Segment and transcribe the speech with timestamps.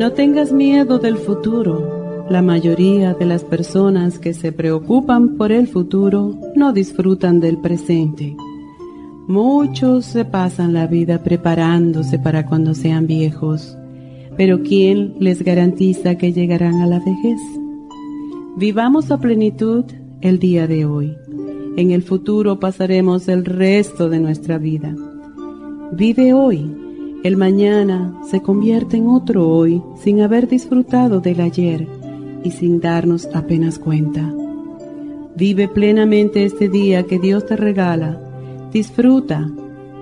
[0.00, 2.24] No tengas miedo del futuro.
[2.30, 8.34] La mayoría de las personas que se preocupan por el futuro no disfrutan del presente.
[9.28, 13.76] Muchos se pasan la vida preparándose para cuando sean viejos,
[14.38, 17.38] pero ¿quién les garantiza que llegarán a la vejez?
[18.56, 19.84] Vivamos a plenitud
[20.22, 21.14] el día de hoy.
[21.76, 24.96] En el futuro pasaremos el resto de nuestra vida.
[25.92, 26.79] Vive hoy
[27.22, 31.86] el mañana se convierte en otro hoy sin haber disfrutado del ayer
[32.42, 34.32] y sin darnos apenas cuenta.
[35.36, 38.18] Vive plenamente este día que Dios te regala.
[38.72, 39.50] Disfruta,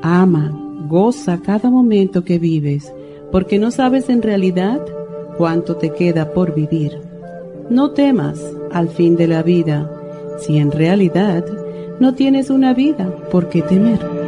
[0.00, 2.92] ama, goza cada momento que vives,
[3.32, 4.80] porque no sabes en realidad
[5.36, 6.98] cuánto te queda por vivir.
[7.69, 8.41] No temas
[8.72, 9.91] al fin de la vida,
[10.38, 11.44] si en realidad
[11.98, 14.27] no tienes una vida por qué temer.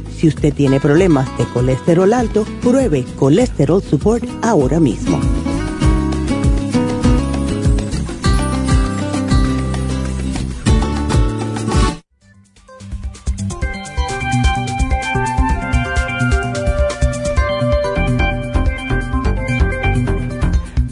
[0.21, 5.19] si usted tiene problemas de colesterol alto, pruebe Colesterol Support ahora mismo.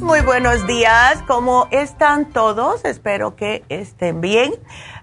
[0.02, 2.84] Muy buenos días, ¿cómo están todos?
[2.84, 4.54] Espero que estén bien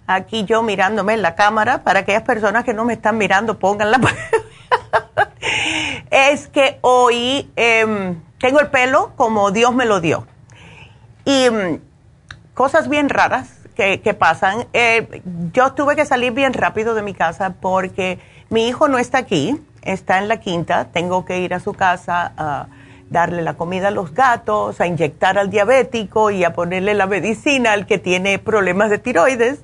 [0.07, 4.01] aquí yo mirándome en la cámara, para aquellas personas que no me están mirando, pónganla.
[6.11, 10.27] es que hoy em, tengo el pelo como Dios me lo dio.
[11.25, 11.81] Y em,
[12.55, 14.67] cosas bien raras que, pasan.
[14.73, 15.23] Eh,
[15.53, 18.19] yo tuve que salir bien rápido de mi casa porque
[18.49, 22.33] mi hijo no está aquí, está en la quinta, tengo que ir a su casa
[22.39, 22.69] a
[23.11, 27.73] darle la comida a los gatos, a inyectar al diabético y a ponerle la medicina
[27.73, 29.61] al que tiene problemas de tiroides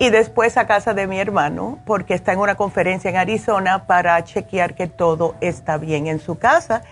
[0.00, 4.24] y después a casa de mi hermano porque está en una conferencia en Arizona para
[4.24, 6.82] chequear que todo está bien en su casa.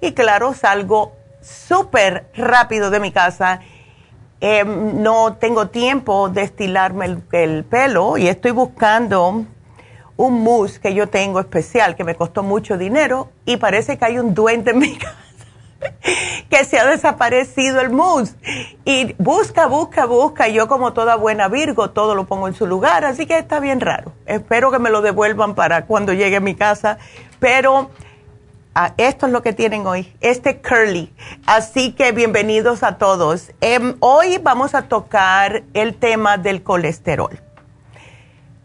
[0.00, 3.62] Y claro, salgo súper rápido de mi casa.
[4.40, 9.44] Em, no tengo tiempo de estilarme el, el, pelo y estoy buscando
[10.16, 14.20] un mousse que yo tengo especial que me costó mucho dinero y parece que hay
[14.20, 15.21] un duende en mi casa
[16.50, 18.34] que se ha desaparecido el mousse.
[18.84, 20.48] Y busca, busca, busca.
[20.48, 23.04] Yo como toda buena Virgo, todo lo pongo en su lugar.
[23.04, 24.12] Así que está bien raro.
[24.26, 26.98] Espero que me lo devuelvan para cuando llegue a mi casa.
[27.40, 27.90] Pero
[28.74, 31.12] ah, esto es lo que tienen hoy, este curly.
[31.46, 33.52] Así que bienvenidos a todos.
[33.60, 37.51] Em, hoy vamos a tocar el tema del colesterol.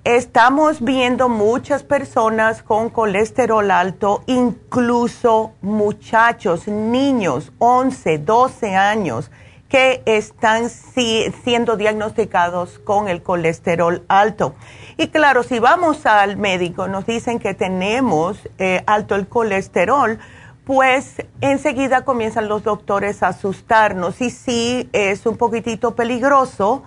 [0.08, 9.30] Estamos viendo muchas personas con colesterol alto, incluso muchachos, niños, 11, 12 años,
[9.68, 14.56] que están siendo diagnosticados con el colesterol alto.
[14.96, 20.20] Y claro, si vamos al médico, nos dicen que tenemos eh, alto el colesterol,
[20.64, 24.22] pues enseguida comienzan los doctores a asustarnos.
[24.22, 26.84] Y sí, es un poquitito peligroso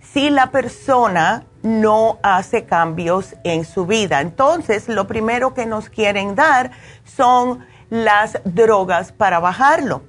[0.00, 4.20] si la persona no hace cambios en su vida.
[4.20, 6.70] Entonces, lo primero que nos quieren dar
[7.04, 10.02] son las drogas para bajarlo.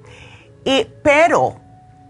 [0.64, 1.56] Y, pero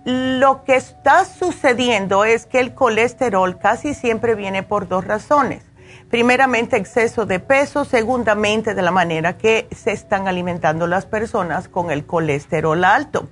[0.05, 5.65] lo que está sucediendo es que el colesterol casi siempre viene por dos razones.
[6.11, 7.85] Primeramente, exceso de peso.
[7.85, 13.29] Segundamente, de la manera que se están alimentando las personas con el colesterol alto.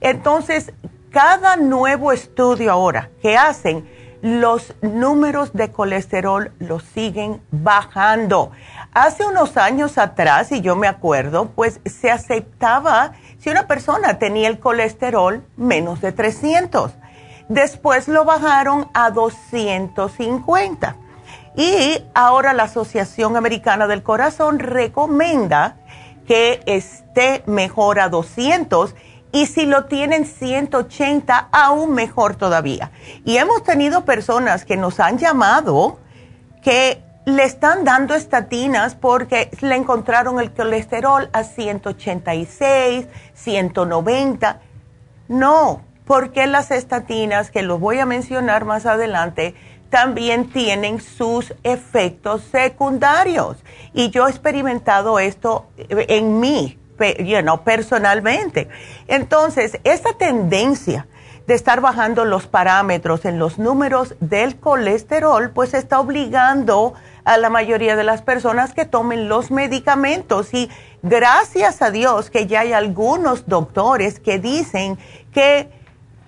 [0.00, 0.72] Entonces,
[1.10, 3.88] cada nuevo estudio ahora que hacen,
[4.22, 8.50] los números de colesterol los siguen bajando.
[8.92, 14.48] Hace unos años atrás, y yo me acuerdo, pues se aceptaba si una persona tenía
[14.48, 16.92] el colesterol menos de 300.
[17.48, 20.96] Después lo bajaron a 250.
[21.56, 25.76] Y ahora la Asociación Americana del Corazón recomienda
[26.26, 28.94] que esté mejor a 200
[29.32, 32.90] y si lo tienen 180, aún mejor todavía.
[33.24, 35.98] Y hemos tenido personas que nos han llamado
[36.62, 44.60] que le están dando estatinas porque le encontraron el colesterol a 186, 190.
[45.28, 49.54] No, porque las estatinas, que los voy a mencionar más adelante,
[49.90, 53.58] también tienen sus efectos secundarios.
[53.92, 56.78] Y yo he experimentado esto en mí
[57.64, 58.68] personalmente.
[59.06, 61.06] Entonces, esa tendencia
[61.46, 66.92] de estar bajando los parámetros en los números del colesterol, pues está obligando
[67.24, 70.52] a la mayoría de las personas que tomen los medicamentos.
[70.52, 70.68] Y
[71.02, 74.98] gracias a Dios que ya hay algunos doctores que dicen
[75.32, 75.70] que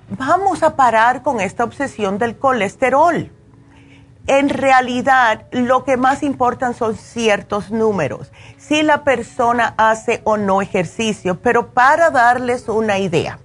[0.08, 3.30] vamos a parar con esta obsesión del colesterol
[4.26, 10.62] en realidad lo que más importan son ciertos números, si la persona hace o no
[10.62, 13.38] ejercicio, pero para darles una idea,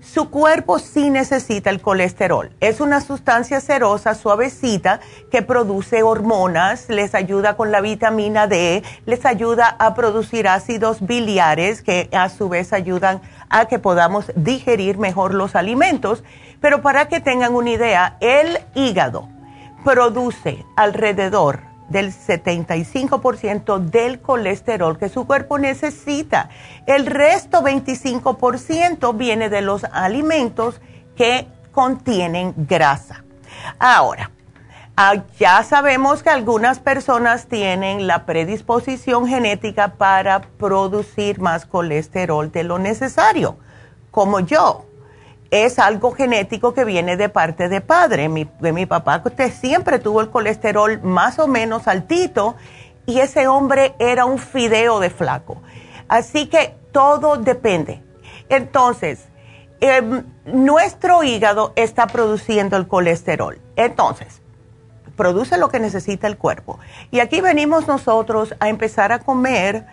[0.00, 2.52] su cuerpo sí necesita el colesterol.
[2.60, 9.26] Es una sustancia cerosa, suavecita, que produce hormonas, les ayuda con la vitamina D, les
[9.26, 15.34] ayuda a producir ácidos biliares que a su vez ayudan a que podamos digerir mejor
[15.34, 16.22] los alimentos.
[16.60, 19.28] Pero para que tengan una idea, el hígado
[19.86, 26.50] produce alrededor del 75% del colesterol que su cuerpo necesita.
[26.88, 30.80] El resto 25% viene de los alimentos
[31.14, 33.22] que contienen grasa.
[33.78, 34.32] Ahora,
[34.96, 42.64] ah, ya sabemos que algunas personas tienen la predisposición genética para producir más colesterol de
[42.64, 43.56] lo necesario,
[44.10, 44.84] como yo
[45.50, 48.28] es algo genético que viene de parte de padre.
[48.28, 52.56] Mi, de mi papá usted siempre tuvo el colesterol más o menos altito
[53.06, 55.62] y ese hombre era un fideo de flaco.
[56.08, 58.02] Así que todo depende.
[58.48, 59.28] Entonces,
[59.80, 63.58] em, nuestro hígado está produciendo el colesterol.
[63.76, 64.40] Entonces,
[65.16, 66.78] produce lo que necesita el cuerpo.
[67.10, 69.86] Y aquí venimos nosotros a empezar a comer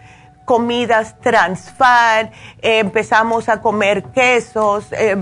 [0.45, 2.31] comidas trans fat,
[2.61, 5.15] empezamos a comer quesos eh,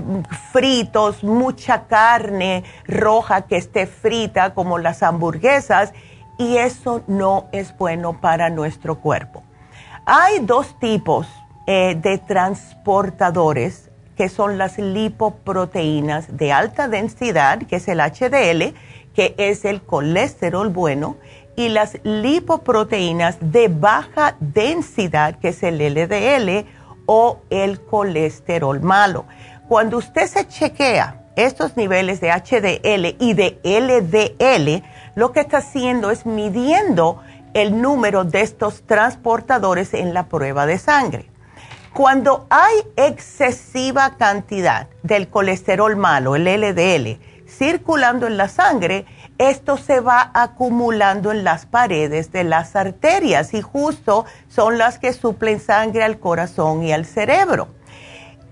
[0.52, 5.92] fritos, mucha carne roja que esté frita como las hamburguesas
[6.38, 9.42] y eso no es bueno para nuestro cuerpo.
[10.04, 11.28] Hay dos tipos
[11.66, 18.74] eh, de transportadores que son las lipoproteínas de alta densidad, que es el HDL,
[19.14, 21.16] que es el colesterol bueno,
[21.56, 26.66] y las lipoproteínas de baja densidad, que es el LDL
[27.06, 29.26] o el colesterol malo.
[29.68, 34.82] Cuando usted se chequea estos niveles de HDL y de LDL,
[35.14, 37.20] lo que está haciendo es midiendo
[37.54, 41.26] el número de estos transportadores en la prueba de sangre.
[41.92, 49.04] Cuando hay excesiva cantidad del colesterol malo, el LDL, circulando en la sangre,
[49.50, 55.12] esto se va acumulando en las paredes de las arterias y justo son las que
[55.12, 57.68] suplen sangre al corazón y al cerebro.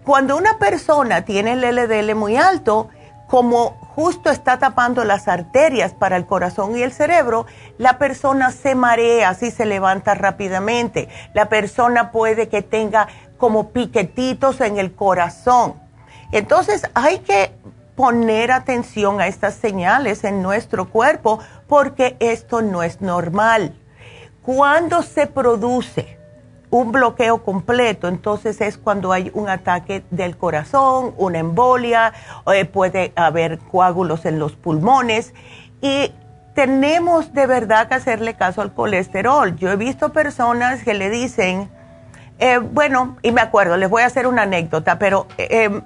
[0.04, 2.88] Cuando una persona tiene el LDL muy alto,
[3.28, 7.46] como justo está tapando las arterias para el corazón y el cerebro,
[7.78, 11.08] la persona se marea, así se levanta rápidamente.
[11.34, 13.06] La persona puede que tenga
[13.38, 15.74] como piquetitos en el corazón.
[16.32, 17.52] Entonces hay que
[18.00, 21.38] poner atención a estas señales en nuestro cuerpo
[21.68, 23.74] porque esto no es normal.
[24.40, 26.16] Cuando se produce
[26.70, 32.14] un bloqueo completo, entonces es cuando hay un ataque del corazón, una embolia,
[32.50, 35.34] eh, puede haber coágulos en los pulmones
[35.82, 36.10] y
[36.54, 39.56] tenemos de verdad que hacerle caso al colesterol.
[39.56, 41.68] Yo he visto personas que le dicen,
[42.40, 45.82] eh, bueno, y me acuerdo, les voy a hacer una anécdota, pero eh,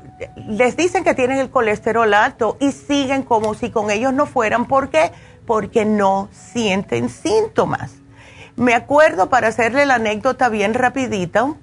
[0.47, 4.67] les dicen que tienen el colesterol alto y siguen como si con ellos no fueran.
[4.67, 5.11] ¿Por qué?
[5.47, 7.97] Porque no sienten síntomas.
[8.55, 11.55] Me acuerdo, para hacerle la anécdota bien rapidita,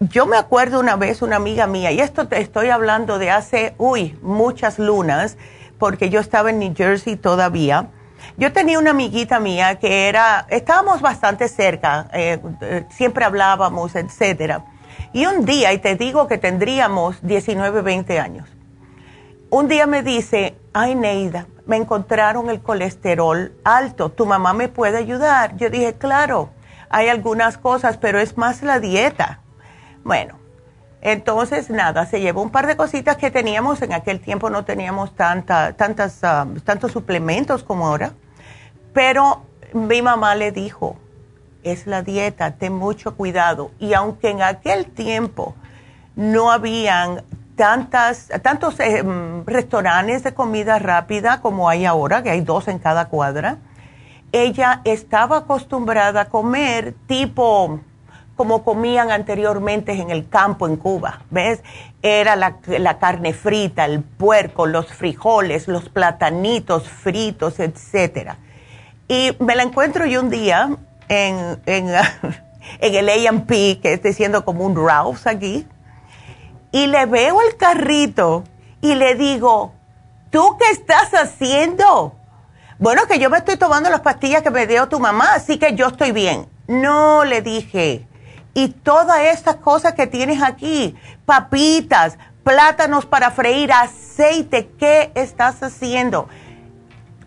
[0.00, 3.76] yo me acuerdo una vez una amiga mía, y esto te estoy hablando de hace,
[3.78, 5.36] uy, muchas lunas,
[5.78, 7.90] porque yo estaba en New Jersey todavía.
[8.36, 14.64] Yo tenía una amiguita mía que era, estábamos bastante cerca, eh, eh, siempre hablábamos, etcétera.
[15.12, 18.48] Y un día, y te digo que tendríamos 19, 20 años,
[19.50, 24.98] un día me dice, ay Neida, me encontraron el colesterol alto, ¿tu mamá me puede
[24.98, 25.56] ayudar?
[25.56, 26.50] Yo dije, claro,
[26.90, 29.40] hay algunas cosas, pero es más la dieta.
[30.04, 30.38] Bueno,
[31.06, 35.14] entonces nada, se llevó un par de cositas que teníamos, en aquel tiempo no teníamos
[35.14, 38.10] tanta, tantas, ah, tantos suplementos como ahora,
[38.92, 40.96] pero mi mamá le dijo,
[41.62, 43.70] es la dieta, ten mucho cuidado.
[43.78, 45.54] Y aunque en aquel tiempo
[46.16, 47.22] no habían
[47.54, 52.80] tantas, tantos eh, mm, restaurantes de comida rápida como hay ahora, que hay dos en
[52.80, 53.58] cada cuadra.
[54.32, 57.78] Ella estaba acostumbrada a comer tipo
[58.36, 61.62] como comían anteriormente en el campo en Cuba, ¿ves?
[62.02, 68.34] Era la, carne frita, el puerco, los frijoles, los platanitos fritos, etc.
[69.08, 70.76] Y me la encuentro yo un día
[71.08, 71.88] en, en,
[72.80, 75.66] el AMP, que es diciendo como un Ralph's aquí,
[76.72, 78.44] y le veo el carrito
[78.82, 79.72] y le digo,
[80.30, 82.14] ¿tú qué estás haciendo?
[82.78, 85.74] Bueno, que yo me estoy tomando las pastillas que me dio tu mamá, así que
[85.74, 86.46] yo estoy bien.
[86.68, 88.05] No, le dije.
[88.56, 90.96] Y todas estas cosas que tienes aquí,
[91.26, 96.26] papitas, plátanos para freír, aceite, ¿qué estás haciendo?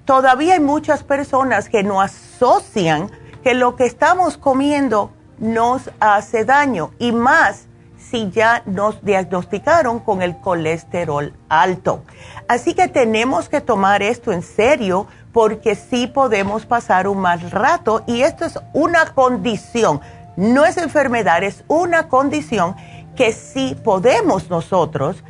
[0.05, 3.12] Todavía hay muchas personas que no asocian
[3.43, 7.67] que lo que estamos comiendo nos hace daño y más
[8.00, 12.05] si ya nos diagnosticaron con el colesterol alto.
[12.48, 18.03] Así que tenemos que tomar esto en serio porque sí podemos pasar un mal rato
[18.07, 20.01] y esto es una condición,
[20.36, 22.75] no es enfermedad, es una condición
[23.15, 25.24] que sí podemos nosotros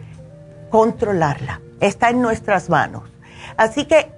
[0.69, 1.61] controlarla.
[1.79, 3.03] Está en nuestras manos.
[3.57, 4.11] Así que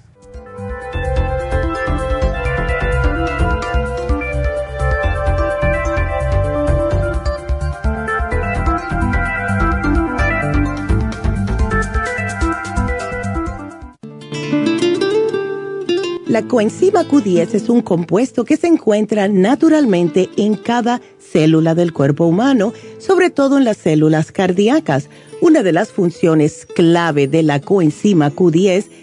[16.26, 22.26] La coenzima Q10 es un compuesto que se encuentra naturalmente en cada célula del cuerpo
[22.26, 25.10] humano, sobre todo en las células cardíacas.
[25.42, 29.03] Una de las funciones clave de la coenzima Q10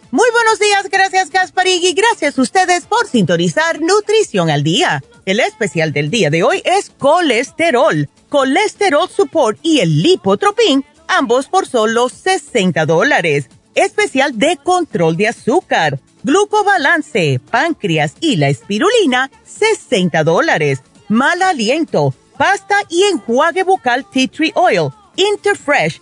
[0.13, 5.01] Muy buenos días, gracias Gasparig y gracias a ustedes por sintonizar Nutrición al Día.
[5.25, 11.65] El especial del día de hoy es colesterol, colesterol support y el lipotropin, ambos por
[11.65, 13.49] solo 60 dólares.
[13.73, 20.81] Especial de control de azúcar, glucobalance, páncreas y la espirulina, 60 dólares.
[21.07, 26.01] Mal aliento, pasta y enjuague bucal tea tree oil, Interfresh,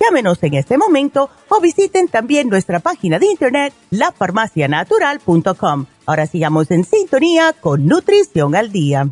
[0.00, 5.86] Llámenos en este momento o visiten también nuestra página de internet, lafarmacianatural.com.
[6.06, 9.08] Ahora sigamos en sintonía con Nutrición al Día.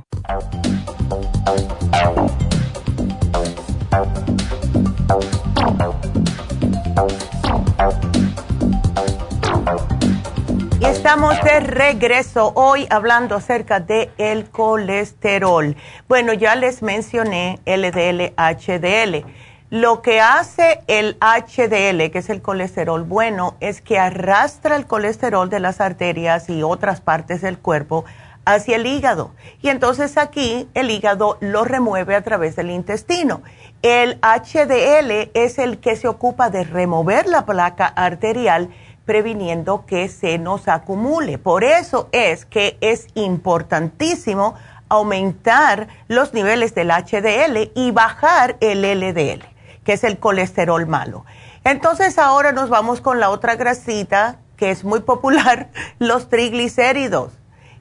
[10.78, 15.76] Y estamos de regreso hoy hablando acerca de el colesterol.
[16.08, 19.24] Bueno, ya les mencioné LDL, HDL.
[19.70, 25.50] Lo que hace el HDL, que es el colesterol bueno, es que arrastra el colesterol
[25.50, 28.04] de las arterias y otras partes del cuerpo
[28.44, 29.32] hacia el hígado.
[29.62, 33.42] Y entonces aquí el hígado lo remueve a través del intestino.
[33.82, 38.68] El HDL es el que se ocupa de remover la placa arterial
[39.04, 41.38] previniendo que se nos acumule.
[41.38, 44.54] Por eso es que es importantísimo
[44.88, 49.55] aumentar los niveles del HDL y bajar el LDL
[49.86, 51.24] que es el colesterol malo.
[51.64, 57.32] Entonces ahora nos vamos con la otra grasita que es muy popular, los triglicéridos.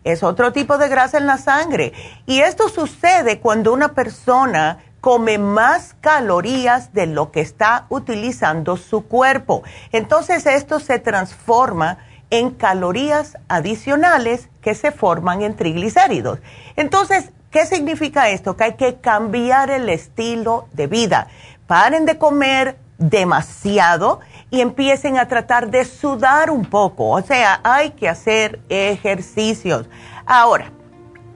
[0.03, 1.93] Es otro tipo de grasa en la sangre.
[2.27, 9.07] Y esto sucede cuando una persona come más calorías de lo que está utilizando su
[9.07, 9.63] cuerpo.
[9.91, 11.97] Entonces esto se transforma
[12.29, 16.39] en calorías adicionales que se forman en triglicéridos.
[16.75, 18.57] Entonces, ¿qué significa esto?
[18.57, 21.27] Que hay que cambiar el estilo de vida
[21.67, 27.09] paren de comer demasiado y empiecen a tratar de sudar un poco.
[27.09, 29.87] O sea, hay que hacer ejercicios.
[30.25, 30.71] Ahora,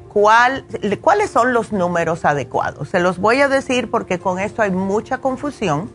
[0.10, 2.89] ¿cuáles son los números adecuados?
[2.89, 5.92] Se los voy a decir porque con esto hay mucha confusión.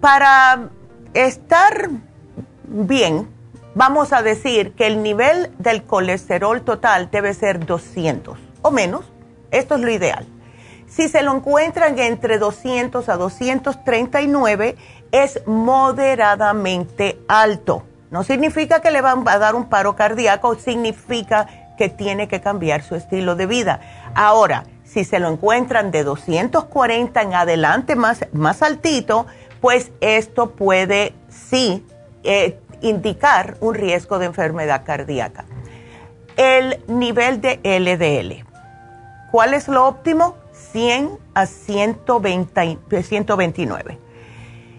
[0.00, 0.68] Para
[1.14, 1.90] estar
[2.64, 3.28] bien,
[3.74, 9.04] vamos a decir que el nivel del colesterol total debe ser 200 o menos.
[9.50, 10.26] Esto es lo ideal.
[10.88, 14.76] Si se lo encuentran entre 200 a 239,
[15.12, 17.84] es moderadamente alto.
[18.10, 21.46] No significa que le van a dar un paro cardíaco, significa
[21.76, 23.80] que tiene que cambiar su estilo de vida.
[24.14, 29.26] Ahora, si se lo encuentran de 240 en adelante más, más altito,
[29.60, 31.86] pues esto puede sí
[32.24, 35.44] eh, indicar un riesgo de enfermedad cardíaca.
[36.36, 38.46] El nivel de LDL.
[39.30, 40.36] ¿Cuál es lo óptimo?
[40.72, 43.98] 100 a 120, 129.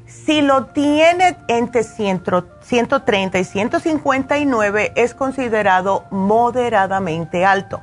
[0.05, 7.81] Si lo tiene entre 130 y 159 es considerado moderadamente alto.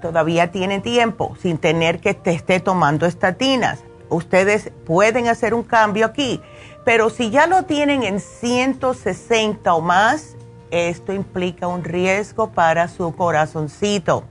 [0.00, 3.80] Todavía tiene tiempo sin tener que te esté tomando estatinas.
[4.08, 6.40] Ustedes pueden hacer un cambio aquí,
[6.84, 10.36] pero si ya lo tienen en 160 o más,
[10.70, 14.24] esto implica un riesgo para su corazoncito.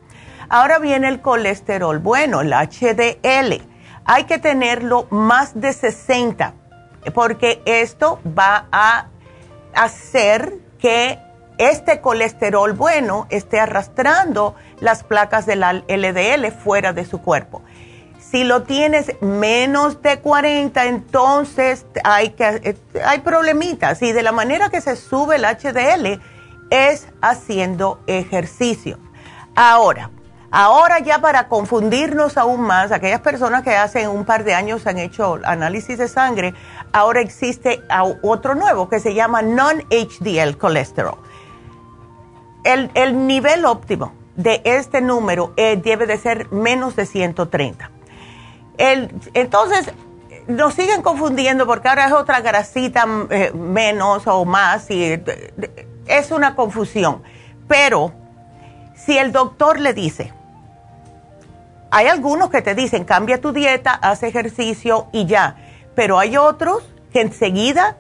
[0.54, 3.60] Ahora viene el colesterol bueno, el HDL.
[4.06, 6.54] Hay que tenerlo más de 60
[7.16, 9.08] porque esto va a
[9.74, 11.18] hacer que
[11.58, 17.64] este colesterol bueno esté arrastrando las placas del LDL fuera de su cuerpo.
[18.20, 24.04] Si lo tienes menos de 40, entonces hay, que, hay problemitas.
[24.04, 26.22] Y de la manera que se sube el HDL
[26.70, 29.00] es haciendo ejercicio.
[29.56, 30.12] Ahora,
[30.56, 35.00] Ahora ya para confundirnos aún más, aquellas personas que hace un par de años han
[35.00, 36.54] hecho análisis de sangre,
[36.92, 37.82] ahora existe
[38.22, 41.18] otro nuevo que se llama non-HDL colesterol.
[42.64, 47.90] El, nivel óptimo de este número eh, debe de ser menos de 130.
[48.78, 49.92] entonces,
[50.46, 56.30] nos siguen confundiendo porque ahora es otra grasita eh, menos o más y eh, es
[56.30, 57.24] una confusión.
[57.68, 58.14] Pero
[58.96, 60.32] si el doctor le dice,
[61.96, 65.58] hay algunos que te dicen, cambia tu dieta, haz ejercicio y ya.
[65.94, 67.98] Pero hay otros que enseguida,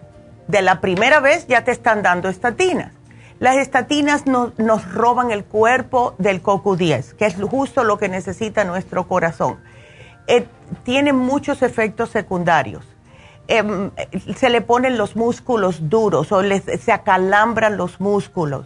[0.47, 2.91] de la primera vez, ya te están dando estatinas.
[3.39, 9.07] Las estatinas nos roban el cuerpo del CoQ10, que es justo lo que necesita nuestro
[9.07, 9.59] corazón.
[10.25, 10.47] Eh,
[10.83, 12.83] tiene muchos efectos secundarios.
[13.47, 13.91] Em,
[14.35, 18.65] se le ponen los músculos duros o se acalambran los músculos.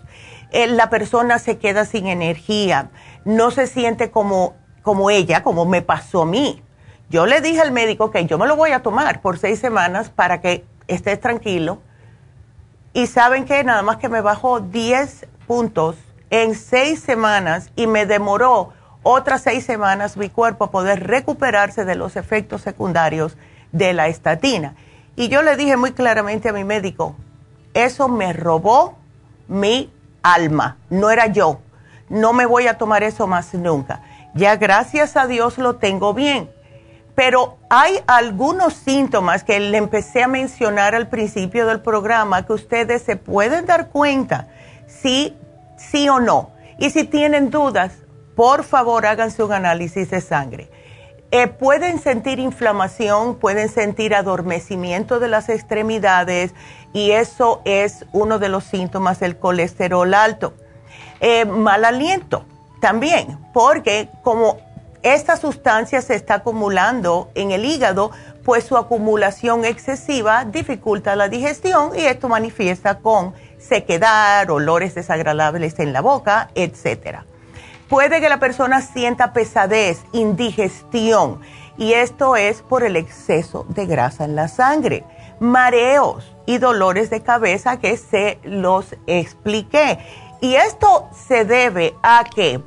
[0.51, 2.91] Eh, la persona se queda sin energía,
[3.25, 4.55] no se siente como,
[4.87, 6.63] como ella, como me pasó a mí.
[7.09, 10.09] Yo le dije al médico que yo me lo voy a tomar por seis semanas
[10.09, 11.79] para que estés tranquilo.
[12.93, 15.97] Y saben que nada más que me bajó 10 puntos
[16.29, 18.71] en seis semanas y me demoró
[19.03, 23.35] otras seis semanas mi cuerpo a poder recuperarse de los efectos secundarios
[23.73, 24.75] de la estatina.
[25.17, 27.17] Y yo le dije muy claramente a mi médico,
[27.73, 28.97] eso me robó
[29.49, 29.91] mi
[30.23, 31.59] alma, no era yo.
[32.07, 34.01] No me voy a tomar eso más nunca.
[34.37, 36.51] Ya gracias a Dios lo tengo bien.
[37.15, 43.01] Pero hay algunos síntomas que le empecé a mencionar al principio del programa que ustedes
[43.01, 44.47] se pueden dar cuenta
[44.85, 45.35] si
[45.75, 46.51] sí o no.
[46.77, 47.93] Y si tienen dudas,
[48.35, 50.69] por favor háganse un análisis de sangre.
[51.31, 56.53] Eh, pueden sentir inflamación, pueden sentir adormecimiento de las extremidades
[56.93, 60.53] y eso es uno de los síntomas del colesterol alto.
[61.19, 62.45] Eh, mal aliento
[62.81, 64.57] también, porque como
[65.03, 68.11] esta sustancia se está acumulando en el hígado,
[68.43, 75.93] pues su acumulación excesiva dificulta la digestión y esto manifiesta con sequedad, olores desagradables en
[75.93, 77.25] la boca, etcétera.
[77.89, 81.39] Puede que la persona sienta pesadez, indigestión,
[81.77, 85.03] y esto es por el exceso de grasa en la sangre,
[85.39, 89.99] mareos y dolores de cabeza que se los expliqué.
[90.41, 92.61] Y esto se debe a que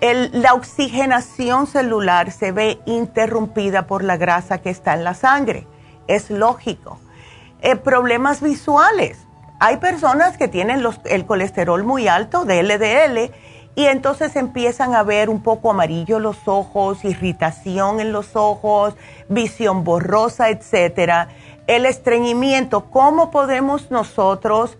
[0.00, 5.66] la oxigenación celular se ve interrumpida por la grasa que está en la sangre.
[6.06, 7.00] Es lógico.
[7.60, 9.18] Eh, problemas visuales.
[9.58, 13.34] Hay personas que tienen el colesterol muy alto, de LDL,
[13.74, 18.94] y entonces empiezan a ver un poco amarillo los ojos, irritación en los ojos,
[19.28, 21.28] visión borrosa, etcétera.
[21.66, 24.78] El estreñimiento, ¿cómo podemos nosotros,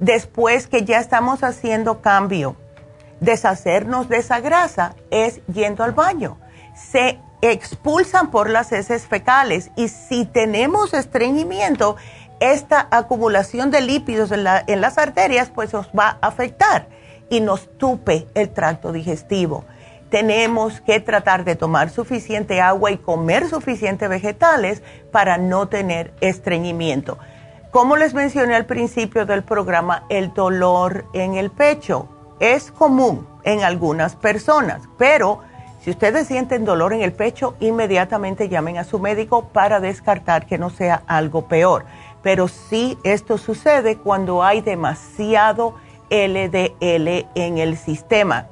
[0.00, 2.56] después que ya estamos haciendo cambio,
[3.20, 4.96] deshacernos de esa grasa?
[5.10, 6.38] Es yendo al baño.
[6.74, 11.96] Se expulsan por las heces fecales y si tenemos estreñimiento,
[12.40, 16.88] esta acumulación de lípidos en, las arterias pues nos va a afectar
[17.28, 19.64] y nos tupe el tracto digestivo.
[20.08, 24.82] Tenemos que tratar de tomar suficiente agua y comer suficientes vegetales
[25.12, 27.18] para no tener estreñimiento.
[27.70, 32.08] Como les mencioné al principio del programa, el dolor en el pecho
[32.40, 35.38] es común en algunas personas, pero
[35.80, 40.58] si ustedes sienten dolor en el pecho, inmediatamente llamen a su médico para descartar que
[40.58, 41.84] no sea algo peor.
[42.22, 45.76] Pero sí, esto sucede cuando hay demasiado
[46.10, 48.48] LDL en el sistema.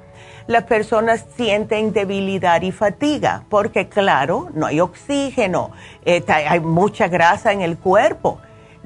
[0.46, 5.72] Las personas sienten debilidad y fatiga porque, claro, no hay oxígeno,
[6.04, 8.38] eh, hay mucha grasa en el cuerpo,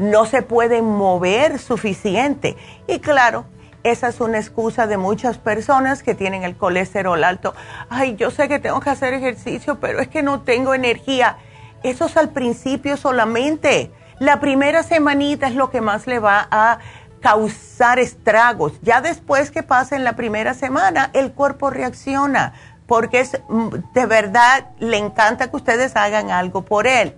[0.02, 2.56] no se pueden mover suficiente.
[2.86, 3.44] Y claro,
[3.84, 7.54] esa es una excusa de muchas personas que tienen el colesterol alto.
[7.88, 11.36] Ay, yo sé que tengo que hacer ejercicio, pero es que no tengo energía.
[11.82, 13.92] Eso es al principio solamente.
[14.18, 16.78] La primera semanita es lo que más le va a
[17.20, 18.72] causar estragos.
[18.82, 22.52] Ya después que pase en la primera semana, el cuerpo reacciona
[22.86, 27.16] porque es, mm, de verdad le encanta que ustedes hagan algo por él.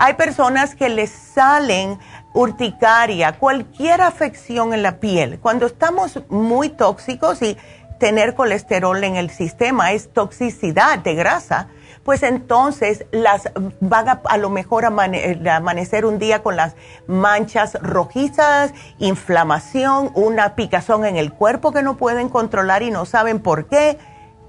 [0.00, 1.98] Hay personas que les salen
[2.32, 5.38] urticaria, cualquier afección en la piel.
[5.40, 7.56] Cuando estamos muy tóxicos y
[7.98, 11.68] tener colesterol en el sistema es toxicidad de grasa,
[12.04, 16.74] pues entonces las van a, a lo mejor a amanecer un día con las
[17.06, 23.40] manchas rojizas, inflamación, una picazón en el cuerpo que no pueden controlar y no saben
[23.40, 23.98] por qué.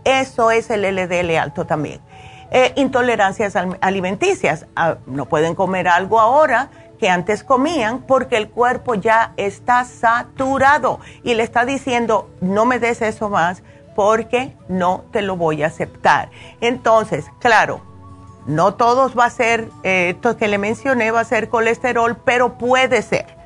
[0.06, 2.00] Eso es el LDL alto también.
[2.52, 4.66] Eh, intolerancias alimenticias.
[4.76, 11.00] Ah, no pueden comer algo ahora que antes comían porque el cuerpo ya está saturado
[11.24, 13.64] y le está diciendo, no me des eso más
[13.96, 16.30] porque no te lo voy a aceptar.
[16.62, 17.82] Entonces, claro,
[18.46, 22.58] no todos va a ser, eh, esto que le mencioné va a ser colesterol, pero
[22.58, 23.38] puede ser.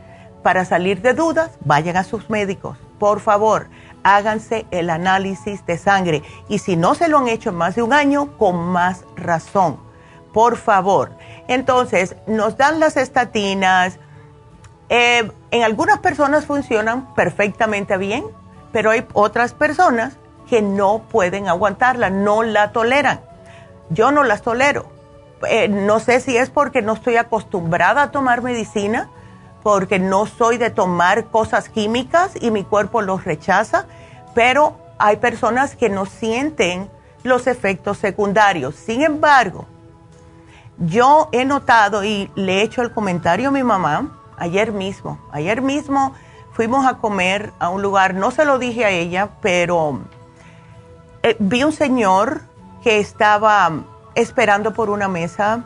[0.44, 2.78] Para salir de dudas, vayan a sus médicos.
[3.00, 3.68] Por favor,
[4.04, 6.24] háganse el análisis de sangre.
[6.50, 9.78] Y si no se lo han hecho en más de un año, con más razón.
[10.34, 11.12] Por favor.
[11.48, 14.00] Entonces, nos dan las estatinas.
[14.90, 18.26] Eh, en algunas personas funcionan perfectamente bien,
[18.72, 20.18] pero hay otras personas
[20.50, 23.22] que no pueden aguantarla, no la toleran.
[23.90, 24.86] Yo no las tolero.
[25.48, 29.10] Eh, no sé si es porque no estoy acostumbrada a tomar medicina,
[29.62, 33.86] porque no soy de tomar cosas químicas y mi cuerpo los rechaza,
[34.34, 36.90] pero hay personas que no sienten
[37.24, 38.76] los efectos secundarios.
[38.76, 39.66] Sin embargo,
[40.78, 45.20] yo he notado y le he hecho el comentario a mi mamá ayer mismo.
[45.32, 46.14] Ayer mismo
[46.52, 50.00] fuimos a comer a un lugar, no se lo dije a ella, pero
[51.24, 52.42] eh, vi un señor
[52.84, 53.72] que estaba
[54.16, 55.66] esperando por una mesa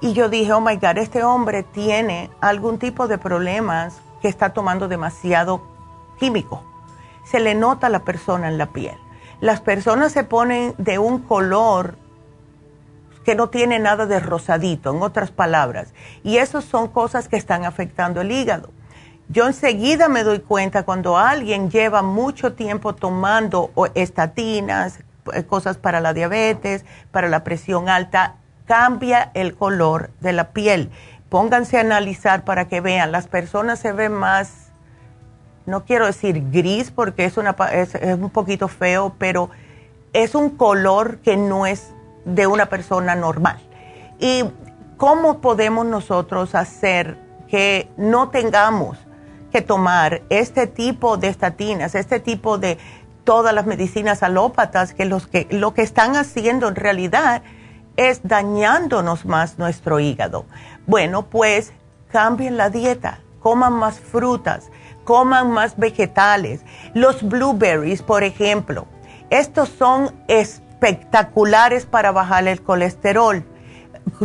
[0.00, 4.52] y yo dije, oh my God, este hombre tiene algún tipo de problemas que está
[4.52, 5.62] tomando demasiado
[6.18, 6.62] químico.
[7.24, 8.98] Se le nota a la persona en la piel.
[9.40, 11.96] Las personas se ponen de un color
[13.26, 15.88] que no tiene nada de rosadito, en otras palabras.
[16.22, 18.70] Y esas son cosas que están afectando el hígado.
[19.28, 25.00] Yo enseguida me doy cuenta cuando alguien lleva mucho tiempo tomando estatinas,
[25.32, 30.92] eh, cosas para la diabetes, para la presión alta, cambia el color de la piel.
[31.28, 34.68] Pónganse a analizar para que vean, las personas se ven más,
[35.66, 39.50] no quiero decir gris porque es, una, es, es un poquito feo, pero
[40.12, 41.92] es un color que no es
[42.26, 43.58] de una persona normal.
[44.18, 44.44] ¿Y
[44.98, 48.98] cómo podemos nosotros hacer que no tengamos
[49.52, 52.76] que tomar este tipo de estatinas, este tipo de
[53.24, 57.42] todas las medicinas alópatas que, los que lo que están haciendo en realidad
[57.96, 60.44] es dañándonos más nuestro hígado.
[60.86, 61.72] Bueno, pues
[62.10, 64.70] cambien la dieta, coman más frutas,
[65.04, 66.60] coman más vegetales.
[66.94, 68.86] Los blueberries, por ejemplo,
[69.30, 70.12] estos son
[70.76, 73.44] espectaculares para bajar el colesterol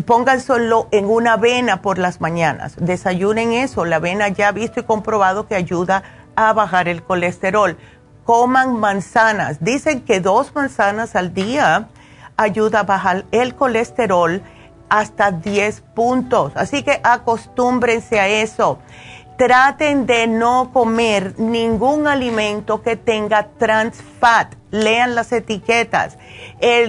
[0.06, 2.76] pónganselo en una avena por las mañanas.
[2.78, 3.86] Desayunen eso.
[3.86, 6.04] La avena ya visto y comprobado que ayuda
[6.36, 7.78] a bajar el colesterol.
[8.24, 9.58] Coman manzanas.
[9.64, 11.90] Dicen que dos manzanas al día
[12.38, 14.42] ayuda a bajar el colesterol
[14.90, 16.52] hasta 10 puntos.
[16.56, 18.80] Así que acostúmbrense a eso.
[19.42, 24.54] Traten de no comer ningún alimento que tenga trans fat.
[24.70, 26.20] Lean las etiquetas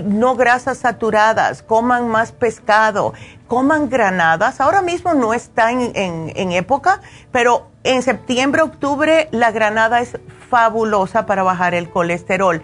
[0.05, 3.15] no grasas saturadas, coman más pescado,
[3.49, 4.61] coman granadas.
[4.61, 10.19] Ahora mismo no está en, época, pero en septiembre, octubre la granada es
[10.51, 12.63] fabulosa para bajar el colesterol.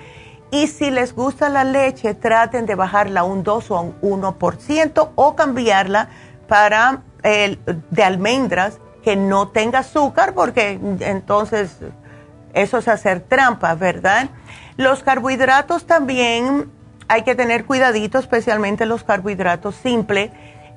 [0.51, 5.35] Y si les gusta la leche, traten de bajarla un 2 o un 1% o
[5.35, 6.11] cambiarla
[6.47, 7.59] para el
[7.91, 11.79] de almendras que no tenga azúcar, porque entonces
[12.53, 14.29] eso es hacer trampa, ¿verdad?
[14.77, 16.71] Los carbohidratos también
[17.09, 20.31] hay que tener cuidadito, especialmente los carbohidratos simples.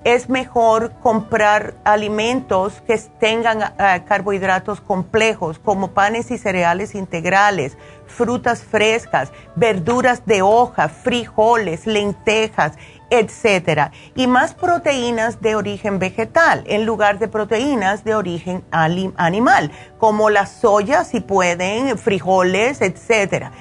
[0.06, 8.64] Es mejor comprar alimentos que tengan eh, carbohidratos complejos, como panes y cereales integrales, frutas
[8.64, 12.78] frescas, verduras de hoja, frijoles, lentejas,
[13.12, 20.32] etcétera, y más proteínas de origen vegetal en lugar de proteínas de origen animal, como
[20.32, 23.52] la soya si pueden, frijoles, etcétera.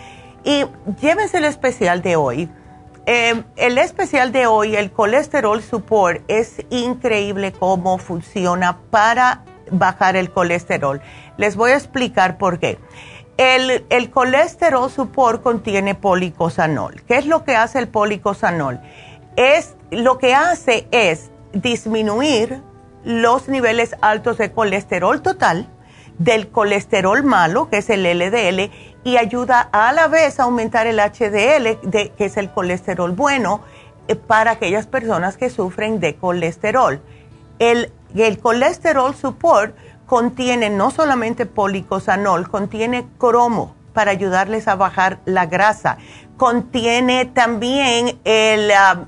[0.44, 0.64] Y
[1.02, 2.48] llévense el especial de hoy
[3.06, 10.30] eh, el especial de hoy, el colesterol support, es increíble cómo funciona para bajar el
[10.30, 11.00] colesterol.
[11.36, 12.78] Les voy a explicar por qué.
[13.36, 17.02] El, el colesterol support contiene policosanol.
[17.02, 18.80] ¿Qué es lo que hace el policosanol?
[19.36, 22.60] Es, lo que hace es disminuir
[23.04, 25.68] los niveles altos de colesterol total,
[26.18, 28.70] del colesterol malo, que es el LDL,
[29.04, 33.62] y ayuda a la vez a aumentar el HDL, que es el colesterol bueno,
[34.08, 37.00] eh, para aquellas personas que sufren de colesterol.
[37.58, 39.74] El, el colesterol support
[40.06, 45.98] contiene no solamente policosanol, contiene cromo para ayudarles a bajar la grasa.
[46.40, 49.04] Contiene también el, ah,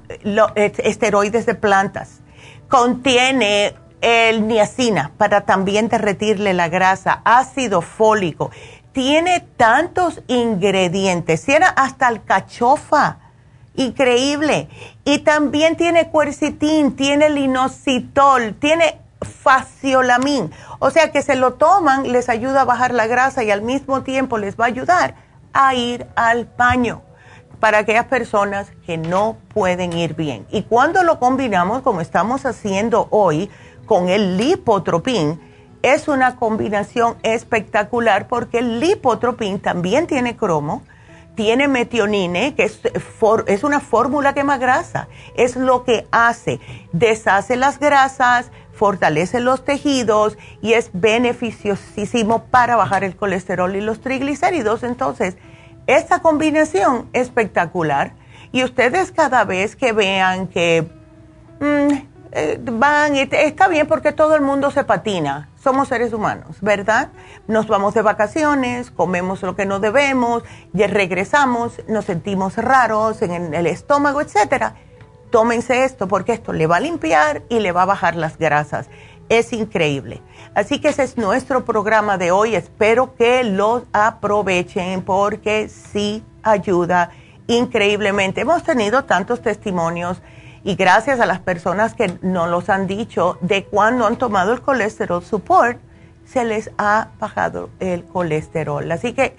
[0.54, 2.20] esteroides de plantas.
[2.68, 8.50] Contiene el niacina para también derretirle la grasa, ácido fólico
[8.92, 13.16] tiene tantos ingredientes, tiene hasta alcachofa,
[13.76, 14.68] increíble.
[15.06, 20.52] Y también tiene cuercitín, tiene linositol, tiene faciolamin.
[20.80, 24.02] O sea que se lo toman, les ayuda a bajar la grasa y al mismo
[24.02, 25.14] tiempo les va a ayudar
[25.54, 27.00] a ir al baño
[27.62, 30.44] para aquellas personas que no pueden ir bien.
[30.50, 33.50] Y cuando lo combinamos, como estamos haciendo hoy,
[33.86, 35.40] con el lipotropín,
[35.80, 40.82] es una combinación espectacular porque el lipotropín también tiene cromo,
[41.36, 45.06] tiene metionine, que es, una fórmula quema grasa.
[45.36, 46.58] Es lo que hace,
[46.90, 54.00] deshace las grasas, fortalece los tejidos y es beneficiosísimo para bajar el colesterol y los
[54.00, 54.82] triglicéridos.
[54.82, 55.36] Entonces,
[55.86, 58.14] esta combinación espectacular.
[58.52, 60.86] Y ustedes cada vez que vean que
[61.60, 61.92] mm,
[62.32, 67.10] eh, van, está bien porque todo el mundo se patina somos seres humanos, ¿verdad?
[67.46, 70.42] Nos vamos de vacaciones, comemos lo que no debemos,
[70.72, 74.74] ya regresamos, nos sentimos raros en el estómago, etcétera.
[75.30, 78.88] Tómense esto porque esto le va a limpiar y le va a bajar las grasas.
[79.28, 80.20] Es increíble.
[80.54, 82.54] Así que ese es nuestro programa de hoy.
[82.54, 87.10] Espero que lo aprovechen porque sí ayuda
[87.46, 88.42] increíblemente.
[88.42, 90.20] Hemos tenido tantos testimonios
[90.62, 94.60] y gracias a las personas que nos los han dicho de cuando han tomado el
[94.60, 95.78] colesterol support,
[96.24, 98.90] se les ha bajado el colesterol.
[98.92, 99.36] Así que,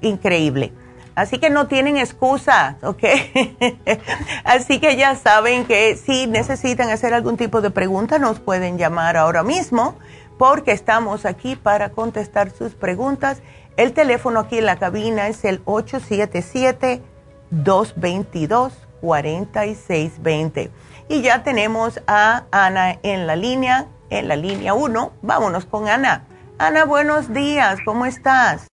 [0.00, 0.72] increíble.
[1.14, 3.04] Así que no tienen excusa, ¿ok?
[4.44, 9.16] Así que ya saben que si necesitan hacer algún tipo de pregunta, nos pueden llamar
[9.16, 9.96] ahora mismo,
[10.38, 13.42] porque estamos aquí para contestar sus preguntas.
[13.76, 17.02] El teléfono aquí en la cabina es el 877
[17.50, 20.70] 222 4620.
[21.08, 25.12] Y ya tenemos a Ana en la línea, en la línea 1.
[25.22, 26.24] Vámonos con Ana.
[26.58, 28.68] Ana, buenos días, ¿cómo estás?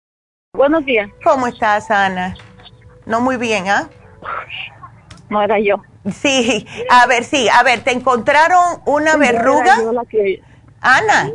[0.53, 1.07] Buenos días.
[1.23, 2.35] ¿Cómo estás, Ana?
[3.05, 3.88] No muy bien, ¿ah?
[5.29, 5.75] No era yo.
[6.12, 9.77] Sí, a ver, sí, a ver, ¿te encontraron una verruga?
[10.81, 11.29] Ana,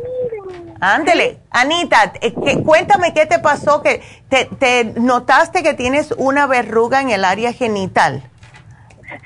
[0.81, 1.39] ándele.
[1.49, 7.09] Anita, eh, cuéntame qué te pasó, que te, te notaste que tienes una verruga en
[7.09, 8.21] el área genital.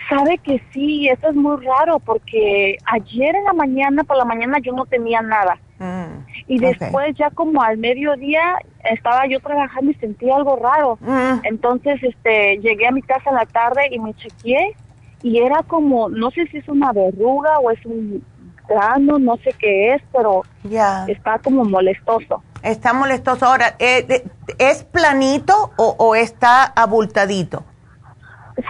[0.08, 4.60] Sabe que sí, eso es muy raro porque ayer en la mañana, por la mañana
[4.62, 5.58] yo no tenía nada.
[5.80, 8.42] Mm, y después ya como al mediodía
[8.84, 10.98] estaba yo trabajando y sentí algo raro.
[11.00, 11.42] Mm.
[11.44, 14.76] Entonces este llegué a mi casa en la tarde y me chequeé
[15.22, 18.26] y era como, no sé si es una verruga o es un
[18.68, 22.42] grano, no sé qué es, pero ya está como molestoso.
[22.64, 23.46] Está molestoso.
[23.46, 24.24] Ahora, eh,
[24.58, 27.64] ¿es planito o, o está abultadito?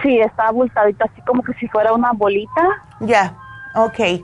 [0.02, 2.62] Sí, está abultadito, así como que si fuera una bolita.
[3.00, 3.34] Ya,
[3.74, 4.22] ok.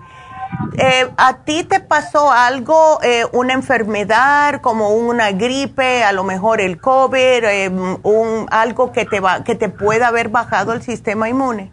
[0.78, 6.61] Eh, ¿A ti te pasó algo, eh, una enfermedad como una gripe, a lo mejor
[6.61, 7.70] el COVID, eh,
[8.02, 11.70] un, algo que te, va, que te pueda haber bajado el sistema inmune?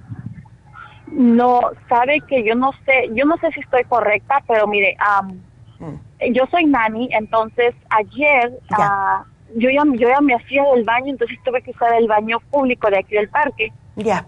[1.07, 4.95] No, sabe que yo no sé, yo no sé si estoy correcta, pero mire,
[5.79, 6.31] mm.
[6.31, 9.23] yo soy nani, entonces ayer uh,
[9.55, 12.89] yo, ya, yo ya me hacía del baño, entonces tuve que usar el baño público
[12.89, 13.71] de aquí del parque.
[13.95, 14.25] Ya.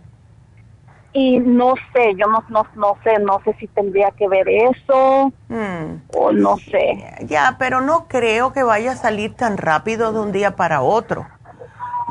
[1.18, 5.32] Y no sé, yo no, no, no sé, no sé si tendría que ver eso
[5.48, 6.02] hmm.
[6.14, 7.06] o no sé.
[7.22, 11.26] Ya, pero no creo que vaya a salir tan rápido de un día para otro.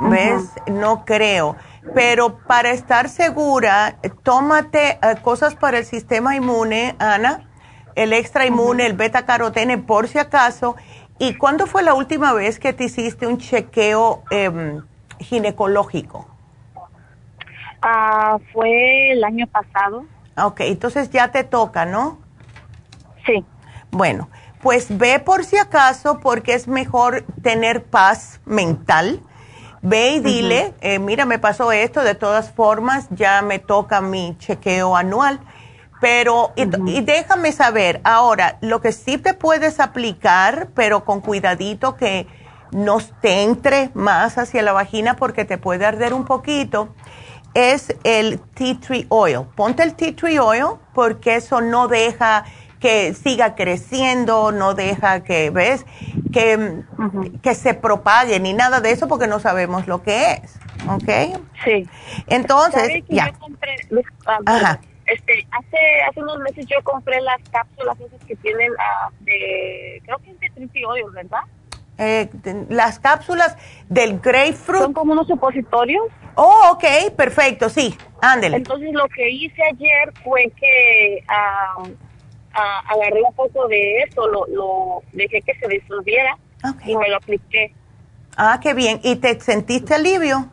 [0.00, 0.50] ¿Ves?
[0.66, 1.54] No creo.
[1.94, 7.46] Pero para estar segura, tómate eh, cosas para el sistema inmune, Ana,
[7.96, 10.76] el extra inmune, el beta carotene, por si acaso.
[11.18, 14.82] ¿Y cuándo fue la última vez que te hiciste un chequeo em,
[15.18, 16.33] ginecológico?
[17.86, 20.06] Ah, fue el año pasado.
[20.38, 22.18] Ok, entonces ya te toca, ¿no?
[23.26, 23.44] Sí.
[23.90, 24.30] Bueno,
[24.62, 29.20] pues ve por si acaso porque es mejor tener paz mental.
[29.82, 34.34] Ve y dile, eh, mira, me pasó esto, de todas formas ya me toca mi
[34.38, 35.40] chequeo anual.
[36.00, 42.26] Pero, y, déjame saber, ahora, lo que sí te puedes aplicar, pero con cuidadito que
[42.72, 46.94] no te entre más hacia la vagina porque te puede arder un poquito,
[47.54, 49.46] es el tea tree oil.
[49.54, 52.44] Ponte el tea tree oil porque eso no deja
[52.80, 55.86] que siga creciendo, no deja que, ¿ves?
[56.32, 56.82] Que,
[57.42, 61.40] que se propague ni nada de eso porque no sabemos lo que es, ¿ok?
[61.64, 61.88] Sí.
[62.26, 63.30] Entonces, ya.
[63.30, 63.76] Yo compré,
[64.44, 64.80] Ajá.
[65.06, 65.78] Este, hace,
[66.10, 70.54] hace unos meses yo compré las cápsulas esas que tienen uh, de, creo que es
[70.54, 71.40] de tree oil, ¿verdad?
[71.96, 72.28] Eh,
[72.70, 73.56] las cápsulas
[73.88, 74.82] del grapefruit.
[74.82, 76.04] Son como unos supositorios.
[76.34, 78.56] Oh, ok, perfecto, sí, ándele.
[78.56, 81.88] Entonces lo que hice ayer fue que uh,
[82.52, 86.36] agarré un poco de eso, lo, lo dejé que se disolviera
[86.84, 87.72] y me lo apliqué.
[88.36, 89.00] Ah, qué bien.
[89.04, 90.48] ¿Y te sentiste alivio?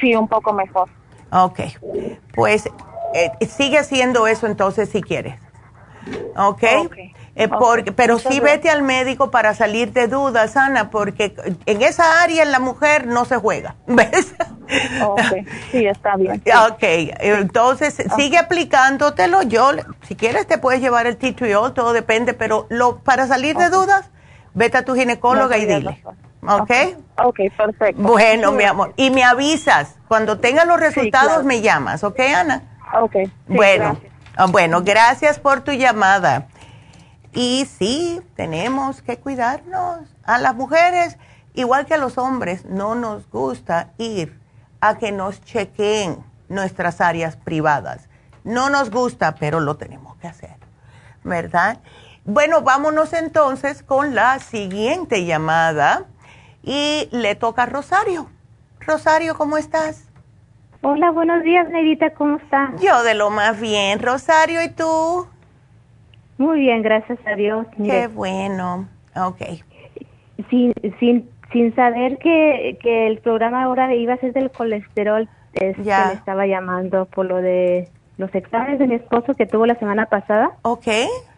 [0.00, 0.88] Sí, un poco mejor.
[1.32, 1.60] Ok,
[2.32, 2.70] pues
[3.14, 5.34] eh, sigue haciendo eso entonces si quieres.
[6.36, 6.62] Ok.
[6.84, 7.13] okay.
[7.36, 11.34] Eh, porque, pero sí vete al médico para salir de dudas, Ana, porque
[11.66, 14.34] en esa área en la mujer no se juega, ¿ves?
[15.02, 15.20] Ok,
[15.72, 16.42] sí, está bien.
[16.70, 16.82] Ok,
[17.18, 19.42] entonces sigue aplicándotelo.
[19.42, 19.72] Yo,
[20.02, 24.10] si quieres, te puedes llevar el titriol, todo depende, pero lo para salir de dudas,
[24.54, 26.02] vete a tu ginecóloga y dile.
[26.46, 26.70] ¿Ok?
[27.24, 28.02] Ok, perfecto.
[28.02, 28.92] Bueno, mi amor.
[28.96, 29.96] Y me avisas.
[30.08, 32.04] Cuando tengas los resultados, me llamas.
[32.04, 32.62] ¿Ok, Ana?
[33.00, 33.16] Ok.
[33.48, 33.98] bueno,
[34.36, 36.46] ah, bueno, gracias por tu llamada.
[37.34, 40.00] Y sí, tenemos que cuidarnos.
[40.24, 41.18] A las mujeres,
[41.54, 44.38] igual que a los hombres, no nos gusta ir
[44.80, 48.08] a que nos chequeen nuestras áreas privadas.
[48.44, 50.56] No nos gusta, pero lo tenemos que hacer,
[51.24, 51.80] ¿verdad?
[52.24, 56.04] Bueno, vámonos entonces con la siguiente llamada
[56.62, 58.30] y le toca a Rosario.
[58.80, 60.04] Rosario, ¿cómo estás?
[60.82, 62.70] Hola, buenos días, Nerita, ¿cómo estás?
[62.80, 65.26] Yo de lo más bien, Rosario, ¿y tú?
[66.38, 67.66] Muy bien, gracias a Dios.
[67.76, 69.42] Qué bueno, ok.
[70.50, 75.76] Sin, sin, sin saber que, que el programa ahora iba a ser del colesterol, es
[75.78, 76.08] ya.
[76.08, 80.06] le estaba llamando por lo de los exámenes de mi esposo que tuvo la semana
[80.06, 80.52] pasada.
[80.62, 80.86] Ok.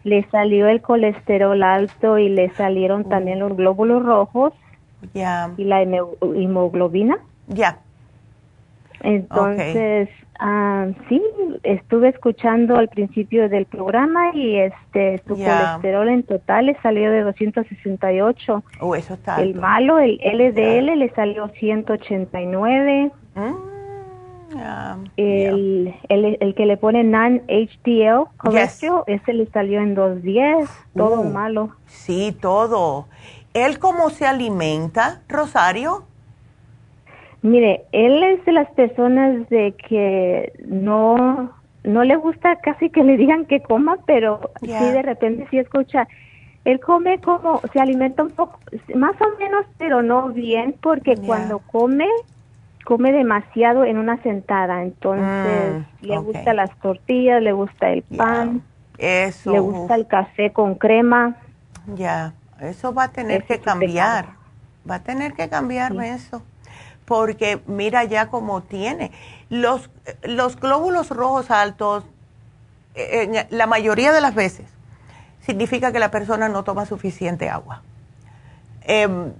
[0.03, 3.09] Le salió el colesterol alto y le salieron mm.
[3.09, 4.53] también los glóbulos rojos.
[5.13, 5.51] Ya.
[5.57, 7.19] Y la hemoglobina.
[7.47, 7.79] Ya.
[9.01, 10.09] Entonces,
[10.39, 11.21] ah, sí,
[11.63, 17.21] estuve escuchando al principio del programa y este su colesterol en total le salió de
[17.21, 18.63] 268.
[18.79, 23.11] Oh, eso está El malo, el LDL, le salió 189.
[23.35, 23.77] Mm
[25.17, 31.29] el, el, el, que le pone non-HDL colesterol, ese le salió en 210, todo uh,
[31.29, 31.75] malo.
[31.85, 33.07] Sí, todo.
[33.53, 36.05] ¿Él cómo se alimenta, Rosario?
[37.41, 41.51] Mire, él es de las personas de que no
[41.83, 46.07] no le gusta casi que le digan que coma, pero sí de repente sí escucha.
[46.65, 48.59] Él come como, se alimenta un poco,
[48.93, 52.07] más o menos, pero no bien, porque cuando come
[52.83, 58.61] come demasiado en una sentada, entonces mm, le gusta las tortillas, le gusta el pan,
[58.97, 61.35] eso, le gusta el café con crema.
[61.95, 64.27] Ya, eso va a tener que cambiar,
[64.89, 66.41] va a tener que cambiar eso,
[67.07, 69.11] porque mira ya cómo tiene.
[69.49, 69.89] Los,
[70.23, 72.03] los glóbulos rojos altos,
[72.95, 74.65] en la mayoría de las veces,
[75.39, 77.81] significa que la persona no toma suficiente agua.
[78.81, 79.31] Em,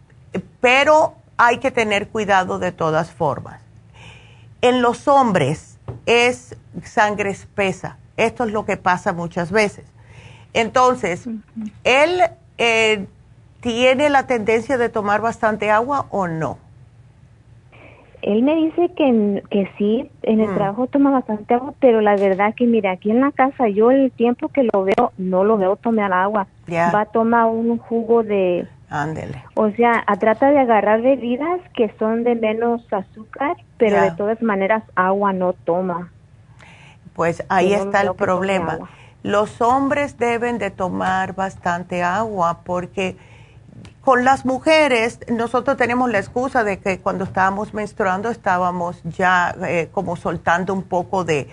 [0.62, 3.60] pero hay que tener cuidado de todas formas.
[4.62, 6.56] En los hombres es
[6.86, 7.98] sangre espesa.
[8.16, 9.84] Esto es lo que pasa muchas veces.
[10.54, 11.28] Entonces,
[11.84, 12.22] ¿él
[12.58, 13.08] eh,
[13.60, 16.60] tiene la tendencia de tomar bastante agua o no?
[18.22, 20.56] Él me dice que, que sí, en el mm.
[20.56, 24.12] trabajo toma bastante agua, pero la verdad que, mira, aquí en la casa yo el
[24.12, 26.48] tiempo que lo veo, no lo veo tomar agua.
[26.70, 29.44] Va a tomar un jugo de, Ándele.
[29.56, 34.84] O sea, trata de agarrar bebidas que son de menos azúcar, pero de todas maneras
[34.96, 36.10] agua no toma.
[37.14, 38.80] Pues ahí está el problema.
[39.24, 43.18] Los hombres deben de tomar bastante agua porque
[44.08, 49.90] con las mujeres nosotros tenemos la excusa de que cuando estábamos menstruando estábamos ya eh,
[49.92, 51.50] como soltando un poco de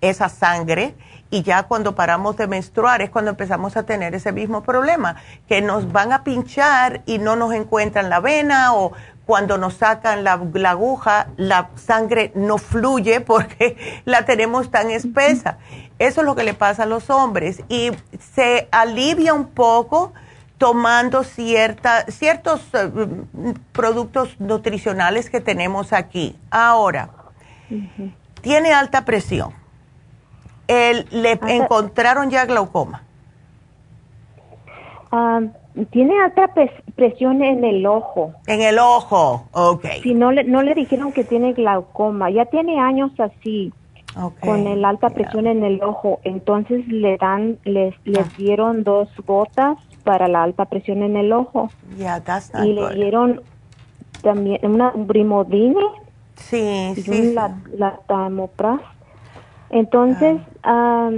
[0.00, 0.96] esa sangre
[1.30, 5.14] y ya cuando paramos de menstruar es cuando empezamos a tener ese mismo problema,
[5.46, 8.94] que nos van a pinchar y no nos encuentran la vena o
[9.24, 10.32] cuando nos sacan la,
[10.70, 15.58] aguja, la sangre no fluye porque la tenemos tan espesa.
[16.00, 17.92] Eso es lo que le pasa a los hombres y
[18.34, 20.12] se alivia un poco
[20.62, 22.88] tomando cierta, ciertos eh,
[23.72, 26.36] productos nutricionales que tenemos aquí.
[26.52, 27.10] Ahora,
[28.42, 29.52] tiene alta presión
[31.10, 33.02] le encontraron ya glaucoma.
[35.10, 35.40] Ah,
[35.90, 36.54] tiene alta
[36.94, 38.32] presión en el ojo.
[38.46, 39.84] En el ojo, ok.
[40.02, 43.72] Si no le, no le dijeron que tiene glaucoma, ya tiene años así,
[44.40, 46.20] con el alta presión en el ojo.
[46.22, 48.32] Entonces le dan, les, les ah.
[48.38, 51.70] dieron dos gotas para la alta presión en el ojo.
[51.96, 53.42] y le dieron
[54.22, 55.80] también una brimodine.
[56.36, 57.32] Sí, sí.
[57.34, 58.80] La, la tamopras
[59.72, 61.10] entonces, ah.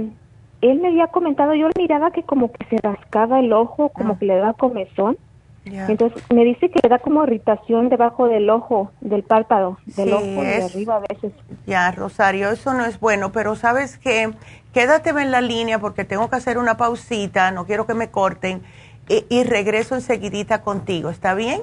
[0.61, 4.13] él me había comentado, yo le miraba que como que se rascaba el ojo, como
[4.13, 4.17] ah.
[4.17, 5.17] que le daba comezón.
[5.65, 10.23] Entonces me dice que le da como irritación debajo del ojo, del párpado, del ojo
[10.23, 11.33] de arriba a veces.
[11.65, 14.31] Ya, Rosario, eso no es bueno, pero sabes que
[14.75, 18.61] quédate en la línea porque tengo que hacer una pausita, no quiero que me corten
[19.07, 21.61] y, y regreso enseguidita contigo, ¿está bien?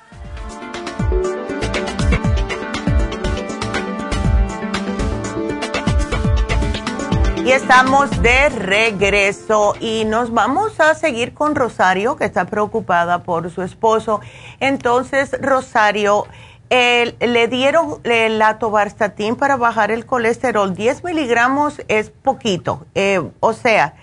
[7.45, 13.51] Y estamos de regreso y nos vamos a seguir con Rosario, que está preocupada por
[13.51, 14.21] su esposo.
[14.61, 16.27] Entonces, Rosario,
[16.71, 20.75] le dieron el atobarstatín para bajar el colesterol.
[20.75, 22.87] 10 miligramos es poquito.
[22.95, 23.95] Eh, o sea,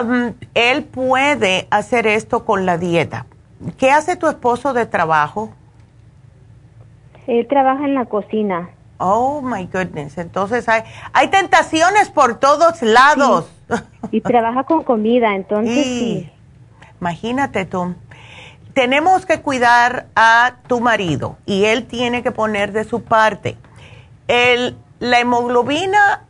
[0.00, 3.26] um, él puede hacer esto con la dieta.
[3.78, 5.50] ¿Qué hace tu esposo de trabajo?
[7.26, 8.70] Él trabaja en la cocina.
[8.98, 10.18] Oh, my goodness.
[10.18, 10.82] Entonces hay,
[11.12, 13.50] hay tentaciones por todos lados.
[14.10, 16.30] Y trabaja con comida, entonces sí.
[17.00, 17.94] Imagínate tú.
[18.74, 23.56] Tenemos que cuidar a tu marido y él tiene que poner de su parte.
[24.28, 26.24] El, la hemoglobina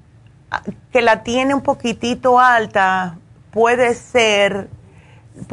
[0.92, 3.16] que la tiene un poquitito alta
[3.53, 4.68] puede ser,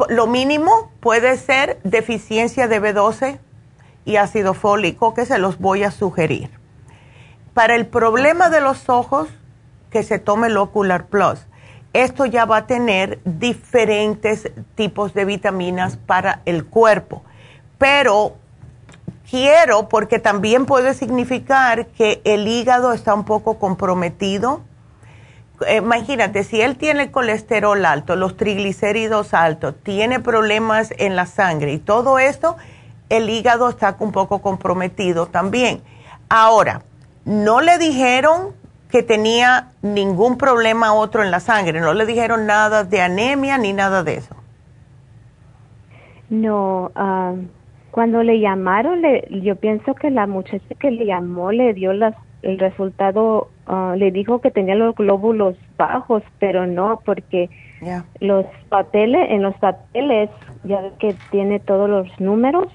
[0.08, 3.38] lo mínimo puede ser deficiencia de B12
[4.04, 6.58] y ácido fólico, que se los voy a sugerir
[7.58, 9.28] para el problema de los ojos,
[9.90, 11.40] que se tome el Ocular Plus.
[11.92, 17.24] Esto ya va a tener diferentes tipos de vitaminas para el cuerpo.
[17.76, 18.36] Pero
[19.28, 24.60] quiero, porque también puede significar que el hígado está un poco comprometido.
[25.76, 31.78] Imagínate, si él tiene colesterol alto, los triglicéridos altos, tiene problemas en la sangre y
[31.78, 32.56] todo esto,
[33.08, 35.80] el hígado está un poco comprometido también.
[36.28, 36.82] Ahora,
[37.24, 38.54] no le dijeron
[38.90, 43.72] que tenía ningún problema otro en la sangre, no le dijeron nada de anemia ni
[43.72, 44.34] nada de eso.
[46.30, 47.34] No, ah,
[47.90, 52.14] cuando le llamaron, le, yo pienso que la muchacha que le llamó le dio las,
[52.42, 57.50] el resultado, ah, le dijo que tenía los glóbulos bajos, pero no, porque
[58.20, 60.30] los papeles, en los papeles,
[60.64, 62.66] ya que tiene todos los números,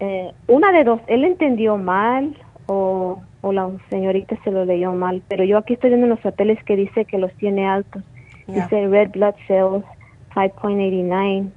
[0.00, 5.22] eh, una de dos, él entendió mal o o la señorita se lo leyó mal,
[5.28, 8.02] pero yo aquí estoy viendo los papeles que dice que los tiene altos.
[8.46, 9.84] Dice red blood cells
[10.34, 11.50] 5.89.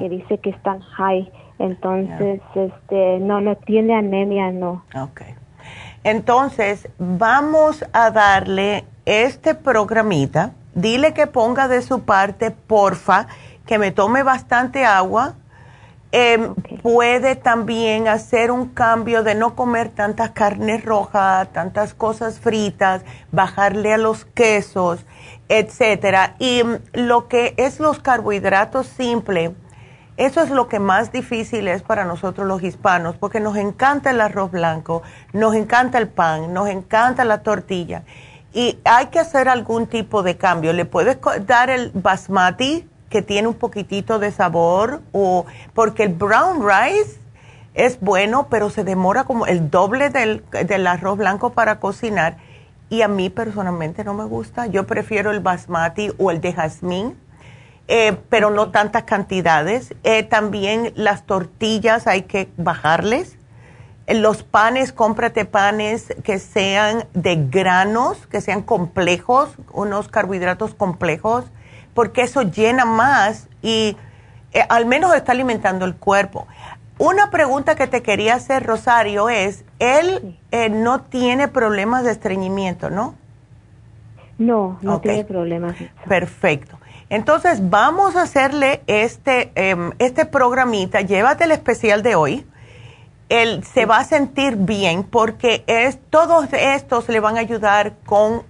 [0.00, 1.30] Que dice que están high.
[1.60, 4.84] Entonces, este, no, no tiene anemia, no.
[5.00, 5.35] Okay.
[6.06, 10.52] Entonces, vamos a darle este programita.
[10.72, 13.26] Dile que ponga de su parte, porfa,
[13.66, 15.34] que me tome bastante agua
[16.18, 23.02] Em, puede también hacer un cambio de no comer tanta carne roja, tantas cosas fritas,
[23.32, 25.04] bajarle a los quesos,
[25.48, 26.36] etcétera.
[26.38, 29.50] Y mm, lo que es los carbohidratos simples,
[30.16, 34.20] Eso es lo que más difícil es para nosotros los hispanos, porque nos encanta el
[34.22, 35.02] arroz blanco,
[35.34, 38.02] nos encanta el pan, nos encanta la tortilla.
[38.54, 40.72] Y hay que hacer algún tipo de cambio.
[40.72, 45.44] Le puedes dar el basmati, que tiene un poquitito de sabor, o
[45.74, 47.20] porque el brown rice
[47.74, 52.38] es bueno, pero se demora como el doble del, del arroz blanco para cocinar.
[52.88, 54.66] Y a mí personalmente no me gusta.
[54.66, 57.25] Yo prefiero el basmati o el de jazmín
[57.88, 59.94] eh, pero no tantas cantidades.
[60.02, 63.38] Eh, también las tortillas hay que bajarles.
[64.06, 71.44] Eh, los panes, cómprate panes que sean de granos, que sean complejos, unos carbohidratos complejos,
[71.94, 73.96] porque eso llena más y
[74.68, 76.46] al menos está alimentando el cuerpo.
[76.98, 80.38] Una pregunta que te quería hacer, Rosario, es, él
[80.70, 83.14] no tiene problemas de estreñimiento, ¿no?
[84.38, 85.76] No, no tiene problemas.
[86.08, 86.78] Perfecto.
[87.08, 92.46] Entonces, vamos a hacerle este, em, este programita, llévate el especial de hoy.
[93.28, 98.42] Él se va a sentir bien porque es, todos estos le van a ayudar con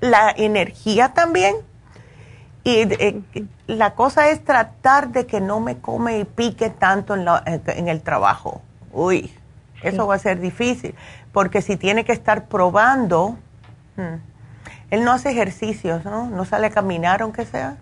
[0.00, 1.56] la energía también.
[2.64, 3.22] Y eh,
[3.66, 8.62] la cosa es tratar de que no me come y pique tanto en, el trabajo.
[8.92, 9.34] Uy,
[9.82, 10.94] eso va a ser difícil,
[11.32, 13.36] porque si tiene que estar probando...
[13.96, 14.33] Hmm,
[14.94, 16.30] él no hace ejercicios, ¿no?
[16.30, 17.76] No sale a caminar aunque sea.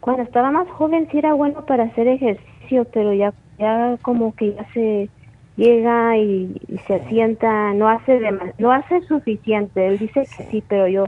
[0.00, 4.54] Cuando estaba más joven sí era bueno para hacer ejercicio, pero ya, ya como que
[4.54, 5.08] ya se
[5.56, 8.20] llega y, se sienta, no hace
[8.58, 9.86] no hace suficiente.
[9.86, 11.06] Él dice que sí, pero yo,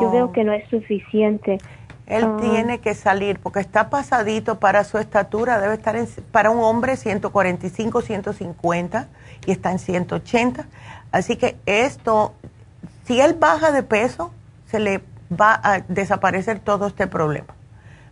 [0.00, 1.58] yo veo que no es suficiente.
[2.06, 2.36] Él ah.
[2.40, 6.96] tiene que salir porque está pasadito para su estatura, debe estar en, para un hombre
[6.96, 9.08] 145, 150
[9.46, 10.66] y está en 180.
[11.12, 12.34] Así que esto
[13.04, 14.32] si él baja de peso,
[14.66, 17.54] se le va a desaparecer todo este problema.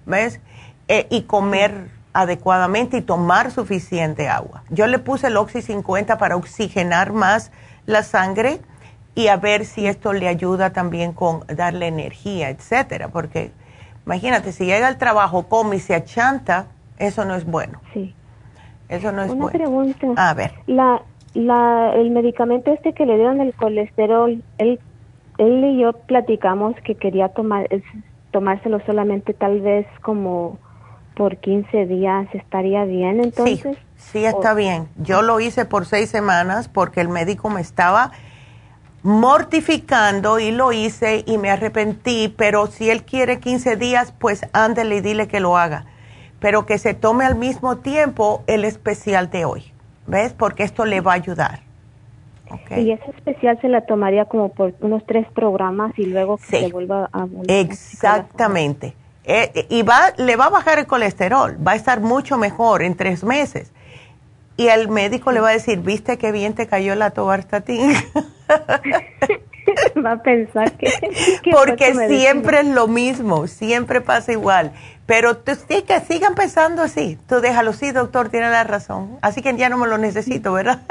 [0.06, 0.40] ¿Ves?
[0.88, 4.64] Eh, y comer adecuadamente y tomar suficiente agua.
[4.70, 7.52] Yo le puse el Oxy 50 para oxigenar más
[7.86, 8.60] la sangre
[9.14, 13.52] y a ver si esto le ayuda también con darle energía, etcétera, porque
[14.06, 16.66] imagínate, si llega al trabajo, come y se achanta,
[16.98, 17.80] eso no es bueno.
[17.92, 18.14] Sí.
[18.88, 19.58] Eso no es Una bueno.
[19.58, 20.06] pregunta.
[20.16, 20.52] A ver.
[20.66, 21.02] La,
[21.34, 24.80] la, el medicamento este que le dieron el colesterol, él,
[25.38, 27.68] él y yo platicamos que quería tomar,
[28.30, 30.58] tomárselo solamente tal vez como
[31.14, 33.76] por 15 días, ¿estaría bien entonces?
[33.76, 34.88] Sí, sí está bien.
[34.96, 38.12] Yo lo hice por seis semanas porque el médico me estaba
[39.02, 44.96] mortificando y lo hice y me arrepentí, pero si él quiere 15 días, pues ándele
[44.96, 45.86] y dile que lo haga,
[46.38, 49.72] pero que se tome al mismo tiempo el especial de hoy.
[50.10, 50.32] ¿Ves?
[50.32, 51.60] Porque esto le va a ayudar.
[52.76, 56.68] Y ese especial se la tomaría como por unos tres programas y luego que se
[56.68, 58.94] vuelva a Exactamente.
[59.24, 62.96] Eh, y va, le va a bajar el colesterol, va a estar mucho mejor en
[62.96, 63.70] tres meses.
[64.56, 67.92] Y el médico le va a decir, ¿viste qué bien te cayó la tobartatín?
[70.04, 70.90] va a pensar que...
[71.52, 74.72] Porque siempre es lo mismo, siempre pasa igual.
[75.10, 77.18] Pero tú sí que sigan pensando así.
[77.28, 79.18] Tú déjalo, sí, doctor, tiene la razón.
[79.22, 80.82] Así que ya no me lo necesito, ¿verdad?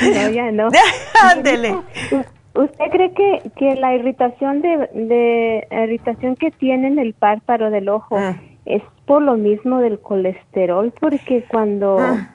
[0.00, 0.70] no, ya no.
[1.22, 1.76] Ándele.
[2.54, 7.90] ¿Usted cree que, que la irritación de, de irritación que tiene en el párpado del
[7.90, 8.40] ojo mm.
[8.64, 10.90] es por lo mismo del colesterol?
[10.98, 12.26] Porque cuando, mm.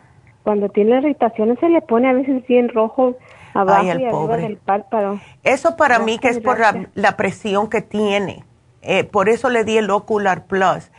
[0.44, 3.18] cuando tiene irritación se le pone a veces bien rojo
[3.56, 5.20] abajo y arriba del párpado.
[5.44, 6.60] Eso para mí que es por
[6.94, 8.44] la presión que tiene
[8.86, 10.92] eh, por eso le di el Ocular Plus.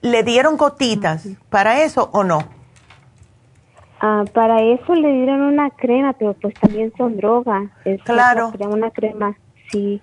[0.00, 2.40] ¿Le dieron gotitas para eso o no?
[4.00, 7.68] Ah, para eso le dieron una crema, pero pues también son drogas.
[8.04, 8.52] claro.
[8.60, 9.36] Una crema,
[9.72, 10.00] sí.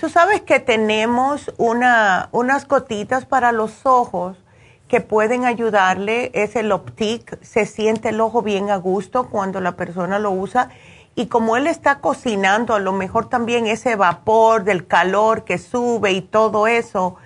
[0.00, 4.42] Tú sabes que tenemos una, unas gotitas para los ojos
[4.88, 9.72] que pueden ayudarle, es el Optic, se siente el ojo bien a gusto cuando la
[9.72, 10.70] persona lo usa
[11.16, 16.12] y como él está cocinando, a lo mejor también ese vapor del calor que sube
[16.12, 17.16] y todo eso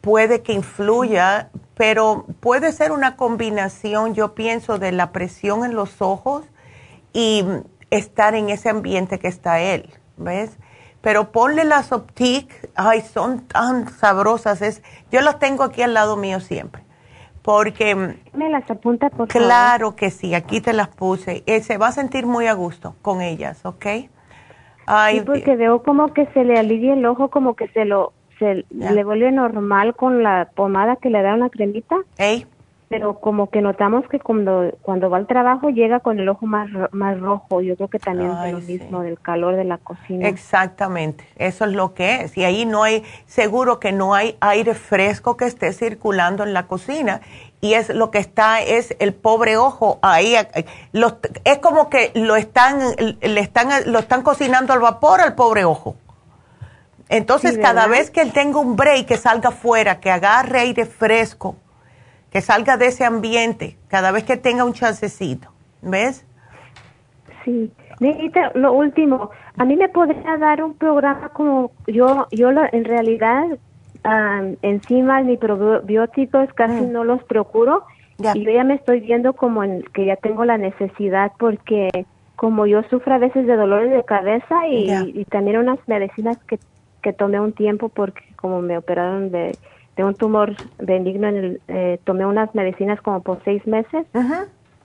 [0.00, 6.02] puede que influya, pero puede ser una combinación, yo pienso, de la presión en los
[6.02, 6.44] ojos
[7.12, 7.44] y
[7.90, 10.58] estar en ese ambiente que está él, ¿ves?
[11.00, 14.82] Pero ponle las Optic, ay, son tan sabrosas, es,
[15.12, 16.85] yo las tengo aquí al lado mío siempre
[17.46, 17.94] porque...
[18.34, 21.44] ¿Me las apunta, por Claro que sí, aquí te las puse.
[21.46, 23.86] Eh, se va a sentir muy a gusto con ellas, ¿ok?
[24.84, 28.12] Ay, sí, porque veo como que se le alivia el ojo, como que se lo
[28.40, 31.96] se le vuelve normal con la pomada que le da una cremita.
[32.18, 32.46] Ey,
[32.88, 36.68] pero como que notamos que cuando cuando va al trabajo llega con el ojo más
[36.92, 37.60] más rojo.
[37.60, 40.28] Yo creo que también es lo mismo del calor de la cocina.
[40.28, 42.36] Exactamente, eso es lo que es.
[42.36, 46.66] Y ahí no hay seguro que no hay aire fresco que esté circulando en la
[46.68, 47.20] cocina
[47.60, 50.36] y es lo que está es el pobre ojo ahí
[51.44, 52.78] es como que lo están
[53.20, 55.96] le están lo están cocinando al vapor al pobre ojo.
[57.08, 61.54] Entonces, cada vez que él tenga un break, que salga afuera, que agarre aire fresco,
[62.36, 65.48] que salga de ese ambiente cada vez que tenga un chancecito,
[65.80, 66.26] ¿ves?
[67.42, 67.72] Sí.
[68.52, 73.42] Lo último, a mí me podría dar un programa como yo, yo en realidad
[74.60, 77.84] encima mis probióticos casi no los procuro
[78.18, 81.88] y yo ya me estoy viendo como en, que ya tengo la necesidad porque
[82.36, 86.58] como yo sufro a veces de dolores de cabeza y, y también unas medicinas que,
[87.00, 89.56] que tomé un tiempo porque como me operaron de
[89.96, 94.06] de un tumor benigno en el, eh, tomé unas medicinas como por seis meses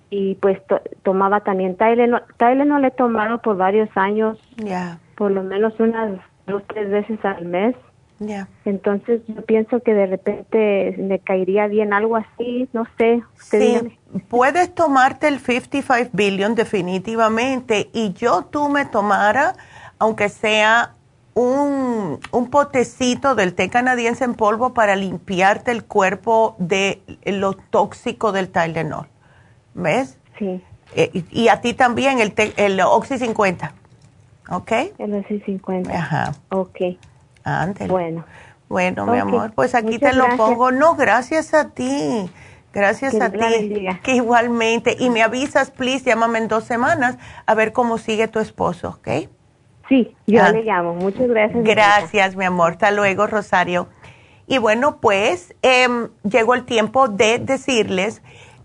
[0.10, 0.60] y pues
[1.04, 2.24] tomaba también Tylenol.
[2.68, 7.24] no le he tomado por varios años, ya por lo menos unas dos, tres veces
[7.24, 7.76] al mes.
[8.18, 13.22] ya Entonces yo pienso que de repente me caería bien algo así, no sé.
[13.36, 14.00] Sí,
[14.30, 19.54] puedes tomarte el 55 billion definitivamente y yo tú me tomara,
[20.00, 20.96] aunque sea
[21.34, 28.32] un, un, potecito del té canadiense en polvo para limpiarte el cuerpo de lo tóxico
[28.32, 29.08] del Tylenol.
[29.74, 30.18] ¿Ves?
[30.38, 30.62] Sí.
[30.96, 33.74] Eh, y, a ti también el, el Oxy 50.
[34.50, 34.72] ¿Ok?
[34.98, 35.92] El Oxy 50.
[35.92, 36.34] Ajá.
[36.50, 36.78] Ok.
[37.44, 37.88] Antes.
[37.88, 38.26] Bueno.
[38.68, 40.72] Bueno, mi amor, pues aquí te lo pongo.
[40.72, 42.30] No, gracias a ti.
[42.72, 43.86] Gracias a ti.
[44.02, 44.96] Que igualmente.
[44.98, 49.30] Y me avisas, please, llámame en dos semanas a ver cómo sigue tu esposo, ¿ok?
[49.92, 50.52] Sí, yo ah.
[50.54, 50.94] le llamo.
[50.96, 51.66] Muchas gracias.
[51.66, 52.72] Gracias, mi amor.
[52.72, 53.90] Hasta luego, Rosario.
[54.48, 58.22] Y bueno, pues em, llegó el tiempo de decirles,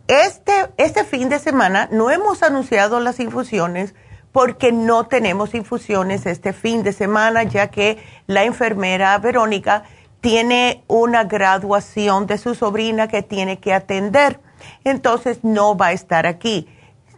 [0.07, 3.97] este, este fin de semana no hemos anunciado las infusiones
[4.31, 7.99] porque no tenemos infusiones este fin de semana, ya que
[8.29, 9.83] la enfermera Verónica
[10.21, 14.39] tiene una graduación de su sobrina que tiene que atender.
[14.85, 16.69] Entonces no va a estar aquí.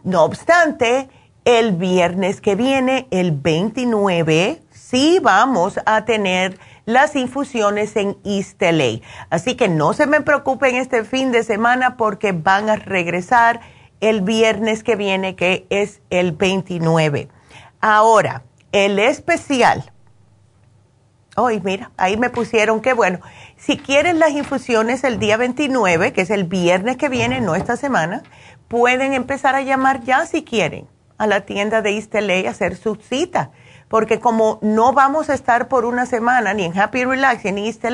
[0.03, 1.09] No obstante,
[1.57, 8.61] el viernes que viene, el 29, sí vamos a tener las infusiones en East
[9.31, 13.61] Así que no se me preocupen este fin de semana porque van a regresar
[13.99, 17.29] el viernes que viene, que es el 29.
[17.81, 19.91] Ahora, el especial.
[21.35, 23.21] Ay, mira, ahí me pusieron que bueno.
[23.57, 27.75] Si quieren las infusiones el día 29, que es el viernes que viene, no esta
[27.75, 28.21] semana,
[28.67, 30.87] pueden empezar a llamar ya si quieren
[31.19, 33.51] a la tienda de East a hacer su cita.
[33.87, 37.57] Porque como no vamos a estar por una semana ni en Happy Relax ni en
[37.59, 37.85] East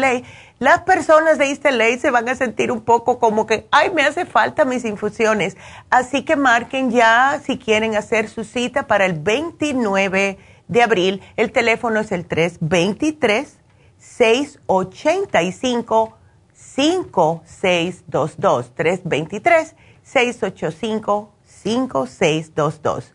[0.59, 1.65] las personas de East
[2.01, 5.57] se van a sentir un poco como que, ay, me hace falta mis infusiones.
[5.89, 11.21] Así que marquen ya si quieren hacer su cita para el 29 de abril.
[11.36, 13.57] El teléfono es el 323
[13.97, 16.17] 685
[16.53, 21.34] 5622 323 685
[21.66, 23.13] 5622.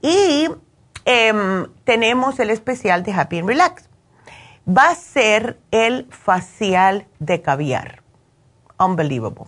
[0.00, 0.48] Y
[1.04, 3.88] em, tenemos el especial de Happy and Relax.
[4.66, 8.02] Va a ser el facial de caviar.
[8.78, 9.44] Unbelievable.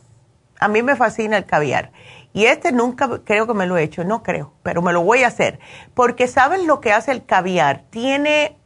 [0.60, 1.92] A mí me fascina el caviar.
[2.34, 5.22] Y este nunca creo que me lo he hecho, no creo, pero me lo voy
[5.22, 5.58] a hacer.
[5.94, 7.84] Porque ¿saben lo que hace el caviar?
[7.90, 8.58] Tiene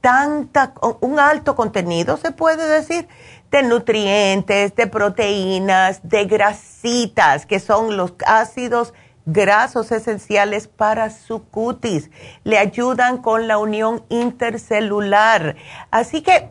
[0.00, 3.08] tanta, un alto contenido, se puede decir,
[3.50, 8.92] de nutrientes, de proteínas, de grasitas, que son los ácidos
[9.26, 12.10] grasos esenciales para su cutis.
[12.44, 15.56] Le ayudan con la unión intercelular.
[15.90, 16.50] Así que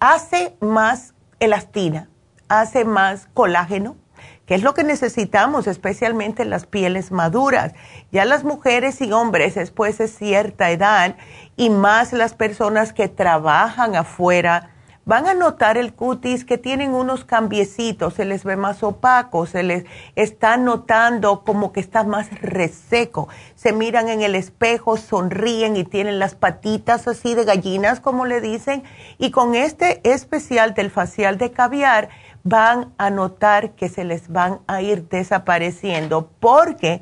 [0.00, 2.08] hace más elastina,
[2.48, 3.96] hace más colágeno,
[4.46, 7.74] que es lo que necesitamos, especialmente en las pieles maduras.
[8.10, 11.16] Ya las mujeres y hombres después de cierta edad
[11.56, 14.71] y más las personas que trabajan afuera,
[15.04, 19.62] van a notar el cutis que tienen unos cambiecitos, se les ve más opaco, se
[19.62, 19.84] les
[20.14, 23.28] está notando como que está más reseco.
[23.54, 28.40] Se miran en el espejo, sonríen y tienen las patitas así de gallinas, como le
[28.40, 28.84] dicen.
[29.18, 32.08] Y con este especial del facial de caviar,
[32.44, 37.00] van a notar que se les van a ir desapareciendo porque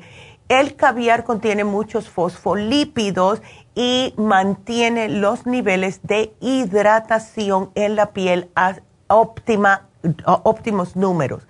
[0.49, 3.41] el caviar contiene muchos fosfolípidos
[3.75, 8.75] y mantiene los niveles de hidratación en la piel a
[9.07, 9.87] óptima,
[10.25, 11.47] óptimos números.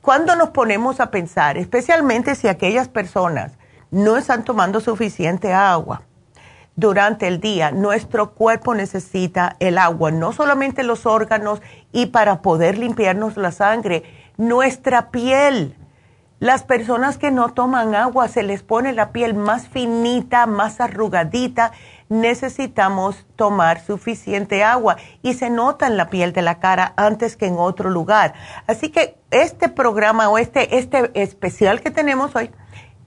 [0.00, 3.52] Cuando nos ponemos a pensar, especialmente si aquellas personas
[3.90, 6.02] no están tomando suficiente agua
[6.76, 12.78] durante el día, nuestro cuerpo necesita el agua, no solamente los órganos y para poder
[12.78, 14.04] limpiarnos la sangre,
[14.36, 15.74] Nuestra piel.
[16.38, 21.72] Las personas que no toman agua se les pone la piel más finita, más arrugadita.
[22.10, 27.46] Necesitamos tomar suficiente agua y se nota en la piel de la cara antes que
[27.46, 28.34] en otro lugar.
[28.66, 32.50] Así que este programa o este, este especial que tenemos hoy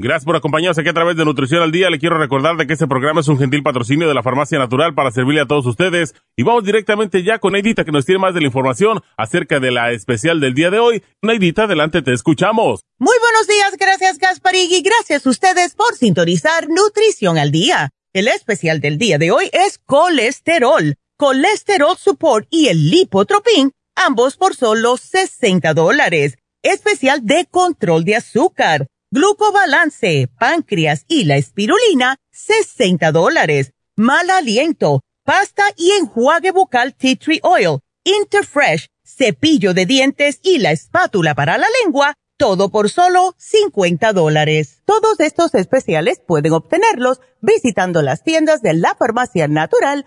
[0.00, 1.90] Gracias por acompañarnos aquí a través de Nutrición al Día.
[1.90, 4.94] Le quiero recordar de que este programa es un gentil patrocinio de la Farmacia Natural
[4.94, 6.14] para servirle a todos ustedes.
[6.36, 9.72] Y vamos directamente ya con Neidita que nos tiene más de la información acerca de
[9.72, 11.02] la especial del día de hoy.
[11.20, 12.84] Neidita, adelante, te escuchamos.
[13.00, 17.90] Muy buenos días, gracias Gasparig y gracias a ustedes por sintonizar Nutrición al Día.
[18.12, 24.54] El especial del día de hoy es colesterol, colesterol support y el lipotropin, ambos por
[24.54, 26.38] solo 60 dólares.
[26.62, 33.72] Especial de control de azúcar glucobalance, páncreas y la espirulina, 60 dólares.
[33.96, 40.72] Mal aliento, pasta y enjuague bucal tea tree oil, Interfresh, cepillo de dientes y la
[40.72, 44.82] espátula para la lengua, todo por solo 50 dólares.
[44.84, 50.06] Todos estos especiales pueden obtenerlos visitando las tiendas de la farmacia natural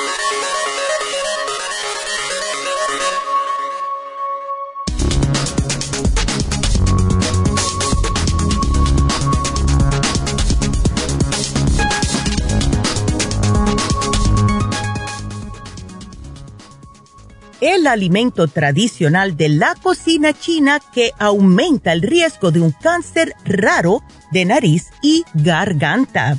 [17.61, 24.03] El alimento tradicional de la cocina china que aumenta el riesgo de un cáncer raro
[24.31, 26.37] de nariz y garganta.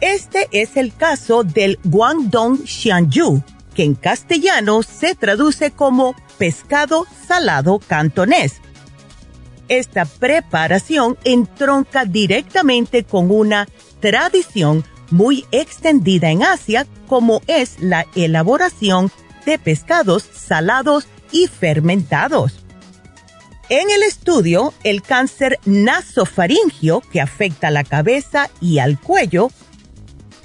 [0.00, 3.42] Este es el caso del Guangdong Xianyu,
[3.74, 8.60] que en castellano se traduce como pescado salado cantonés.
[9.68, 13.68] Esta preparación entronca directamente con una
[14.00, 19.10] tradición muy extendida en Asia como es la elaboración
[19.44, 22.64] de pescados salados y fermentados.
[23.68, 29.50] En el estudio, el cáncer nasofaringio, que afecta a la cabeza y al cuello,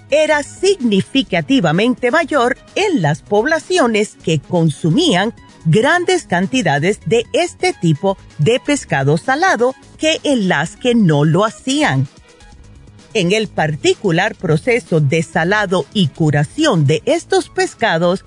[0.10, 5.34] era significativamente mayor en las poblaciones que consumían
[5.66, 12.08] grandes cantidades de este tipo de pescado salado que en las que no lo hacían.
[13.14, 18.26] En el particular proceso de salado y curación de estos pescados,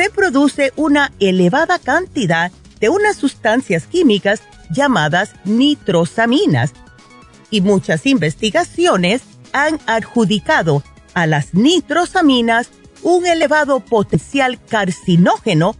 [0.00, 4.40] se produce una elevada cantidad de unas sustancias químicas
[4.70, 6.72] llamadas nitrosaminas
[7.50, 9.20] y muchas investigaciones
[9.52, 10.82] han adjudicado
[11.12, 12.70] a las nitrosaminas
[13.02, 15.76] un elevado potencial carcinógeno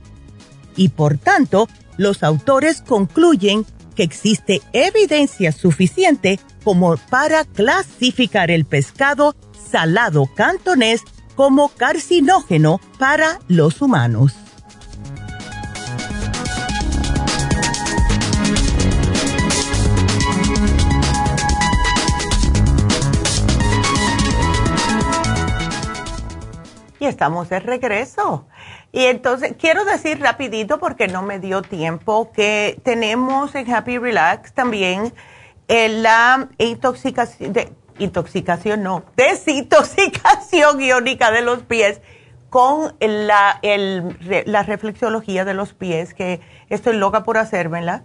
[0.76, 1.66] y por tanto
[1.96, 3.64] los autores concluyen
[3.96, 9.34] que existe evidencia suficiente como para clasificar el pescado
[9.70, 11.04] salado cantonés
[11.41, 14.36] como carcinógeno para los humanos.
[26.99, 28.47] Y estamos de regreso.
[28.93, 34.53] Y entonces, quiero decir rapidito, porque no me dio tiempo, que tenemos en Happy Relax
[34.53, 35.14] también
[35.68, 42.01] eh, la intoxicación, de, intoxicación no, desintoxicación iónica de los pies
[42.51, 48.03] con la, la reflexología de los pies, que estoy loca por hacérmela.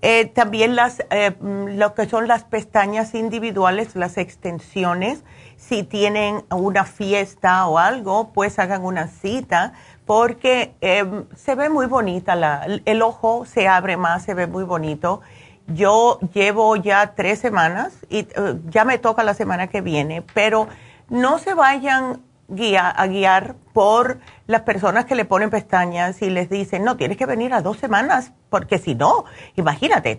[0.00, 5.22] Eh, también las, eh, lo que son las pestañas individuales, las extensiones
[5.56, 9.74] si tienen una fiesta o algo, pues hagan una cita
[10.06, 14.64] porque em, se ve muy bonita, la, el ojo se abre más, se ve muy
[14.64, 15.20] bonito.
[15.74, 20.68] Yo llevo ya tres semanas y eh, ya me toca la semana que viene, pero
[21.08, 26.50] no se vayan guía, a guiar por las personas que le ponen pestañas y les
[26.50, 29.24] dicen, no, tienes que venir a dos semanas, porque si no,
[29.56, 30.16] imagínate,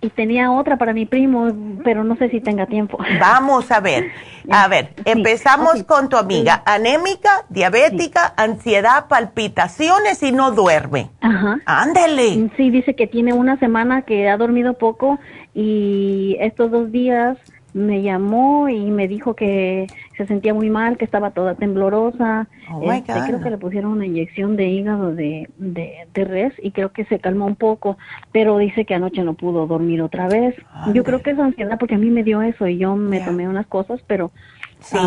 [0.01, 1.51] y tenía otra para mi primo,
[1.83, 2.97] pero no sé si tenga tiempo.
[3.19, 4.07] Vamos a ver,
[4.49, 11.09] a ver, empezamos con tu amiga, anémica, diabética, ansiedad, palpitaciones y no duerme.
[11.21, 11.59] Ajá.
[11.65, 12.49] Ándele.
[12.57, 15.19] Sí, dice que tiene una semana que ha dormido poco
[15.53, 17.37] y estos dos días
[17.73, 19.87] me llamó y me dijo que
[20.21, 22.47] se sentía muy mal, que estaba toda temblorosa.
[22.71, 26.71] Oh este, creo que le pusieron una inyección de hígado de, de, de, res y
[26.71, 27.97] creo que se calmó un poco,
[28.31, 30.55] pero dice que anoche no pudo dormir otra vez.
[30.93, 33.47] Yo creo que es ansiedad porque a mí me dio eso y yo me tomé
[33.47, 34.31] unas cosas, pero
[34.79, 34.97] sí.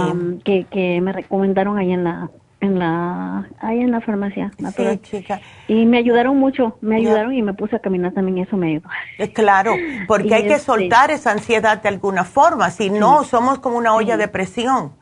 [0.45, 2.31] que, que me recomendaron ahí en la
[2.65, 5.41] en la ahí en la farmacia Sí, chica.
[5.69, 8.89] Y me ayudaron mucho, me ayudaron y me puse a caminar también, eso me ayudó.
[9.19, 9.75] Eh, claro,
[10.09, 13.95] porque hay que este soltar esa ansiedad de alguna forma, si no, somos como una
[13.95, 14.93] olla de presión.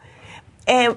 [0.67, 0.91] Eh,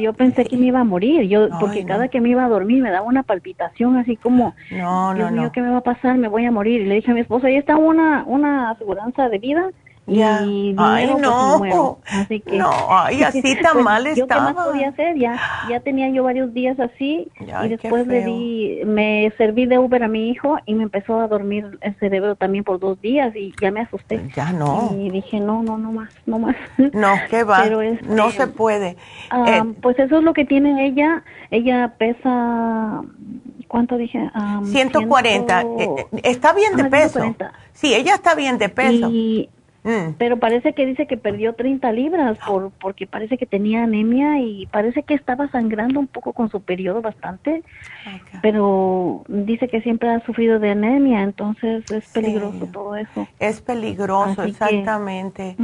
[0.00, 2.82] yo pensé que me iba a morir, yo porque cada que me iba a dormir
[2.82, 6.16] me daba una palpitación así como, no, Dios mío, ¿qué me va a pasar?
[6.18, 6.82] Me voy a morir.
[6.82, 9.70] Y le dije a mi esposo, ahí está una, una aseguranza de vida
[10.08, 10.42] ya.
[10.44, 11.98] Y ay, pues, no.
[12.06, 14.48] Así que, no, ay, así tan pues, mal ¿Yo estaba.
[14.48, 15.16] qué más podía hacer?
[15.18, 15.38] Ya,
[15.68, 20.08] ya tenía yo varios días así y después le di, me serví de Uber a
[20.08, 23.70] mi hijo y me empezó a dormir el cerebro también por dos días y ya
[23.70, 24.20] me asusté.
[24.34, 24.94] Ya no.
[24.98, 26.56] Y dije, no, no, no más, no más.
[26.92, 27.62] No, ¿qué va?
[27.62, 28.96] Pero este, no se puede.
[29.46, 31.22] Eh, pues eso es lo que tiene ella.
[31.50, 33.02] Ella pesa,
[33.68, 34.30] ¿cuánto dije?
[34.34, 35.60] Ah, 140.
[35.62, 37.20] ciento- Eh, eh, está bien de peso.
[37.20, 37.52] 140.
[37.72, 39.08] Sí, ella está bien de peso.
[39.10, 39.48] Y
[39.88, 40.16] Mm.
[40.18, 44.66] Pero parece que dice que perdió 30 libras por, porque parece que tenía anemia y
[44.66, 47.62] parece que estaba sangrando un poco con su periodo bastante.
[48.42, 53.26] Pero dice que siempre ha sufrido de anemia, entonces es peligroso todo eso.
[53.38, 55.56] Es peligroso, exactamente.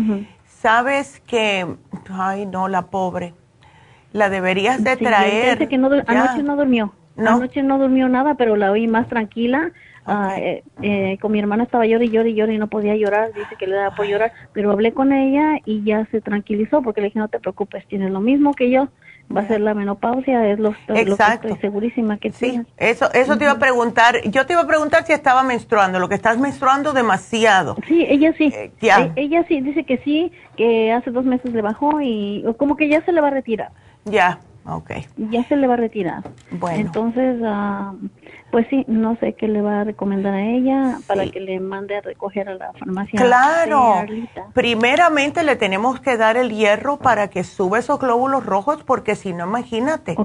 [0.46, 1.66] Sabes que,
[2.08, 3.34] ay no, la pobre,
[4.12, 5.58] la deberías de traer.
[5.58, 6.94] Dice que no, anoche no durmió.
[7.18, 9.70] Anoche no durmió nada, pero la oí más tranquila
[10.06, 13.32] Ah, eh, eh, con mi hermana estaba llorando y llorando y y no podía llorar,
[13.32, 17.00] dice que le daba por llorar, pero hablé con ella y ya se tranquilizó porque
[17.00, 18.88] le dije no te preocupes, tienes lo mismo que yo,
[19.34, 22.60] va a ser la menopausia, es lo, que estoy segurísima que sí.
[22.76, 26.08] Eso, eso te iba a preguntar, yo te iba a preguntar si estaba menstruando, lo
[26.08, 27.76] que estás menstruando demasiado.
[27.86, 31.62] Sí, ella sí, eh, e, ella sí, dice que sí, que hace dos meses le
[31.62, 33.70] bajó y como que ya se le va a retirar.
[34.04, 34.90] Ya, ok.
[35.30, 36.22] Ya se le va a retirar.
[36.50, 36.78] Bueno.
[36.78, 37.96] Entonces, uh,
[38.50, 41.96] pues sí, no sé qué le va a recomendar a ella para que le mande
[41.96, 43.20] a recoger a la farmacia.
[43.20, 44.04] Claro.
[44.52, 49.32] Primeramente le tenemos que dar el hierro para que suba esos glóbulos rojos porque si
[49.32, 50.16] no, imagínate.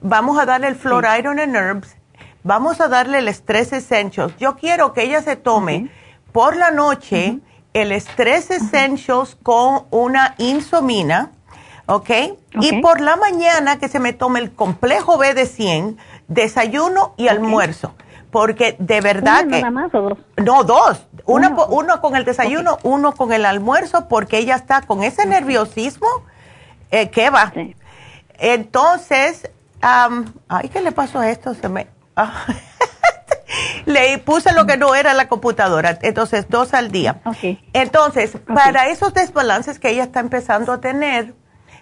[0.00, 1.96] Vamos a darle el Flor Iron and Herbs.
[2.42, 4.36] Vamos a darle el Stress Essentials.
[4.36, 5.90] Yo quiero que ella se tome
[6.32, 7.40] por la noche
[7.72, 11.32] el Stress Essentials con una insomina,
[11.86, 12.10] ¿ok?
[12.60, 17.28] Y por la mañana que se me tome el complejo B de 100 desayuno y
[17.28, 17.94] almuerzo.
[18.30, 19.62] Porque de verdad que...
[19.62, 20.18] ¿Nada más o dos?
[20.36, 21.06] No, dos.
[21.24, 26.06] Uno, uno con el desayuno, uno con el almuerzo, porque ella está con ese nerviosismo
[26.90, 27.52] eh, que va.
[28.38, 31.54] Entonces, ay, ¿qué le pasó a esto?
[31.54, 31.88] Se me...
[32.14, 32.46] Ah,
[33.86, 37.20] le puse lo que no era la computadora, entonces dos al día.
[37.72, 41.34] Entonces, para esos desbalances que ella está empezando a tener,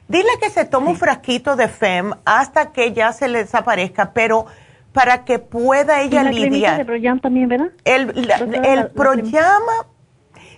[0.09, 4.47] Dile que se tome un frasquito de FEM hasta que ya se le desaparezca, pero
[4.93, 6.79] para que pueda ella ¿Y la lidiar.
[6.79, 7.71] de Proyam también, ¿verdad?
[7.85, 8.29] El,
[8.65, 9.87] el Proyama,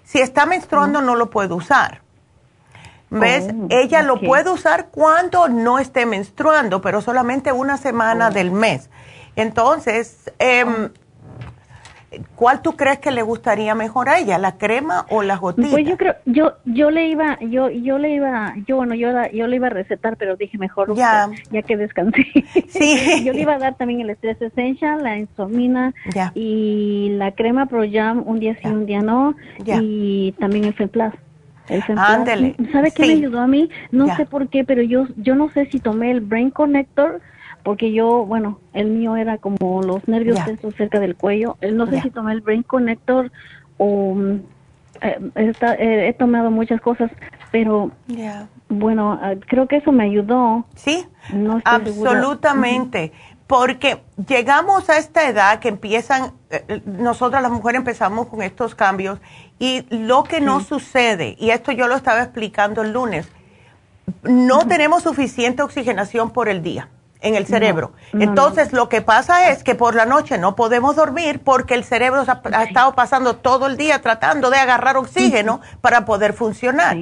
[0.04, 2.02] si está menstruando, no lo puede usar.
[3.08, 3.48] ¿Ves?
[3.54, 8.30] Oh, ella lo puede usar cuando no esté menstruando, pero solamente una semana oh.
[8.32, 8.90] del mes.
[9.36, 10.90] Entonces, eh,
[12.34, 15.70] ¿Cuál tú crees que le gustaría mejor a ella, la crema o las gotitas?
[15.70, 19.46] Pues yo creo, yo, yo le iba, yo, yo le iba, yo bueno, yo, yo
[19.46, 22.24] le iba a recetar, pero dije mejor ya, ya que descansé.
[22.68, 23.22] Sí.
[23.24, 25.94] yo le iba a dar también el estrés essential, la insomina
[26.34, 31.14] y la crema Pro Jam un día sí, un día no, y también el Femplas.
[31.68, 32.54] El Ándele.
[32.70, 33.68] ¿Sabe qué me ayudó a mí?
[33.90, 37.20] No sé por qué, pero yo, yo no sé si tomé el Brain Connector
[37.66, 41.56] porque yo, bueno, el mío era como los nervios tensos cerca del cuello.
[41.60, 43.32] Eh, no sé si tomé el Brain Connector
[43.76, 44.34] o mm,
[45.00, 47.10] eh, eh, he tomado muchas cosas,
[47.50, 47.90] pero
[48.68, 50.64] bueno, ah, creo que eso me ayudó.
[50.76, 51.08] Sí,
[51.64, 53.10] absolutamente.
[53.48, 56.34] Porque llegamos a esta edad que empiezan,
[56.84, 59.18] nosotras las mujeres empezamos con estos cambios
[59.58, 63.28] y lo que nos sucede, y esto yo lo estaba explicando el lunes,
[64.22, 66.90] no tenemos suficiente oxigenación por el día
[67.20, 67.92] en el cerebro.
[68.12, 72.24] Entonces, lo que pasa es que por la noche no podemos dormir porque el cerebro
[72.26, 76.96] ha, estado pasando todo el día tratando de agarrar oxígeno para poder funcionar.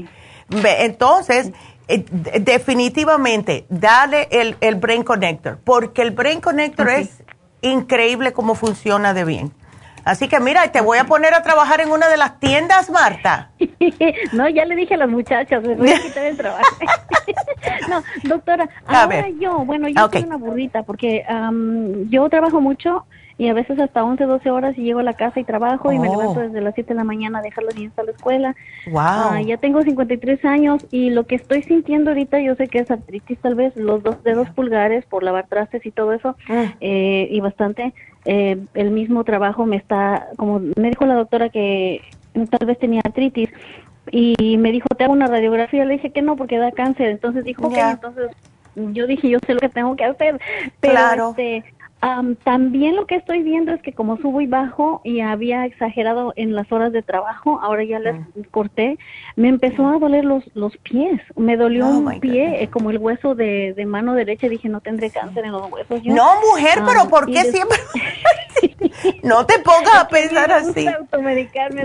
[0.50, 1.52] Entonces,
[1.88, 2.04] eh,
[2.40, 7.22] definitivamente, dale el, el, Brain Connector, porque el Brain Connector es
[7.60, 9.52] increíble cómo funciona de bien.
[10.04, 13.50] Así que mira, te voy a poner a trabajar en una de las tiendas, Marta.
[14.32, 16.76] no, ya le dije a las muchachas, me voy a quitar el trabajo.
[17.88, 21.24] no, doctora, ahora yo, bueno, yo soy una burrita porque
[22.08, 23.06] yo trabajo mucho
[23.36, 25.98] y a veces hasta 11, 12 horas y llego a la casa y trabajo y
[25.98, 26.42] me levanto oh.
[26.42, 28.54] desde las 7 de la mañana a dejar los niños a la escuela.
[28.86, 29.00] Wow.
[29.00, 32.90] Ah, ya tengo 53 años y lo que estoy sintiendo ahorita, yo sé que es
[32.90, 36.74] artritis tal vez, los dos dedos pulgares por lavar trastes y todo eso, ah.
[36.80, 37.92] eh, y bastante,
[38.24, 42.02] eh, el mismo trabajo me está, como me dijo la doctora que
[42.50, 43.50] tal vez tenía artritis
[44.10, 47.44] y me dijo, te hago una radiografía, le dije que no porque da cáncer, entonces
[47.44, 48.30] dijo que entonces
[48.76, 50.40] yo dije, yo sé lo que tengo que hacer,
[50.80, 51.30] pero claro.
[51.30, 51.64] este
[52.42, 56.54] también lo que estoy viendo es que como subo y bajo y había exagerado en
[56.54, 58.16] las horas de trabajo, ahora ya les
[58.50, 58.98] corté,
[59.36, 61.20] me empezó a doler los, los pies.
[61.36, 64.48] Me dolió oh un pie, eh, como el hueso de, de, mano derecha.
[64.48, 66.04] Dije, no tendré cáncer en los huesos.
[66.04, 67.78] no, mujer, pero ¿por qué siempre?
[69.22, 70.86] no te pongas a pensar así.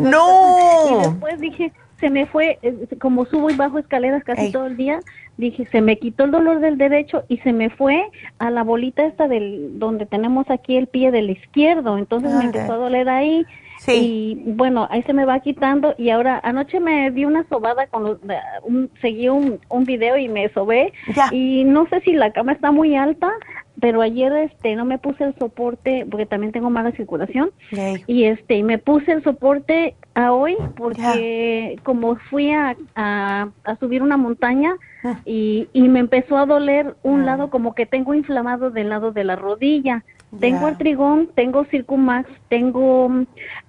[0.02, 0.88] No.
[0.90, 4.78] Y después dije, se me fue, eh, como subo y bajo escaleras casi todo el
[4.78, 5.00] día,
[5.40, 9.06] dije, se me quitó el dolor del derecho y se me fue a la bolita
[9.06, 13.46] esta del donde tenemos aquí el pie del izquierdo, entonces me empezó a doler ahí
[13.88, 15.96] y bueno, ahí se me va quitando.
[15.98, 18.18] Y ahora anoche me di una sobada con los,
[18.64, 20.94] un, seguí un, un video y me sobé.
[21.32, 23.32] Y no sé si la cama está muy alta,
[23.80, 27.52] pero ayer este no me puse el soporte porque también tengo mala circulación.
[28.08, 33.50] Y este me puse el soporte a hoy porque como fui a, a,
[33.80, 34.74] subir una montaña
[35.04, 35.20] ah.
[35.26, 37.26] y, y, me empezó a doler un ah.
[37.26, 40.04] lado como que tengo inflamado del lado de la rodilla.
[40.40, 43.10] Tengo artrigón, tengo Circumax, tengo...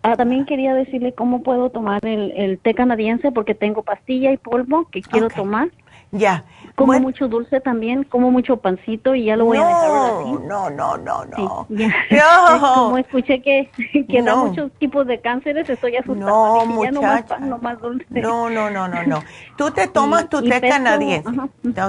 [0.03, 4.37] Ah, también quería decirle cómo puedo tomar el, el té canadiense porque tengo pastilla y
[4.37, 5.71] polvo que quiero tomar.
[6.13, 6.45] Ya.
[6.75, 10.33] Como mucho dulce también, como mucho pancito y ya lo voy a dejar así.
[10.47, 11.67] No, no, no, no.
[12.75, 13.71] Como escuché que,
[14.09, 16.31] que da muchos tipos de cánceres, estoy asustada.
[16.31, 17.39] No, muchacha.
[17.39, 18.07] No, más, dulce.
[18.11, 19.23] no, no, no, no, no.
[19.57, 21.31] Tú te tomas tu té canadiense.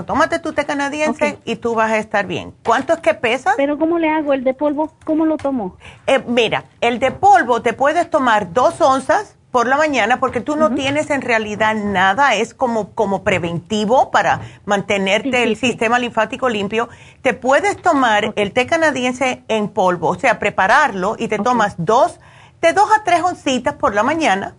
[0.06, 2.54] Tómate tu té canadiense y tú vas a estar bien.
[2.64, 3.54] ¿Cuánto es que pesa?
[3.58, 4.34] Pero ¿cómo le hago?
[4.34, 4.92] ¿El de polvo?
[5.06, 5.78] ¿Cómo lo tomo?
[6.08, 10.56] Eh, mira, el de polvo te puedes tomar dos onzas por la mañana porque tú
[10.56, 16.90] no tienes en realidad nada, es como, como preventivo para mantenerte el sistema linfático limpio.
[17.22, 22.20] Te puedes tomar el té canadiense en polvo, o sea, prepararlo y te tomas dos,
[22.62, 24.56] de dos a tres oncitas por la mañana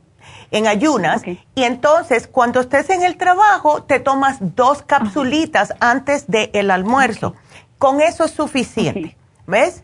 [0.51, 1.23] en ayunas
[1.55, 7.35] y entonces cuando estés en el trabajo te tomas dos capsulitas antes del almuerzo.
[7.78, 9.16] Con eso es suficiente,
[9.47, 9.82] ¿ves?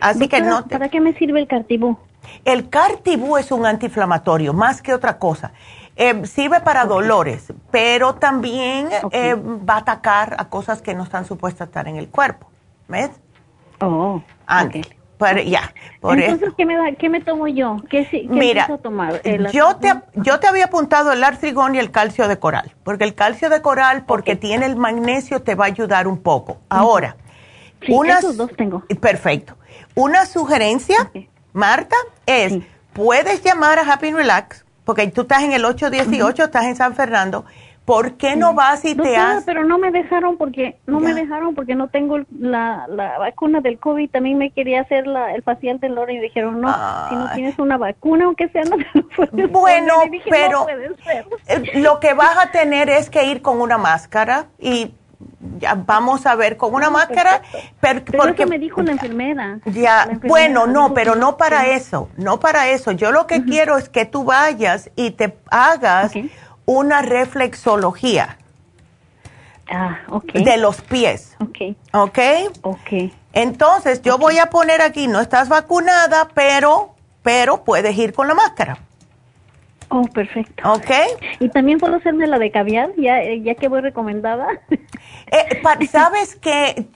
[0.00, 1.98] Así que no ¿Para qué me sirve el cartibú?
[2.44, 5.52] El cartibú es un antiinflamatorio, más que otra cosa.
[5.96, 11.24] Eh, sirve para dolores, pero también eh, va a atacar a cosas que no están
[11.24, 12.48] supuestas a estar en el cuerpo.
[12.88, 13.10] ¿Ves?
[13.80, 14.20] Oh,
[15.46, 17.76] ya, por Entonces, ¿qué me, ¿qué me tomo yo?
[17.88, 19.22] ¿Qué, qué Mira, tomar?
[19.52, 23.14] yo te, yo te había apuntado el artrigón y el calcio de coral, porque el
[23.14, 26.58] calcio de coral, porque tiene el magnesio, te va a ayudar un poco.
[26.68, 27.16] Ahora,
[27.80, 28.82] esos dos tengo.
[29.00, 29.56] Perfecto.
[29.94, 31.10] Una sugerencia
[31.54, 32.58] Marta, es,
[32.92, 37.44] puedes llamar a Happy Relax, porque tú estás en el 818, estás en San Fernando.
[37.84, 39.44] ¿Por qué no vas y te haces?
[39.44, 43.78] Pero no me dejaron porque no me dejaron porque no tengo la, la, vacuna del
[43.78, 44.10] COVID.
[44.10, 46.74] También me quería hacer la, el facial del oro y dijeron no,
[47.10, 48.78] si no tienes una vacuna aunque sea no
[49.16, 49.94] puedes Bueno,
[50.30, 50.66] pero
[51.46, 54.94] eh, lo que vas a tener es que ir con una máscara y
[55.58, 57.42] ya vamos a ver con una máscara
[57.80, 59.58] pero, porque me dijo la enfermera.
[59.66, 62.92] Ya bueno no pero no para eso no para eso.
[62.92, 66.12] Yo lo que quiero es que tú vayas y te hagas
[66.66, 68.38] una reflexología.
[69.70, 69.98] Ah,
[70.34, 71.36] de los pies.
[71.40, 71.76] Ok.
[71.92, 72.18] Ok
[72.62, 73.12] ok.
[73.32, 78.34] Entonces yo voy a poner aquí no estás vacunada pero pero puedes ir con la
[78.34, 78.78] máscara
[79.96, 80.72] Oh, perfecto.
[80.72, 80.90] ¿Ok?
[81.38, 84.48] Y también puedo hacerme la de caviar, ya, ya que voy recomendada.
[84.68, 86.86] Eh, ¿Sabes que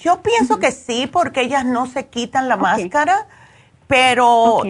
[0.00, 3.28] Yo pienso que sí, porque ellas no se quitan la máscara,
[3.86, 4.62] pero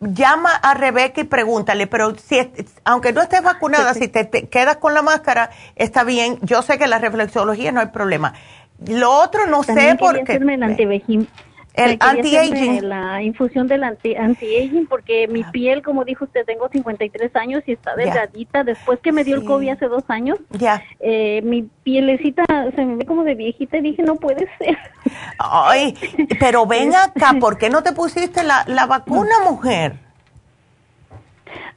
[0.00, 2.38] llama a Rebeca y pregúntale, pero si,
[2.84, 6.38] aunque no estés vacunada, si te, quedas con la máscara, está bien.
[6.42, 8.34] Yo sé que la reflexología no hay problema.
[8.86, 10.22] Lo otro no sé porque...
[10.22, 10.62] Hacerme el
[11.84, 12.88] el anti-aging.
[12.88, 15.50] La infusión del anti-aging, porque mi ah.
[15.52, 18.64] piel, como dijo usted, tengo 53 años y está delgadita.
[18.64, 22.44] Después que me dio el COVID hace dos años, ya eh, mi pielecita
[22.74, 24.76] se me ve como de viejita y dije, no puede ser.
[25.38, 25.94] Ay,
[26.38, 30.09] pero ven acá, ¿por qué no te pusiste la, la vacuna, mujer?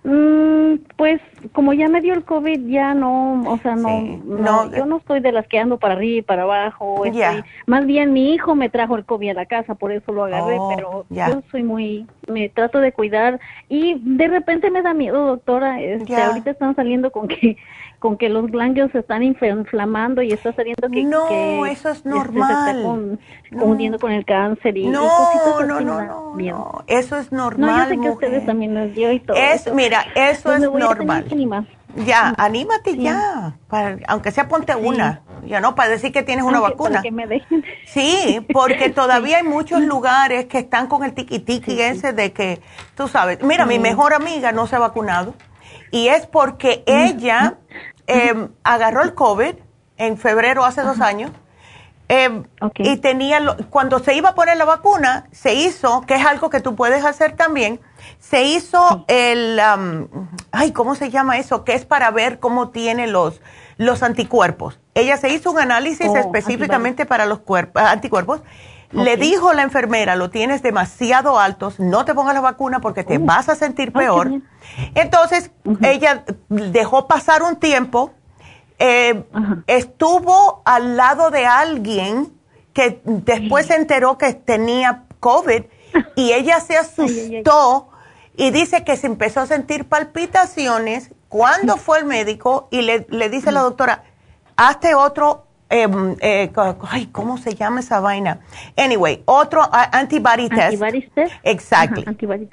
[0.06, 1.22] Mm, pues
[1.54, 5.22] como ya me dio el COVID, ya no, o sea, no, no, yo no estoy
[5.22, 7.04] de las que ando para arriba y para abajo.
[7.68, 10.58] Más bien mi hijo me trajo el COVID a la casa, por eso lo agarré,
[10.60, 13.40] oh, pero yo soy muy, me trato de cuidar
[13.70, 15.82] y de repente me da miedo, doctora.
[15.82, 17.56] Este, ahorita están saliendo con que
[18.04, 22.50] con que los ganglios se están inflamando y está saliendo que no eso es normal
[22.50, 25.08] se está confundiendo con el cáncer y no
[25.66, 29.22] no no no, eso es normal no yo sé que ustedes también nos dio y
[29.22, 31.26] todo es mira eso pues es normal.
[31.96, 35.22] ya anímate ya para, aunque sea ponte una.
[35.46, 37.02] Ya no para decir que tienes una vacuna.
[37.02, 37.64] que me dejen.
[37.86, 42.62] sí porque todavía hay muchos lugares que están con el tiki tiki ese de que
[42.98, 45.36] tú sabes mira mi mejor amiga no se ha vacunado
[45.94, 47.60] y es porque ella
[48.08, 49.56] eh, agarró el COVID
[49.98, 51.32] en febrero hace dos años.
[52.10, 52.44] Em,
[52.76, 53.40] y tenía,
[53.70, 57.06] cuando se iba a poner la vacuna, se hizo, que es algo que tú puedes
[57.06, 57.80] hacer también,
[58.20, 59.60] se hizo el,
[60.52, 61.64] ay, ¿cómo se llama eso?
[61.64, 63.42] Que es para ver cómo tiene los,
[63.78, 64.80] los anticuerpos.
[64.94, 67.40] Ella se hizo un análisis oh, específicamente para los
[67.74, 68.42] anticuerpos.
[68.94, 73.18] Le dijo la enfermera, lo tienes demasiado altos, no te pongas la vacuna porque te
[73.18, 73.22] oh.
[73.22, 74.42] vas a sentir peor.
[74.96, 75.52] Entonces,
[75.82, 78.12] ella dejó pasar un tiempo,
[78.80, 79.24] eh,
[79.68, 82.34] estuvo al lado de alguien
[82.74, 85.64] que después se enteró que tenía COVID
[86.16, 87.90] y ella se asustó
[88.36, 93.30] y dice que se empezó a sentir palpitaciones cuando fue el médico y le, le
[93.30, 94.04] dice a la doctora,
[94.56, 95.43] hazte otro
[95.76, 96.52] Em, eh,
[96.88, 98.42] ay, ¿cómo se llama esa vaina?
[98.78, 100.74] Anyway, otro antibody test.
[100.74, 101.34] Antibody test.
[101.42, 102.04] Exacto.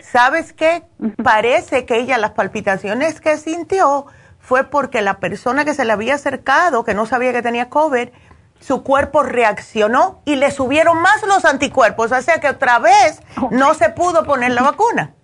[0.03, 0.85] ¿Sabes qué?
[1.23, 4.07] Parece que ella las palpitaciones que sintió
[4.39, 8.09] fue porque la persona que se le había acercado, que no sabía que tenía COVID,
[8.59, 13.21] su cuerpo reaccionó y le subieron más los anticuerpos, o sea que otra vez
[13.51, 15.15] no se pudo poner la vacuna.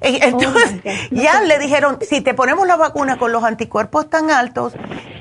[0.00, 4.74] Entonces, ya le dijeron, si te ponemos la vacuna con los anticuerpos tan altos,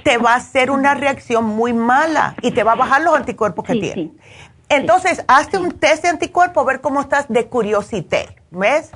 [0.03, 3.65] te va a hacer una reacción muy mala y te va a bajar los anticuerpos
[3.65, 4.09] que tienes.
[4.69, 8.91] Entonces, hazte un test de anticuerpos, a ver cómo estás de curiosidad, ¿ves?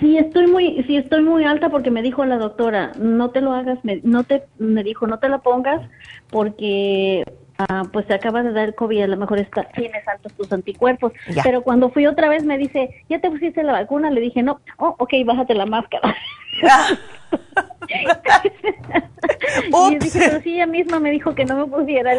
[0.00, 3.54] Sí, estoy muy, sí, estoy muy alta porque me dijo la doctora, no te lo
[3.54, 5.80] hagas, me, no te, me dijo, no te la pongas
[6.30, 7.24] porque
[7.58, 10.52] Ah, pues se acaba de dar el COVID, a lo mejor está, tienes altos tus
[10.52, 11.12] anticuerpos.
[11.42, 14.10] Pero cuando fui otra vez me dice, ¿ya te pusiste la vacuna?
[14.10, 16.14] Le dije, no, oh, ok, bájate la máscara.
[19.90, 22.12] y dije, pero sí, ella misma me dijo que no me pusiera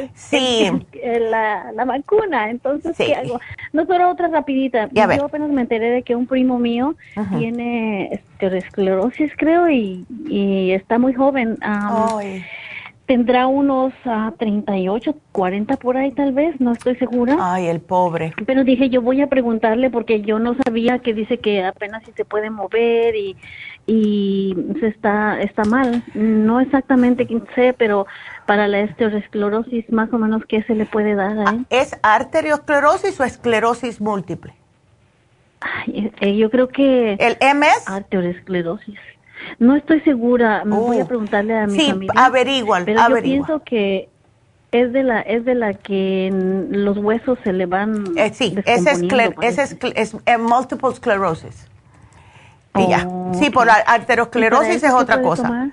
[1.32, 2.49] la, la, vacuna.
[2.49, 3.40] Entonces, ¿qué hago?
[3.72, 4.90] No, solo otra rapidita.
[4.91, 6.95] Yo apenas me enteré de que un primo mío
[7.38, 11.57] tiene esclerosis, creo, y, y está muy joven
[13.10, 17.38] tendrá unos a ah, 38, 40 por ahí tal vez, no estoy segura.
[17.40, 18.36] Ay, el pobre.
[18.45, 22.11] Pero dije, yo voy a preguntarle porque yo no sabía que dice que apenas si
[22.11, 23.36] se puede mover y,
[23.88, 26.03] y se está, está mal.
[26.14, 28.06] No exactamente sé, pero
[28.45, 31.65] para la esteroesclerosis más o menos qué se le puede dar a él.
[31.72, 34.53] ¿Es arteriosclerosis o esclerosis múltiple?
[35.61, 37.14] Ay, eh, yo creo que...
[37.14, 37.88] ¿El MS?
[37.88, 38.99] Arteriosclerosis.
[39.60, 41.07] No estoy segura, me voy a oh.
[41.07, 44.10] preguntarle a mi sí, averiguan, pero yo pienso que
[44.72, 46.30] es de la es de la que
[46.70, 51.68] los huesos se le van eh, sí es, es, es, eh, multiple sclerosis.
[52.88, 53.06] Ya.
[53.10, 55.70] Oh, sí por arteriosclerosis es otra cosa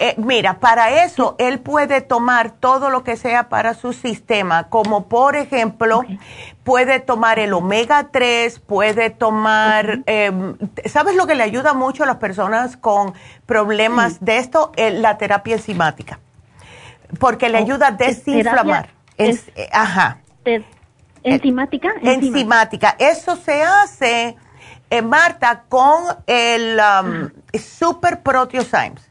[0.00, 5.08] eh, mira, para eso él puede tomar todo lo que sea para su sistema, como
[5.08, 6.04] por ejemplo,
[6.62, 12.06] puede tomar el omega 3, puede tomar, em, ¿sabes lo que le ayuda mucho a
[12.06, 13.14] las personas con
[13.46, 14.72] problemas de esto?
[14.76, 16.20] la terapia enzimática,
[17.18, 18.90] porque le oh, ayuda a desinflamar.
[19.16, 20.18] Es, eh, ajá.
[21.24, 21.90] ¿Enzimática?
[22.00, 22.94] Enzimática.
[22.98, 24.36] Eso se hace,
[24.90, 29.07] eh, Marta, con el um, Super Proteosymes.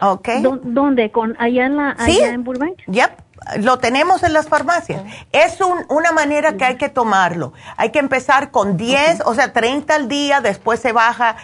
[0.00, 0.42] Okay.
[0.42, 1.10] ¿Dónde?
[1.10, 2.78] ¿Con allá en, la, allá en Burbank?
[2.86, 3.10] Yep.
[3.60, 5.02] Lo tenemos en las farmacias.
[5.32, 7.52] Es un, una manera que hay que tomarlo.
[7.76, 11.36] Hay que empezar con 10, o sea, 30 al día, después se baja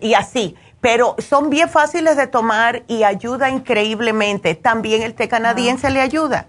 [0.00, 0.56] y así.
[0.80, 4.54] Pero son bien fáciles de tomar y ayuda increíblemente.
[4.54, 6.46] También el té canadiense le ayuda.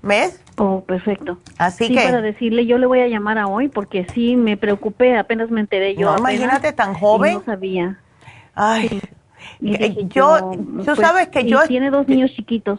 [0.00, 0.40] ¿Ves?
[0.58, 1.38] Oh, perfecto.
[1.58, 2.04] Así sí, que.
[2.04, 5.60] para decirle, yo le voy a llamar a hoy porque sí me preocupé, apenas me
[5.60, 6.12] enteré yo.
[6.12, 7.34] No, imagínate tan joven.
[7.34, 7.98] No sabía.
[8.54, 9.00] Ay,
[9.60, 11.62] yo, tú pues, sabes que yo...
[11.66, 12.78] Tiene dos niños chiquitos.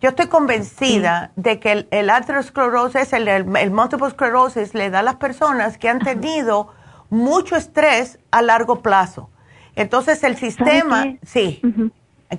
[0.00, 5.02] yo estoy convencida de que el, el arteriosclerosis, el, el, multiple sclerosis, le da a
[5.02, 6.68] las personas que han tenido
[7.10, 9.30] mucho estrés a largo plazo.
[9.76, 11.60] Entonces el sistema, sí,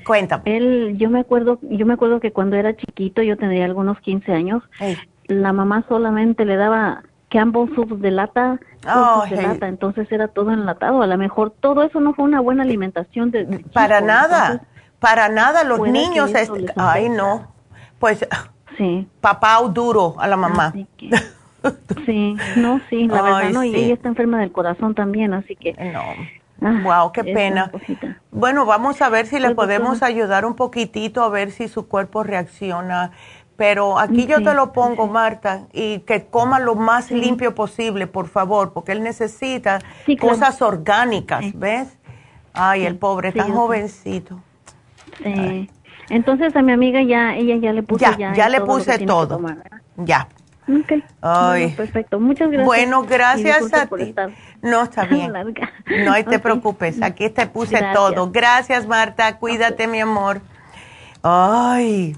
[0.05, 0.43] cuéntame.
[0.45, 4.31] Él, yo me acuerdo, yo me acuerdo que cuando era chiquito, yo tendría algunos 15
[4.31, 4.63] años,
[5.27, 7.03] la mamá solamente le daba
[7.39, 8.59] ambos Soups de lata,
[9.29, 11.01] de lata, entonces era todo enlatado.
[11.01, 14.61] A lo mejor todo eso no fue una buena alimentación de, para nada,
[14.99, 16.31] para nada los niños,
[16.75, 17.51] ay no,
[17.99, 18.25] pues
[18.77, 19.07] sí.
[19.21, 20.73] papá duro a la mamá.
[22.05, 25.73] sí, no, sí, la verdad no, y ella está enferma del corazón también, así que
[25.73, 26.83] no.
[26.83, 27.71] wow, qué pena.
[28.31, 32.23] Bueno, vamos a ver si le podemos ayudar un poquitito a ver si su cuerpo
[32.23, 33.11] reacciona
[33.55, 38.27] pero aquí yo te lo pongo, Marta, y que coma lo más limpio posible, por
[38.27, 39.79] favor, porque él necesita
[40.19, 41.97] cosas orgánicas, ¿ves?
[42.53, 44.39] Ay, el pobre, tan jovencito.
[45.23, 45.69] Sí.
[46.09, 49.39] Entonces a mi amiga ya, ella ya le puse ya, ya, le puse todo.
[49.97, 50.27] ya.
[50.67, 51.03] Ok.
[51.21, 51.71] Ay.
[51.71, 52.19] perfecto.
[52.19, 52.65] Muchas gracias.
[52.65, 54.15] Bueno, gracias a ti.
[54.61, 55.33] No, está bien.
[56.05, 57.01] no te preocupes.
[57.01, 58.31] Aquí te puse todo.
[58.31, 59.37] Gracias, Marta.
[59.37, 60.41] Cuídate, mi amor.
[61.21, 62.15] Ay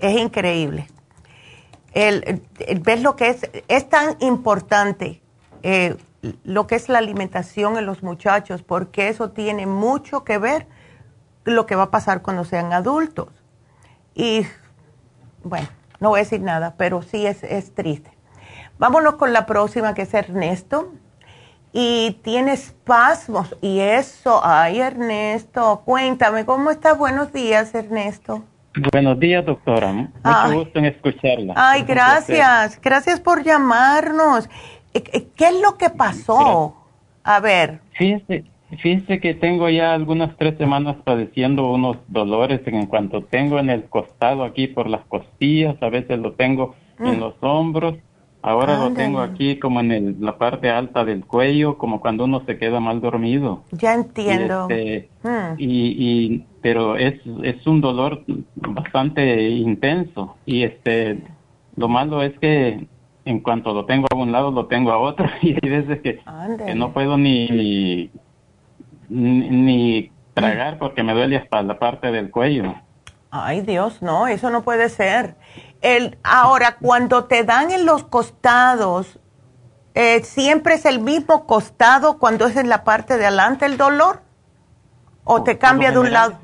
[0.00, 0.88] es increíble.
[1.92, 2.42] El,
[2.80, 3.50] ¿Ves lo que es?
[3.68, 5.22] Es tan importante
[5.62, 5.96] eh,
[6.44, 10.66] lo que es la alimentación en los muchachos, porque eso tiene mucho que ver
[11.44, 13.28] lo que va a pasar cuando sean adultos.
[14.14, 14.46] Y
[15.42, 15.68] bueno,
[16.00, 18.10] no voy a decir nada, pero sí es, es triste.
[18.78, 20.92] Vámonos con la próxima, que es Ernesto.
[21.74, 26.98] Y tiene espasmos y eso, ay Ernesto, cuéntame, ¿cómo estás?
[26.98, 28.44] Buenos días, Ernesto.
[28.74, 29.92] Buenos días, doctora.
[29.92, 31.54] Mucho gusto en escucharla.
[31.56, 32.80] Ay, gracias.
[32.80, 34.48] Gracias por llamarnos.
[34.94, 36.76] Eh, eh, ¿Qué es lo que pasó?
[37.22, 37.80] A ver.
[37.92, 38.44] Fíjese,
[38.78, 43.84] Fíjese que tengo ya algunas tres semanas padeciendo unos dolores en cuanto tengo en el
[43.84, 47.20] costado aquí por las costillas, a veces lo tengo en mm.
[47.20, 47.96] los hombros,
[48.40, 52.56] ahora lo tengo aquí como en la parte alta del cuello, como cuando uno se
[52.56, 53.62] queda mal dormido.
[53.72, 54.68] Ya entiendo.
[54.70, 55.54] Y, este, mm.
[55.58, 58.22] y, pero es, es un dolor
[58.56, 61.18] bastante intenso y este
[61.76, 62.86] lo malo es que
[63.24, 66.20] en cuanto lo tengo a un lado lo tengo a otro y hay veces que,
[66.64, 68.10] que no puedo ni
[69.08, 72.74] ni, tragar porque me duele hasta la parte del cuello.
[73.30, 75.36] Ay Dios, no, eso no puede ser.
[75.82, 79.18] El, ahora, cuando te dan en los costados,
[79.94, 84.22] eh, ¿siempre es el mismo costado cuando es en la parte de adelante el dolor?
[85.24, 86.38] ¿O te cambia de un lado?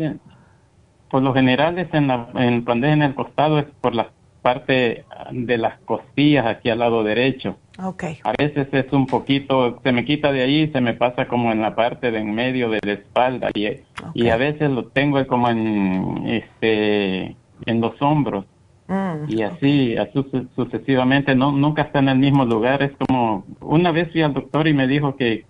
[1.11, 4.11] Por lo general, es en, la, en cuando es en el costado, es por la
[4.43, 7.57] parte de las costillas aquí al lado derecho.
[7.83, 8.19] Okay.
[8.25, 11.63] A veces es un poquito, se me quita de ahí se me pasa como en
[11.63, 13.69] la parte de en medio de la espalda y,
[14.15, 17.37] y a veces lo tengo como en, este,
[17.67, 18.45] en los hombros.
[18.89, 19.31] Mm.
[19.31, 20.27] Y así, así,
[20.57, 22.83] sucesivamente, no, nunca está en el mismo lugar.
[22.83, 25.45] Es como, una vez fui al doctor y me dijo que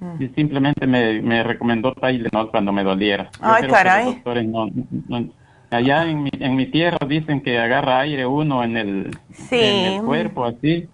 [0.00, 0.34] mm.
[0.34, 3.30] simplemente me, me recomendó Tylenol cuando me doliera.
[3.40, 4.22] Ay, caray.
[5.70, 9.18] allá en mi, en mi tierra dicen que agarra aire uno en el,
[9.50, 10.88] en el cuerpo, así.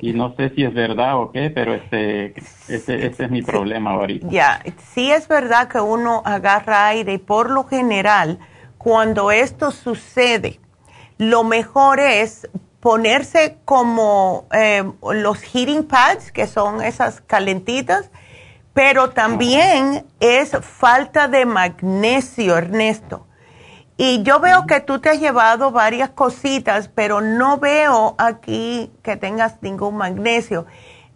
[0.00, 2.34] Y no sé si es verdad o qué, pero este,
[2.68, 4.28] ese, es mi problema ahorita.
[4.30, 4.62] Ya,
[4.92, 8.38] sí es verdad que uno agarra aire y por lo general,
[8.78, 10.60] cuando esto sucede,
[11.18, 12.48] lo mejor es
[12.80, 18.10] ponerse como eh, los heating pads, que son esas calentitas,
[18.76, 23.26] pero también es falta de magnesio, Ernesto.
[23.96, 29.16] Y yo veo que tú te has llevado varias cositas, pero no veo aquí que
[29.16, 30.66] tengas ningún magnesio.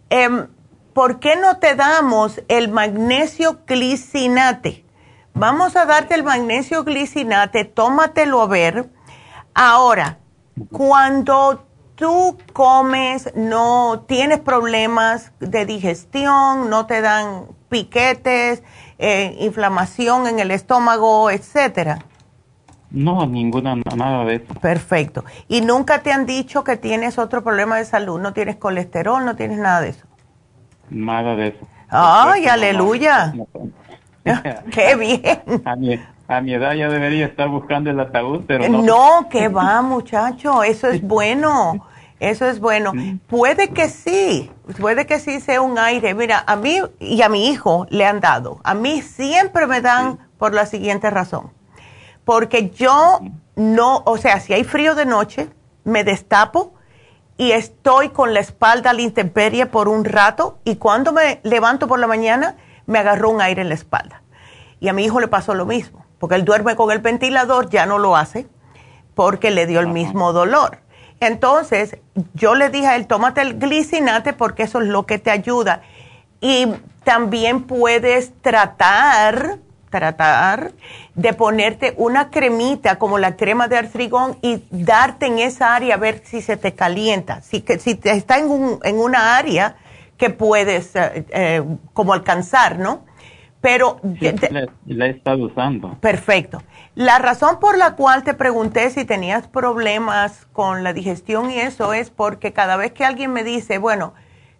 [0.09, 0.47] Em,
[0.95, 4.83] ¿Por qué no te damos el magnesio glicinate?
[5.35, 8.89] Vamos a darte el magnesio glicinate, tómatelo a ver.
[9.53, 10.17] Ahora,
[10.71, 11.67] cuando
[12.01, 18.63] tú comes, no tienes problemas de digestión, no te dan piquetes,
[18.99, 21.99] eh, inflamación en el estómago, etcétera
[22.91, 24.53] no, ninguna, nada de eso.
[24.55, 25.23] Perfecto.
[25.47, 28.19] ¿Y nunca te han dicho que tienes otro problema de salud?
[28.19, 29.23] ¿No tienes colesterol?
[29.23, 30.05] ¿No tienes nada de eso?
[30.89, 31.67] Nada de eso.
[31.89, 33.33] ¡Ay, aleluya!
[34.71, 35.63] ¡Qué bien!
[36.27, 38.81] A mi, edad ya debería estar buscando el ataúd, pero no.
[38.81, 41.85] No, que va, muchacho, eso es bueno.
[42.21, 42.93] Eso es bueno.
[43.27, 44.49] Puede que sí,
[44.79, 46.13] puede que sí sea un aire.
[46.13, 48.61] Mira, a mí y a mi hijo le han dado.
[48.63, 51.51] A mí siempre me dan por la siguiente razón
[52.25, 53.19] porque yo
[53.55, 55.49] no, o sea, si hay frío de noche,
[55.83, 56.73] me destapo
[57.37, 61.87] y estoy con la espalda a la intemperie por un rato y cuando me levanto
[61.87, 64.21] por la mañana me agarró un aire en la espalda.
[64.79, 67.85] Y a mi hijo le pasó lo mismo, porque él duerme con el ventilador, ya
[67.85, 68.47] no lo hace
[69.13, 70.79] porque le dio el mismo dolor.
[71.21, 71.97] Entonces,
[72.33, 75.83] yo le dije a él, tómate el glicinate porque eso es lo que te ayuda.
[76.41, 76.67] Y
[77.03, 79.59] también puedes tratar
[79.91, 80.71] tratar
[81.13, 85.97] de ponerte una cremita como la crema de artrigón y darte en esa área a
[85.97, 87.41] ver si se te calienta.
[87.41, 89.75] Si, que, si te está en, un, en una área
[90.17, 93.05] que puedes eh, eh, como alcanzar, ¿no?
[93.59, 93.99] Pero...
[94.87, 95.97] la, he estado usando.
[95.99, 96.63] Perfecto.
[96.95, 101.93] La razón por la cual te pregunté si tenías problemas con la digestión y eso
[101.93, 104.13] es porque cada vez que alguien me dice, bueno,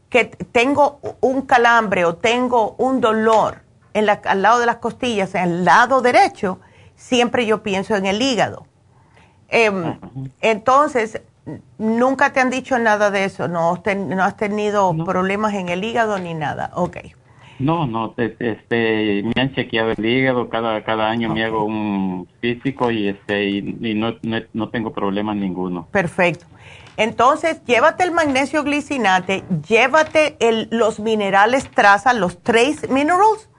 [0.09, 3.63] que tengo un calambre o tengo un dolor,
[3.93, 6.59] al lado de las costillas, en el lado derecho,
[6.95, 8.65] siempre yo pienso en el hígado.
[9.49, 9.99] Em,
[10.39, 11.21] entonces,
[11.77, 16.17] nunca te han dicho nada de eso, no, no has tenido problemas en el hígado
[16.17, 16.71] ni nada.
[16.75, 16.97] Ok.
[17.61, 22.89] No, no, este, me han chequeado el hígado, cada, cada año me hago un físico
[22.89, 23.61] y, este, y,
[23.93, 24.15] no,
[24.53, 25.87] no, tengo problemas ninguno.
[25.91, 26.45] Perfecto.
[26.97, 33.49] Entonces, llévate el magnesio glicinate, llévate el, los minerales traza, los trace minerals,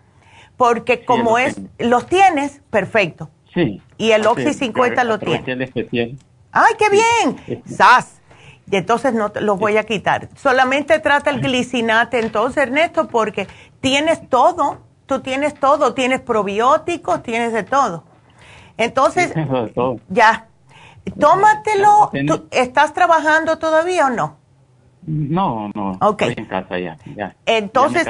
[0.56, 3.30] porque como es, los tienes, perfecto.
[3.54, 3.80] Sí.
[3.98, 5.64] Y el Oxy 50 lo tiene.
[5.64, 6.16] especial.
[6.50, 7.62] ¡Ay, qué bien!
[7.64, 8.21] ¡Sas!
[8.72, 10.30] Y entonces no te los voy a quitar.
[10.34, 13.46] Solamente trata el glicinate entonces, Ernesto, porque
[13.80, 14.78] tienes todo.
[15.04, 15.92] Tú tienes todo.
[15.92, 18.04] Tienes probióticos, tienes de todo.
[18.78, 19.34] Entonces,
[20.08, 20.46] ya.
[21.20, 22.10] Tómatelo.
[22.50, 24.38] ¿Estás trabajando todavía o no?
[25.02, 25.98] No, no.
[26.00, 26.22] Ok.
[26.22, 26.96] Estoy en casa ya.
[27.14, 28.08] ya entonces,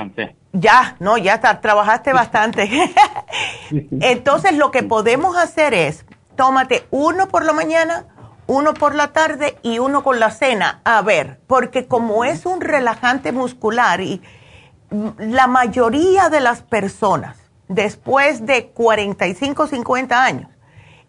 [0.52, 2.70] ya, no, ya está, trabajaste bastante.
[4.00, 6.04] Entonces lo que podemos hacer es,
[6.36, 8.06] tómate uno por la mañana,
[8.52, 10.82] uno por la tarde y uno con la cena.
[10.84, 14.20] A ver, porque como es un relajante muscular y
[15.18, 17.38] la mayoría de las personas
[17.68, 20.50] después de 45, 50 años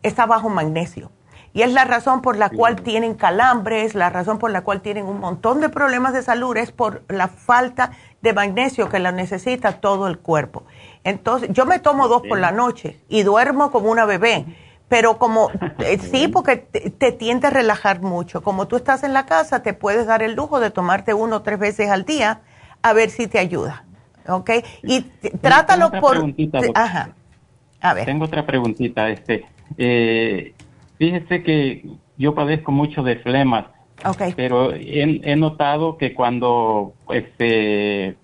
[0.03, 1.11] está bajo magnesio.
[1.51, 5.05] Y es la razón por la cual tienen calambres, la razón por la cual tienen
[5.05, 7.91] un montón de problemas de salud, es por la falta
[8.21, 10.63] de magnesio que la necesita todo el cuerpo.
[11.03, 14.45] Entonces, yo me tomo dos por la noche y duermo como una bebé,
[14.89, 15.49] pero como,
[15.79, 18.41] eh, sí, porque te, te tiende a relajar mucho.
[18.41, 21.41] Como tú estás en la casa, te puedes dar el lujo de tomarte uno o
[21.41, 22.41] tres veces al día
[22.81, 23.85] a ver si te ayuda.
[24.27, 24.51] ¿Ok?
[24.83, 25.01] Y
[25.41, 26.33] trátalo por...
[26.75, 27.13] Ajá.
[27.81, 28.05] A ver.
[28.05, 29.09] Tengo otra preguntita.
[29.09, 29.45] Este,
[29.77, 30.53] eh,
[30.97, 31.85] fíjese que
[32.17, 33.65] yo padezco mucho de flemas.
[34.05, 34.33] Okay.
[34.35, 38.17] Pero he, notado que cuando este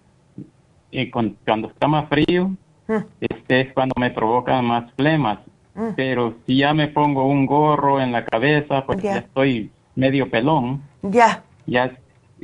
[0.91, 2.49] eh, cuando está más frío,
[2.87, 2.97] mm.
[3.21, 5.39] este es cuando me provoca más flemas.
[5.79, 5.93] Mm.
[5.95, 10.83] Pero si ya me pongo un gorro en la cabeza, porque ya estoy medio pelón.
[11.01, 11.43] Ya.
[11.65, 11.91] Ya,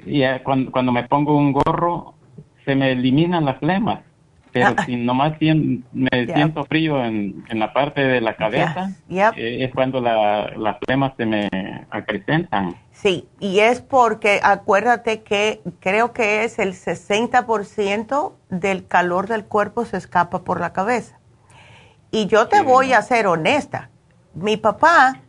[0.05, 2.13] ya cuando, cuando me pongo un gorro,
[2.63, 3.99] se me eliminan las flemas.
[4.53, 4.85] Pero ah.
[4.85, 10.77] si nomás me siento frío en, la parte de la cabeza, eh, es cuando las
[10.85, 11.49] flemas se me
[11.89, 12.73] acrecentan.
[12.93, 19.83] Sí, y es porque acuérdate que creo que es el 60% del calor del cuerpo
[19.83, 21.19] se escapa por la cabeza.
[22.15, 23.89] Y yo te voy a ser honesta,
[24.35, 25.19] mi papá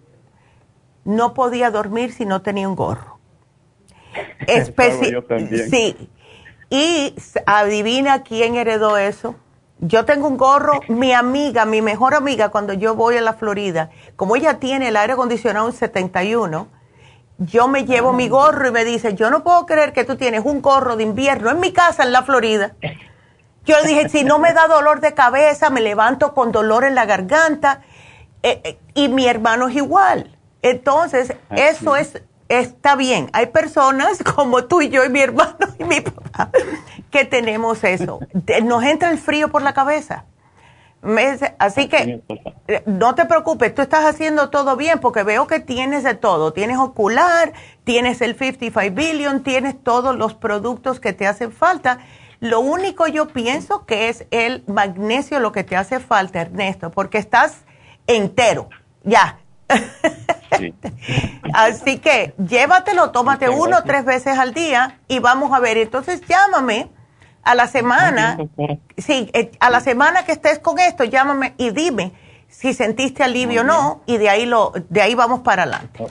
[1.04, 3.18] no podía dormir si no tenía un gorro.
[5.68, 6.08] sí,
[6.70, 7.12] y
[7.44, 9.34] adivina quién heredó eso.
[9.80, 13.90] Yo tengo un gorro, mi amiga, mi mejor amiga, cuando yo voy a la Florida,
[14.14, 16.68] como ella tiene el aire acondicionado en 71,
[17.38, 20.44] yo me llevo mi gorro y me dice, yo no puedo creer que tú tienes
[20.44, 22.76] un gorro de invierno en mi casa en la Florida.
[23.66, 26.94] Yo le dije, si no me da dolor de cabeza, me levanto con dolor en
[26.94, 27.82] la garganta.
[28.42, 30.38] Eh, eh, y mi hermano es igual.
[30.62, 33.28] Entonces, eso es está bien.
[33.32, 36.50] Hay personas como tú y yo y mi hermano y mi papá
[37.10, 38.20] que tenemos eso.
[38.62, 40.24] Nos entra el frío por la cabeza.
[41.58, 42.22] Así que
[42.66, 46.52] eh, no te preocupes, tú estás haciendo todo bien porque veo que tienes de todo.
[46.52, 47.52] Tienes ocular,
[47.84, 51.98] tienes el 55 billion, tienes todos los productos que te hacen falta.
[52.48, 57.18] Lo único yo pienso que es el magnesio lo que te hace falta, Ernesto, porque
[57.18, 57.64] estás
[58.06, 58.68] entero.
[59.04, 59.38] Ya,
[61.52, 65.76] Así que llévatelo, tómate uno o tres veces al día y vamos a ver.
[65.78, 66.90] Entonces llámame
[67.42, 68.38] a la semana,
[68.96, 72.12] sí, eh, a la semana que estés con esto, llámame y dime
[72.48, 76.06] si sentiste alivio o no y de ahí lo, de ahí vamos para adelante.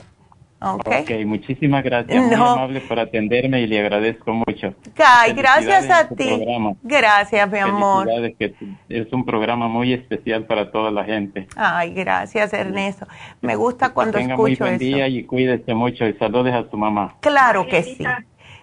[0.58, 1.02] Okay.
[1.02, 2.22] ok, muchísimas gracias.
[2.22, 4.74] Muy amable por atenderme y le agradezco mucho.
[4.96, 6.42] Ay, gracias a ti.
[6.82, 8.08] Gracias, mi amor.
[8.38, 8.54] Que
[8.88, 11.46] es un programa muy especial para toda la gente.
[11.56, 13.06] Ay, gracias, Ernesto.
[13.42, 17.16] Me gusta cuando tenga muy buen día y cuídese mucho y saludes a su mamá.
[17.20, 18.04] Claro que sí.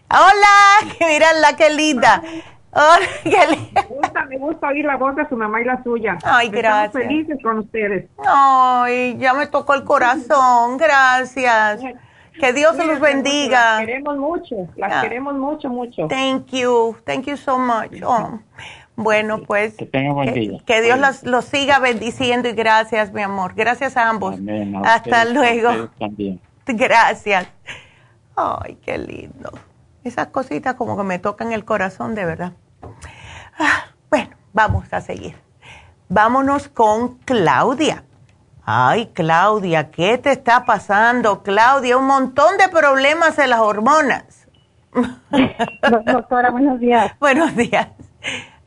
[0.10, 2.22] Hola, mira la que linda.
[3.26, 6.18] Me gusta, me gusta oír la voz de su mamá y la suya.
[6.24, 6.88] Ay, gracias.
[6.88, 8.10] Estamos felices con ustedes.
[8.26, 10.78] Ay, ya me tocó el corazón.
[10.78, 11.82] Gracias.
[12.40, 13.76] Que Dios se los bendiga.
[13.76, 15.02] Las queremos mucho, las ah.
[15.02, 16.08] queremos mucho, mucho.
[16.08, 18.02] Thank you, thank you so much.
[18.04, 18.40] Oh.
[18.95, 23.54] Bueno, pues que, que, que Dios los, los, siga bendiciendo y gracias, mi amor.
[23.56, 24.36] Gracias a ambos.
[24.84, 25.90] Hasta luego.
[26.68, 27.48] Gracias.
[28.36, 29.52] Ay, qué lindo.
[30.04, 32.54] Esas cositas como que me tocan el corazón de verdad.
[33.60, 35.36] Ah, bueno, vamos a seguir.
[36.10, 38.04] Vámonos con Claudia.
[38.66, 41.44] Ay, Claudia, ¿qué te está pasando?
[41.44, 44.48] Claudia, un montón de problemas en las hormonas.
[46.06, 47.14] Doctora, buenos días.
[47.20, 47.90] Buenos días.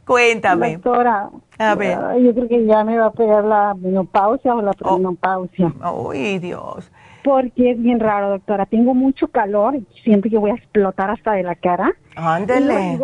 [0.05, 0.75] Cuéntame.
[0.75, 1.99] Doctora, a ver.
[2.21, 4.75] yo creo que ya me va a pegar la menopausia o la oh.
[4.75, 5.73] premenopausia.
[5.93, 6.91] Uy, Dios.
[7.25, 8.67] Porque es bien raro, doctora.
[8.67, 11.93] Tengo mucho calor y siento que voy a explotar hasta de la cara.
[12.15, 12.99] Ándele.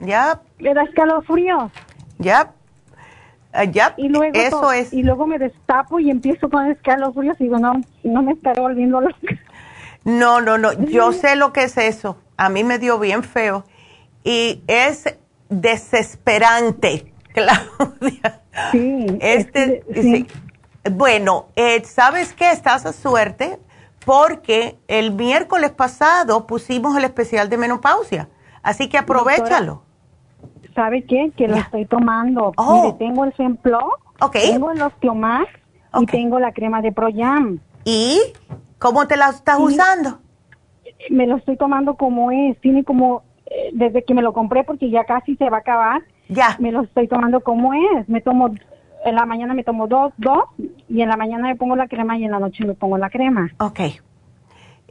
[0.00, 0.40] Ya.
[0.58, 1.70] Me da escalofrío.
[2.18, 2.52] Ya.
[3.52, 3.94] Ah, ya.
[3.96, 4.92] Y luego eso es.
[4.92, 9.00] Y luego me destapo y empiezo con escalofríos y digo, no, no me estaré volviendo
[9.00, 9.16] loca.
[10.04, 10.72] No, no, no.
[10.72, 12.18] Yo sé lo que es eso.
[12.36, 13.64] A mí me dio bien feo.
[14.24, 15.16] Y es
[15.48, 18.42] desesperante, Claudia.
[18.72, 19.06] Sí.
[19.20, 20.26] Este, sí.
[20.90, 22.50] Bueno, eh, ¿sabes qué?
[22.50, 23.58] Estás a suerte
[24.04, 28.28] porque el miércoles pasado pusimos el especial de menopausia.
[28.62, 29.82] Así que aprovechalo.
[30.78, 31.32] ¿Sabe qué?
[31.36, 32.52] Que lo estoy tomando.
[32.56, 32.94] Oh.
[33.00, 33.80] tengo el Semplo,
[34.32, 35.48] tengo el Osteomax
[36.00, 37.58] y tengo la crema de Proyam.
[37.84, 38.20] ¿Y
[38.78, 40.20] cómo te la estás usando?
[41.10, 44.88] Me lo estoy tomando como es, tiene como, eh, desde que me lo compré porque
[44.88, 46.02] ya casi se va a acabar.
[46.28, 46.56] Ya.
[46.60, 48.08] Me lo estoy tomando como es.
[48.08, 48.54] Me tomo,
[49.04, 50.44] en la mañana me tomo dos, dos,
[50.88, 53.10] y en la mañana me pongo la crema y en la noche me pongo la
[53.10, 53.50] crema.
[53.58, 53.80] Ok.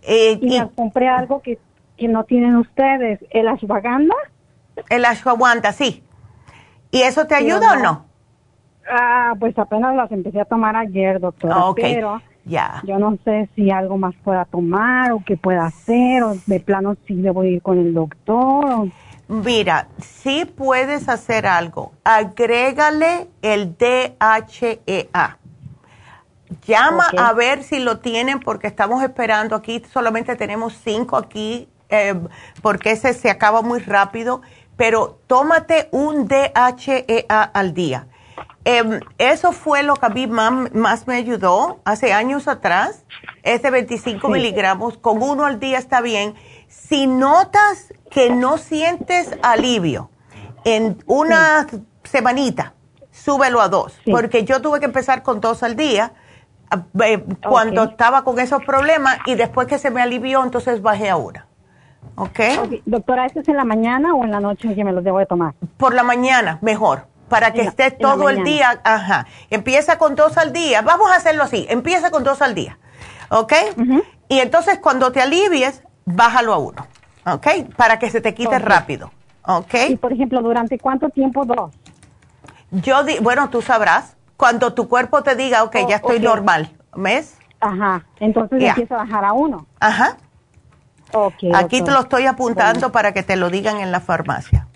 [0.02, 1.60] Eh, y, compré algo que,
[1.96, 4.16] que no tienen ustedes, el ashwagandha
[4.90, 6.04] El ashwagandha, sí.
[6.92, 8.06] ¿Y eso te ayuda o no?
[8.90, 11.66] Ah, pues apenas las empecé a tomar ayer, doctora.
[11.66, 12.82] Ok, Pero ya.
[12.86, 16.96] yo no sé si algo más pueda tomar o qué pueda hacer o de plano
[17.06, 18.66] si debo ir con el doctor.
[18.66, 18.88] o-
[19.28, 21.92] Mira, sí puedes hacer algo.
[22.06, 25.38] Agrégale el DHEA.
[26.66, 29.84] Llama a ver si lo tienen porque estamos esperando aquí.
[29.92, 32.16] Solamente tenemos cinco aquí eh,
[32.62, 34.42] porque ese se acaba muy rápido.
[34.78, 38.08] Pero tómate un DHEA al día.
[38.64, 43.06] Em, eso fue lo que a mí más, más me ayudó hace años atrás.
[43.44, 44.34] Es de 25 Sí.
[44.34, 44.98] miligramos.
[44.98, 46.36] Con uno al día está bien.
[46.68, 50.10] Si notas que no sientes alivio
[50.66, 51.66] en una
[52.04, 52.74] semanita,
[53.12, 53.98] súbelo a dos.
[54.12, 56.14] Porque yo tuve que empezar con dos al día
[57.02, 61.16] eh, cuando estaba con esos problemas y después que se me alivió, entonces bajé a
[61.16, 61.47] una.
[62.20, 62.40] ¿Ok?
[62.64, 65.20] Ok, Doctora, ¿esto es en la mañana o en la noche que me los debo
[65.20, 65.54] de tomar?
[65.78, 67.06] Por la mañana, mejor.
[67.30, 69.28] Para que en la todo el día, ajá.
[69.50, 70.82] Empieza con dos al día.
[70.82, 71.68] Vamos a hacerlo así.
[71.70, 72.78] Empieza con dos al día.
[73.30, 73.54] ¿Ok?
[74.30, 76.88] Y entonces cuando te alivies, bájalo a uno.
[77.26, 77.48] ¿Ok?
[77.76, 79.12] Para que se te quite rápido.
[79.46, 79.74] ¿Ok?
[79.90, 81.72] Y por ejemplo, ¿durante cuánto tiempo dos?
[82.72, 84.16] Yo, di- bueno, tú sabrás.
[84.38, 86.72] Cuando tu cuerpo te diga, ok, ya estoy normal.
[86.96, 87.38] ¿Ves?
[87.60, 89.66] Ajá, entonces empieza a bajar a uno.
[89.80, 90.18] Ajá.
[91.54, 94.68] Aquí te lo estoy apuntando para que te lo digan en la farmacia.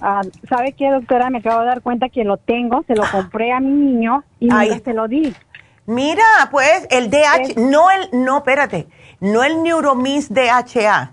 [0.00, 1.30] Ah, ¿Sabe qué, doctora?
[1.30, 4.48] Me acabo de dar cuenta que lo tengo, se lo compré a mi niño y
[4.48, 5.32] nunca se lo di.
[5.86, 8.88] Mira, pues el DH, no el, no, espérate,
[9.20, 11.12] no el Neuromins DHA.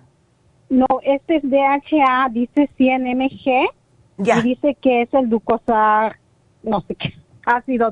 [0.69, 3.69] No, este es DHA, dice 100 mg
[4.17, 4.39] Ya.
[4.39, 6.15] y dice que es el Ducosa,
[6.63, 7.13] no sé qué,
[7.45, 7.91] ácido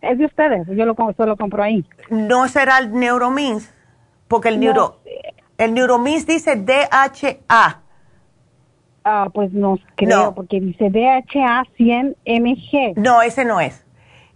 [0.00, 1.84] Es de ustedes, yo lo, solo compro ahí.
[2.10, 3.72] No será el Neuromins,
[4.26, 4.64] porque el No.
[4.66, 5.00] Neuro,
[5.58, 7.80] el Neuromins dice DHA.
[9.04, 10.34] Ah, pues no creo, No.
[10.34, 12.94] porque dice DHA 100 mg.
[12.96, 13.84] No, ese no es.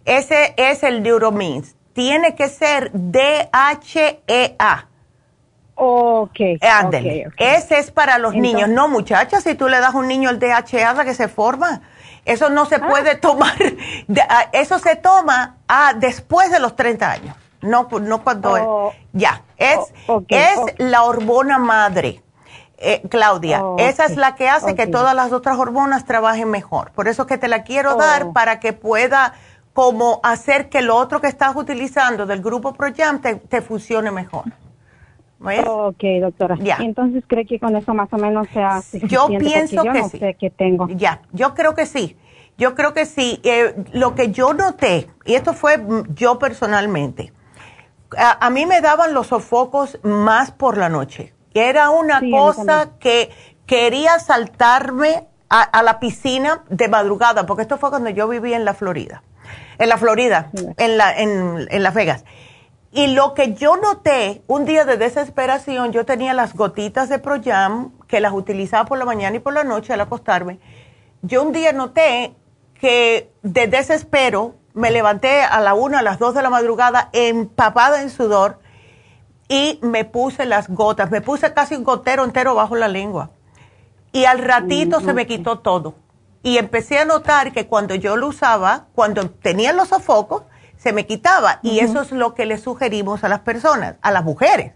[0.05, 1.77] Ese es el Neuromins.
[1.93, 4.89] Tiene que ser DHEA.
[5.75, 6.39] Ok.
[6.61, 7.27] Ándele.
[7.27, 7.41] ok, ok.
[7.41, 8.69] Ese es para los Entonces- niños.
[8.71, 11.83] No, muchachas, si tú le das a un niño el DHA ¿de que se forma.
[12.25, 12.67] Eso no Ah.
[12.67, 13.53] se puede tomar.
[14.29, 17.37] ah, eso se toma ah, después de los 30 años.
[17.63, 18.53] No, no cuando.
[18.53, 18.93] Oh.
[19.13, 19.43] ya.
[19.57, 19.79] Es,
[20.09, 22.23] Oh, es la hormona madre.
[22.85, 26.91] Eh, Claudia, Oh, esa es la que hace que todas las otras hormonas trabajen mejor.
[26.91, 29.35] Por eso es que te la quiero dar para que pueda
[29.73, 34.45] como hacer que lo otro que estás utilizando del grupo ProYam te, te funcione mejor.
[35.39, 35.65] ¿Ves?
[35.67, 36.57] Ok, doctora.
[36.61, 36.79] Ya.
[36.81, 39.09] Entonces, ¿cree que con eso más o menos sea suficiente?
[39.15, 40.19] Yo pienso yo que no sí.
[40.19, 40.89] sé qué tengo.
[40.89, 42.17] Ya, yo creo que sí.
[42.59, 43.41] Yo creo que sí.
[43.43, 47.33] Eh, lo que yo noté, y esto fue mm, yo personalmente,
[48.17, 51.35] a, a mí me daban los sofocos más por la noche.
[51.55, 53.31] Era una Sí, cosa que
[53.67, 58.65] quería saltarme a, a la piscina de madrugada, porque esto fue cuando yo vivía en
[58.65, 59.23] la Florida.
[59.79, 62.25] En la Florida, en, la, en, en Las Vegas.
[62.93, 67.93] Y lo que yo noté, un día de desesperación, yo tenía las gotitas de Proyam,
[68.07, 70.61] que las utilizaba por la mañana y por la noche al acostarme.
[71.23, 72.35] Yo un día noté
[72.75, 78.03] que de desespero me levanté a la una, a las dos de la madrugada, empapada
[78.03, 78.59] en sudor,
[79.49, 81.11] y me puse las gotas.
[81.11, 83.31] Me puse casi un gotero entero bajo la lengua.
[84.13, 85.95] Y al ratito se me quitó todo.
[86.43, 90.45] Y empecé a notar que cuando yo lo usaba, cuando tenía los sofocos,
[90.77, 91.61] se me quitaba.
[91.63, 94.73] Y eso es lo que le sugerimos a las personas, a las mujeres.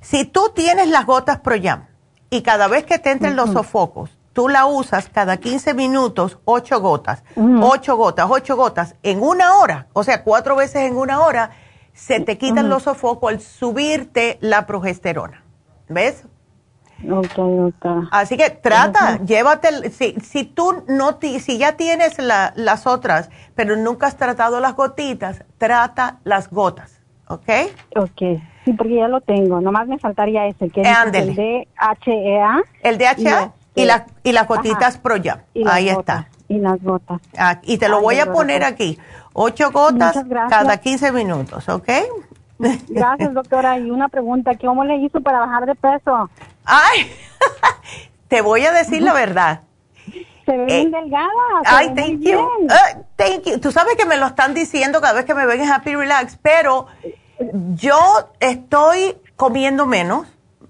[0.00, 1.86] Si tú tienes las gotas Proyam
[2.30, 6.80] y cada vez que te entren los sofocos, tú la usas cada 15 minutos, 8
[6.80, 7.24] gotas,
[7.62, 11.50] 8 gotas, 8 gotas, en una hora, o sea, cuatro veces en una hora,
[11.94, 15.42] se te quitan los sofocos al subirte la progesterona.
[15.88, 16.24] ¿Ves?
[17.10, 18.08] Ok, doctora.
[18.10, 22.86] Así que trata, llévate, el- si, si tú no, ti- si ya tienes la- las
[22.86, 27.48] otras, pero nunca has tratado las gotitas, trata las gotas, ¿ok?
[27.96, 28.40] Ok.
[28.64, 29.60] Sí, porque ya lo tengo.
[29.60, 30.86] Nomás me faltaría ese, que es
[31.18, 32.62] el DHEA.
[32.82, 36.38] El DHA y, este, la- y las gotitas Proyam, las ahí gotas, está.
[36.48, 37.20] Y las gotas.
[37.36, 38.98] Ah, y te lo Ay, voy a poner aquí,
[39.32, 40.16] ocho gotas
[40.48, 41.88] cada 15 minutos, ¿ok?
[42.88, 43.78] Gracias, doctora.
[43.78, 46.30] Y una pregunta, ¿cómo le hizo para bajar de peso?
[46.64, 47.10] Ay,
[48.28, 49.60] te voy a decir la verdad.
[50.46, 51.28] Se ve bien delgada.
[51.64, 52.48] Ay, ve thank you.
[52.68, 53.58] Ah, thank you.
[53.60, 56.38] Tú sabes que me lo están diciendo cada vez que me ven en Happy Relax,
[56.42, 56.86] pero
[57.74, 57.96] yo
[58.40, 60.26] estoy comiendo menos.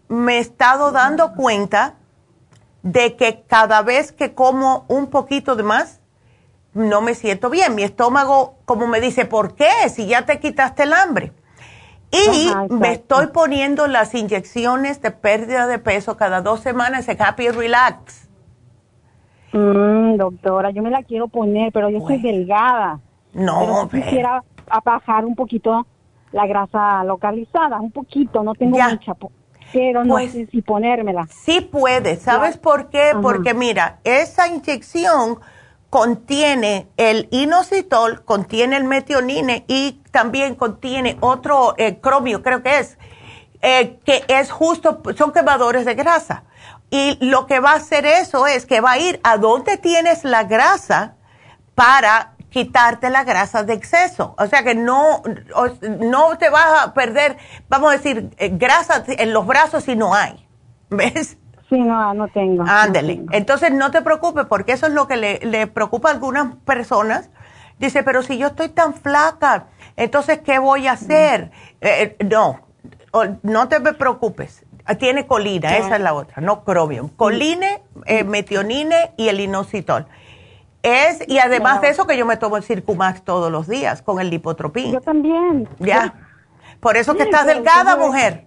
[0.08, 1.94] Me he estado dando cuenta
[2.84, 6.02] de que cada vez que como un poquito de más,
[6.74, 7.74] no me siento bien.
[7.74, 9.70] Mi estómago, como me dice, ¿por qué?
[9.88, 11.32] Si ya te quitaste el hambre.
[12.12, 17.20] Y Ajá, me estoy poniendo las inyecciones de pérdida de peso cada dos semanas en
[17.20, 18.28] Happy Relax.
[19.52, 23.00] Mm, doctora, yo me la quiero poner, pero yo soy delgada.
[23.32, 24.44] No, pero quisiera
[24.84, 25.86] bajar un poquito
[26.32, 29.14] la grasa localizada, un poquito, no tengo mucha,
[29.72, 31.26] no pues sé si ponérmela.
[31.44, 33.12] Sí puede, ¿sabes por qué?
[33.20, 35.40] Porque mira, esa inyección
[35.90, 42.98] contiene el inositol, contiene el metionine y también contiene otro eh, cromio, creo que es,
[43.62, 46.44] eh, que es justo, son quemadores de grasa.
[46.90, 50.24] Y lo que va a hacer eso es que va a ir a donde tienes
[50.24, 51.14] la grasa
[51.74, 54.36] para quitarte la grasa de exceso.
[54.38, 55.24] O sea que no,
[55.98, 57.36] no te vas a perder,
[57.68, 60.46] vamos a decir, eh, grasa en los brazos si no hay.
[60.88, 61.36] ¿Ves?
[61.68, 62.62] Sí, no, no tengo.
[62.64, 63.24] Ándele.
[63.32, 67.28] Entonces no te preocupes porque eso es lo que le, preocupa a algunas personas.
[67.80, 69.66] Dice, pero si yo estoy tan flaca,
[69.96, 71.50] entonces ¿qué voy a hacer?
[71.80, 72.60] Eh, eh, no,
[73.42, 74.64] no te preocupes.
[75.00, 77.08] Tiene colina, esa es la otra, no cromium.
[77.08, 80.06] Coline, eh, metionine y el inositol.
[80.84, 84.20] Es, y además de eso que yo me tomo el Circumax todos los días con
[84.20, 84.92] el lipotropín.
[84.92, 85.66] Yo también.
[85.80, 86.14] Ya.
[86.78, 88.44] Por eso que estás delgada, mujer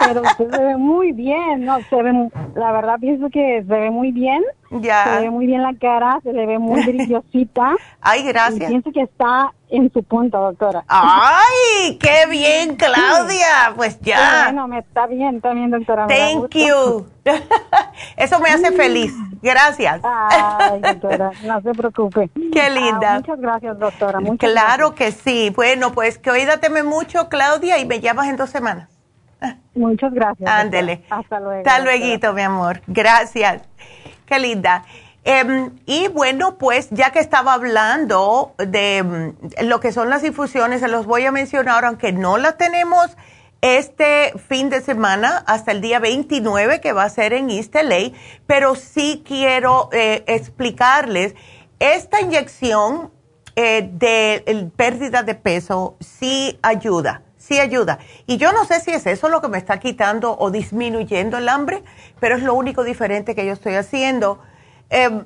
[0.00, 1.78] pero se ve muy bien, ¿no?
[1.88, 4.42] Se ve, la verdad pienso que se ve muy bien.
[4.70, 5.04] Ya.
[5.04, 7.74] Se ve muy bien la cara, se le ve muy brillosita.
[8.00, 8.62] Ay, gracias.
[8.62, 10.84] Y pienso que está en su punto, doctora.
[10.88, 13.72] Ay, qué bien, Claudia.
[13.76, 14.44] Pues ya.
[14.44, 16.06] Bueno, me está bien, está bien, doctora.
[16.06, 17.06] Thank you.
[18.16, 19.14] Eso me hace feliz.
[19.42, 20.00] Gracias.
[20.02, 22.30] Ay, doctora, no se preocupe.
[22.52, 23.14] Qué ah, linda.
[23.14, 24.18] muchas gracias, doctora.
[24.38, 25.52] claro que sí.
[25.54, 28.88] Bueno, pues que cuídateme mucho, Claudia, y me llamas en dos semanas.
[29.74, 30.50] Muchas gracias.
[30.50, 31.02] Ándele.
[31.08, 31.62] Hasta luego.
[31.64, 32.82] Hasta luego, mi amor.
[32.86, 33.62] Gracias.
[34.26, 34.84] Qué linda.
[35.24, 40.80] Em, y bueno, pues ya que estaba hablando de mm, lo que son las infusiones,
[40.80, 43.10] se los voy a mencionar, aunque no las tenemos
[43.60, 48.12] este fin de semana hasta el día 29 que va a ser en East LA,
[48.46, 51.34] pero sí quiero eh, explicarles
[51.78, 53.12] esta inyección
[53.56, 57.98] eh, de pérdida de peso sí ayuda sí ayuda.
[58.26, 61.48] Y yo no sé si es eso lo que me está quitando o disminuyendo el
[61.48, 61.82] hambre,
[62.20, 64.40] pero es lo único diferente que yo estoy haciendo.
[64.90, 65.24] Em,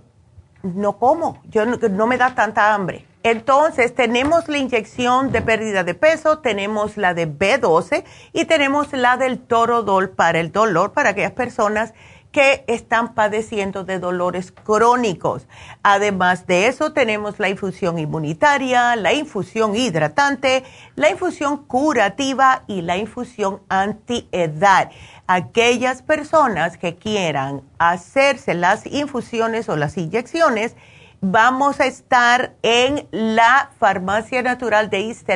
[0.62, 3.07] no como, yo no, me da tanta hambre.
[3.23, 9.16] Entonces, tenemos la inyección de pérdida de peso, tenemos la de B12 y tenemos la
[9.16, 11.95] del torodol para el dolor para aquellas personas
[12.35, 15.47] que están padeciendo de dolores crónicos.
[15.85, 20.65] Además de eso, tenemos la infusión inmunitaria, la infusión hidratante,
[20.97, 24.91] la infusión curativa y la infusión antiedad.
[25.27, 30.77] Aquellas personas que quieran hacerse las infusiones o las inyecciones,
[31.23, 35.27] vamos a estar en la Farmacia Natural de East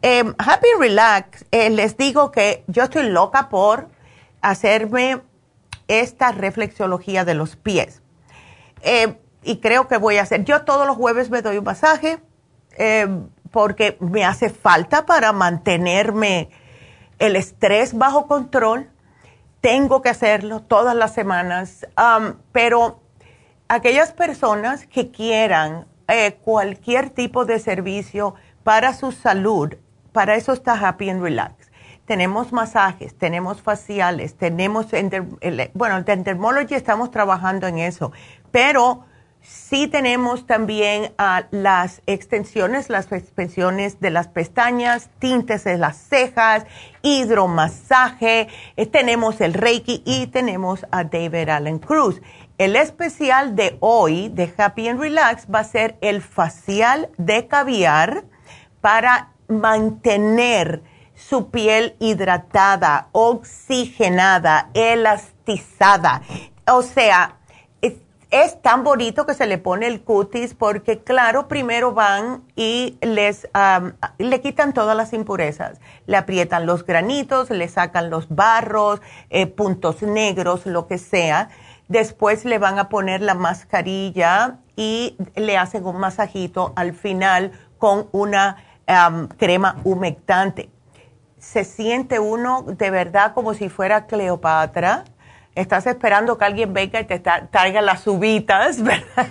[0.00, 3.88] Em, Happy Relax, eh, les digo que yo estoy loca por
[4.40, 5.20] hacerme
[5.88, 8.02] esta reflexología de los pies.
[8.82, 12.20] Em, y creo que voy a hacer, yo todos los jueves me doy un masaje
[13.50, 16.48] porque me hace falta para mantenerme
[17.18, 18.88] el estrés bajo control,
[19.60, 21.86] tengo que hacerlo todas las semanas,
[22.52, 23.00] pero
[23.68, 28.34] aquellas personas que quieran eh, cualquier tipo de servicio
[28.64, 29.74] para su salud,
[30.12, 31.70] para eso está Happy and Relax.
[32.06, 34.86] Tenemos masajes, tenemos faciales, tenemos,
[35.74, 38.12] bueno, el Endermology estamos trabajando en eso,
[38.50, 39.04] pero
[39.40, 46.66] Sí tenemos también ah, las extensiones, las extensiones de las pestañas, tintes de las cejas,
[47.02, 52.20] hidromasaje, eh, tenemos el Reiki y tenemos a David Allen Cruz.
[52.58, 58.24] El especial de hoy de Happy and Relax va a ser el facial de caviar
[58.80, 60.82] para mantener
[61.14, 66.22] su piel hidratada, oxigenada, elastizada.
[66.66, 67.38] O sea,
[68.30, 73.48] es tan bonito que se le pone el cutis porque, claro, primero van y les
[74.18, 75.80] le quitan todas las impurezas.
[76.06, 79.00] Le aprietan los granitos, le sacan los barros,
[79.30, 81.48] eh, puntos negros, lo que sea.
[81.88, 88.08] Después le van a poner la mascarilla y le hacen un masajito al final con
[88.12, 88.62] una
[89.36, 90.70] crema humectante.
[91.38, 95.04] Se siente uno de verdad como si fuera Cleopatra
[95.60, 99.28] estás esperando que alguien venga y te traiga las uvitas, ¿verdad?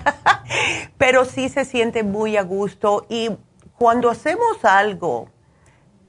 [0.98, 3.30] Pero sí se siente muy a gusto y
[3.78, 5.30] cuando hacemos algo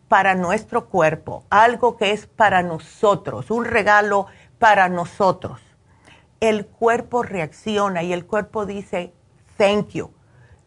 [0.09, 4.27] para nuestro cuerpo, algo que es para nosotros, un regalo
[4.59, 5.61] para nosotros,
[6.41, 9.13] el cuerpo reacciona y el cuerpo dice,
[9.57, 10.18] thank you.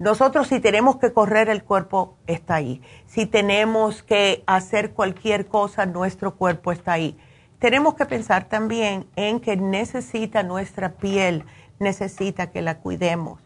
[0.01, 2.81] Nosotros si tenemos que correr, el cuerpo está ahí.
[3.05, 7.15] Si tenemos que hacer cualquier cosa, nuestro cuerpo está ahí.
[7.59, 11.45] Tenemos que pensar también en que necesita nuestra piel,
[11.77, 13.41] necesita que la cuidemos.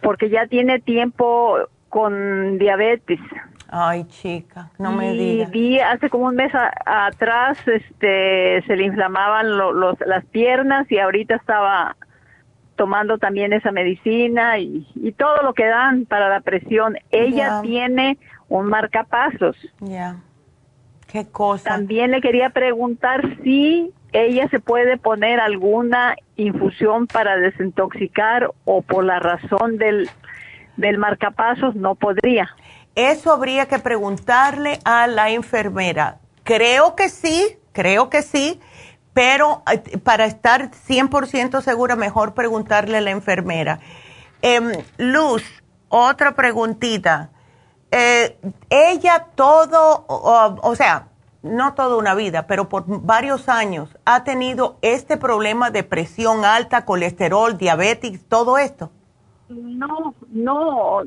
[0.00, 1.58] porque ya tiene tiempo
[1.92, 3.20] con diabetes.
[3.68, 5.54] Ay, chica, no me digas.
[5.54, 6.50] Y hace como un mes
[6.86, 11.94] atrás este, se le inflamaban los, las piernas y ahorita estaba
[12.76, 14.86] tomando también esa medicina y,
[15.18, 16.96] todo lo que dan para la presión.
[17.10, 18.16] Ella tiene
[18.48, 19.56] un marcapasos.
[19.80, 20.16] Ya.
[21.08, 21.68] Qué cosa.
[21.68, 29.04] También le quería preguntar si ella se puede poner alguna infusión para desintoxicar o por
[29.04, 30.08] la razón del,
[30.76, 32.48] del marcapasos no podría.
[32.94, 36.18] Eso habría que preguntarle a la enfermera.
[36.44, 38.60] Creo que sí, creo que sí,
[39.14, 43.80] pero eh, para estar 100% segura, mejor preguntarle a la enfermera.
[44.42, 45.44] Em, Luz,
[45.88, 47.30] otra preguntita.
[47.90, 48.38] Eh,
[48.70, 51.08] ella todo, o, sea,
[51.42, 56.86] no toda una vida, pero por varios años ha tenido este problema de presión alta,
[56.86, 58.90] colesterol, diabetes, todo esto.
[59.54, 61.02] No, no,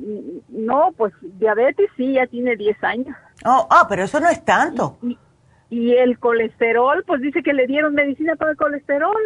[0.49, 3.15] no, pues diabetes sí, ya tiene 10 años.
[3.45, 4.97] Oh, ah, pero eso no es tanto.
[5.69, 9.17] Y, el colesterol, pues dice que le dieron medicina para el colesterol,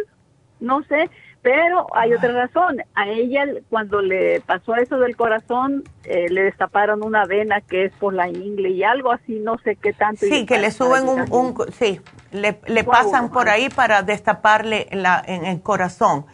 [0.58, 1.10] no sé,
[1.42, 2.82] pero hay otra razón.
[2.94, 7.92] A ella, cuando le pasó eso del corazón, eh, le destaparon una vena que es
[7.94, 10.26] por la ingle y algo así, no sé qué tanto.
[10.26, 12.00] Sí, que le suben un, sí,
[12.32, 16.26] le, le pasan por ahí para destaparle la, en el corazón.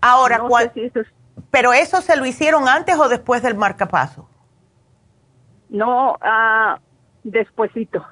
[0.00, 0.72] Ahora, ¿cuál?
[1.52, 4.26] ¿Pero eso se lo hicieron antes o después del marcapaso?
[5.68, 6.80] No, ah,
[7.22, 8.04] despuésito.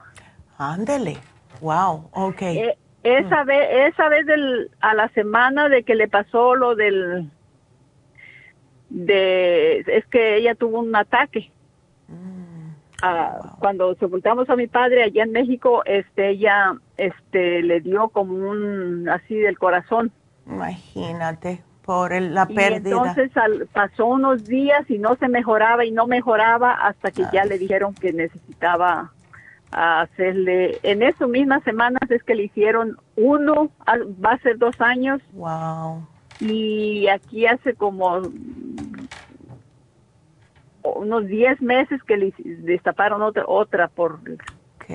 [0.58, 1.16] Ándele,
[1.62, 2.42] wow, ok.
[2.42, 3.46] Eh, esa, mm.
[3.46, 7.30] vez, esa vez del, a la semana de que le pasó lo del...
[8.90, 11.50] de Es que ella tuvo un ataque.
[12.08, 12.72] Mm.
[13.02, 18.34] Ah, cuando sepultamos a mi padre allá en México, este, ella este, le dio como
[18.34, 20.12] un así del corazón.
[20.46, 22.76] Imagínate por la pérdida.
[22.76, 23.32] entonces
[23.72, 27.94] pasó unos días y no se mejoraba y no mejoraba hasta que ya le dijeron
[27.94, 29.10] que necesitaba
[29.72, 33.70] hacerle, en esas mismas semanas es que le hicieron uno,
[34.24, 35.20] va a ser dos años.
[35.32, 36.06] Wow.
[36.38, 38.22] Y aquí hace como
[40.84, 44.20] unos diez meses que le destaparon otra, otra por,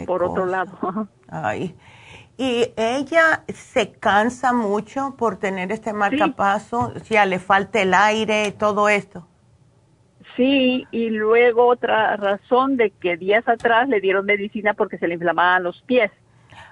[0.08, 1.10] por otro lado.
[1.28, 1.76] Ay.
[2.38, 8.52] Y ella se cansa mucho por tener este marcapaso, o sea, le falta el aire,
[8.52, 9.26] todo esto.
[10.36, 15.14] Sí, y luego otra razón de que días atrás le dieron medicina porque se le
[15.14, 16.12] inflamaban los pies.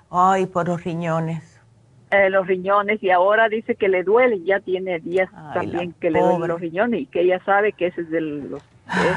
[0.10, 1.62] Ay, por los riñones.
[2.12, 6.20] Eh, los riñones, y ahora dice que le duele, ya tiene días también que le
[6.20, 8.62] duelen los riñones y que ella sabe que ese es de los,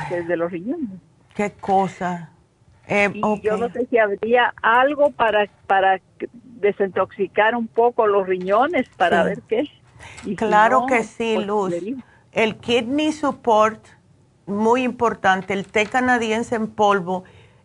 [0.07, 0.89] ese es de los riñones.
[1.35, 2.31] Qué cosa.
[2.89, 6.01] Eh, yo no sé si habría algo para, para
[6.45, 9.69] desintoxicar un poco los riñones para ver qué.
[10.37, 11.75] claro que sí, pues, Luz.
[12.33, 13.85] El kidney support,
[14.47, 17.25] muy importante, el té canadiense en polvo,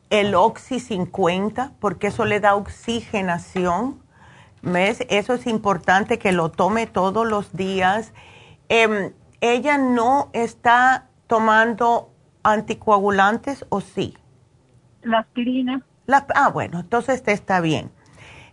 [0.10, 4.02] el Oxy 50, porque eso le da oxigenación.
[4.64, 5.03] ¿Ves?
[5.10, 8.14] Eso es importante que lo tome todos los días.
[8.69, 9.11] Em,
[9.41, 12.11] ella no está tomando
[12.43, 14.15] anticoagulantes o sí?
[15.03, 15.82] La aspirina.
[16.36, 17.91] ah, bueno, entonces este está bien.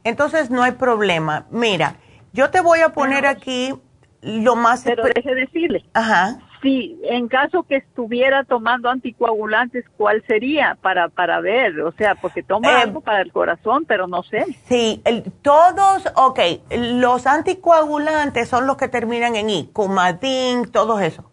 [0.04, 1.46] Entonces no hay problema.
[1.50, 1.96] Mira,
[2.32, 3.74] yo te voy a poner aquí
[4.22, 4.82] lo más...
[4.84, 5.84] Pero deje decirle.
[5.94, 6.38] Ajá.
[6.62, 11.80] Sí, en caso que estuviera tomando anticoagulantes, ¿cuál sería para para ver?
[11.80, 14.44] O sea, porque toma eh, algo para el corazón, pero no sé.
[14.68, 15.02] Sí,
[15.42, 21.24] todos, ok, los anticoagulantes son los que terminan en I, Coumadin, todos esos.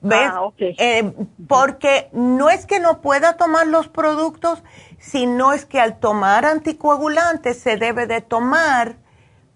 [0.00, 0.30] ¿Ves?
[0.32, 1.12] Ah, eh,
[1.48, 4.62] porque no es que no pueda tomar los productos,
[4.98, 8.96] sino es que al tomar anticoagulantes se debe de tomar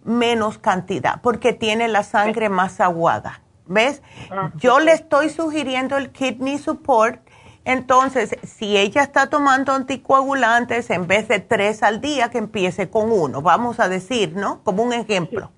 [0.05, 3.41] menos cantidad, porque tiene la sangre más aguada.
[3.67, 4.03] ¿Ves?
[4.31, 7.21] Ah, Yo le estoy sugiriendo el kidney support.
[7.65, 13.13] Entonces, si ella está tomando anticoagulantes, en vez de tres al día, que empiece con
[13.13, 14.65] uno, vamos a decir, ¿no?
[14.65, 15.53] Como un ejemplo.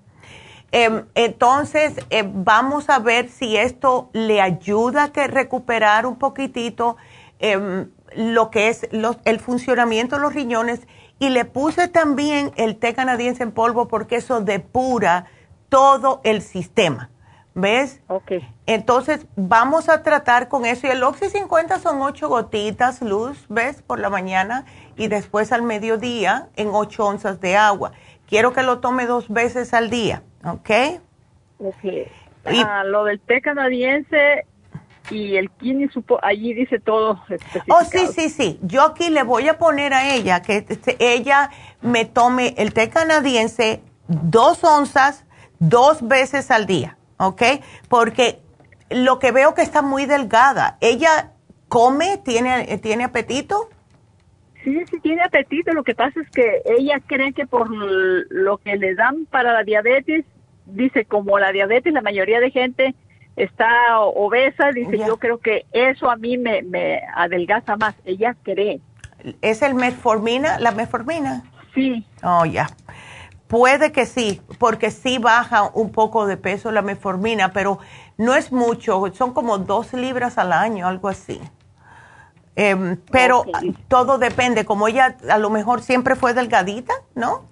[0.77, 6.97] Em, entonces, eh, vamos a ver si esto le ayuda a recuperar un poquitito
[7.39, 10.81] em, lo que es el funcionamiento de los riñones.
[11.17, 15.27] Y le puse también el té canadiense en polvo porque eso depura
[15.69, 17.09] todo el sistema.
[17.53, 18.01] ¿Ves?
[18.07, 18.33] Ok.
[18.65, 20.87] Entonces, vamos a tratar con eso.
[20.87, 23.81] Y el Oxy 50 son ocho gotitas, luz, ¿ves?
[23.81, 24.65] Por la mañana
[24.97, 27.93] y después al mediodía en ocho onzas de agua.
[28.27, 30.69] Quiero que lo tome dos veces al día, ¿ok?
[31.59, 31.83] Ok.
[31.83, 34.45] Y, ah, lo del té canadiense
[35.09, 37.21] y el kidney supo, allí dice todo.
[37.69, 38.59] Oh, sí, sí, sí.
[38.61, 40.65] Yo aquí le voy a poner a ella que
[40.99, 41.49] ella
[41.81, 45.25] me tome el té canadiense dos onzas
[45.59, 46.97] dos veces al día.
[47.17, 47.41] ¿ok?
[47.89, 48.39] Porque
[48.89, 50.77] lo que veo que está muy delgada.
[50.81, 51.31] ¿Ella
[51.67, 52.17] come?
[52.23, 53.69] ¿Tiene, ¿tiene apetito?
[54.63, 55.73] Sí, sí tiene apetito.
[55.73, 59.63] Lo que pasa es que ella cree que por lo que le dan para la
[59.63, 60.25] diabetes,
[60.65, 62.95] dice, como la diabetes, la mayoría de gente
[63.35, 67.95] está obesa, dice, yo creo que eso a mí me, me adelgaza más.
[68.05, 68.79] Ella cree.
[69.41, 71.43] ¿Es el metformina, la metformina?
[71.73, 72.05] Sí.
[72.23, 72.67] Oh, ya.
[73.47, 77.79] Puede que sí, porque sí baja un poco de peso la meformina, pero
[78.17, 81.39] no es mucho, son como dos libras al año, algo así.
[82.55, 83.43] Em, pero
[83.87, 87.43] todo depende, como ella a lo mejor siempre fue delgadita, ¿no?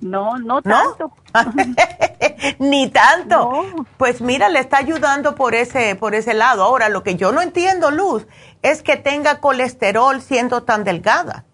[0.00, 1.12] No, no tanto.
[2.58, 3.86] Ni tanto.
[3.96, 6.62] Pues mira, le está ayudando por ese, por ese lado.
[6.62, 8.26] Ahora, lo que yo no entiendo, Luz,
[8.62, 11.44] es que tenga colesterol siendo tan delgada.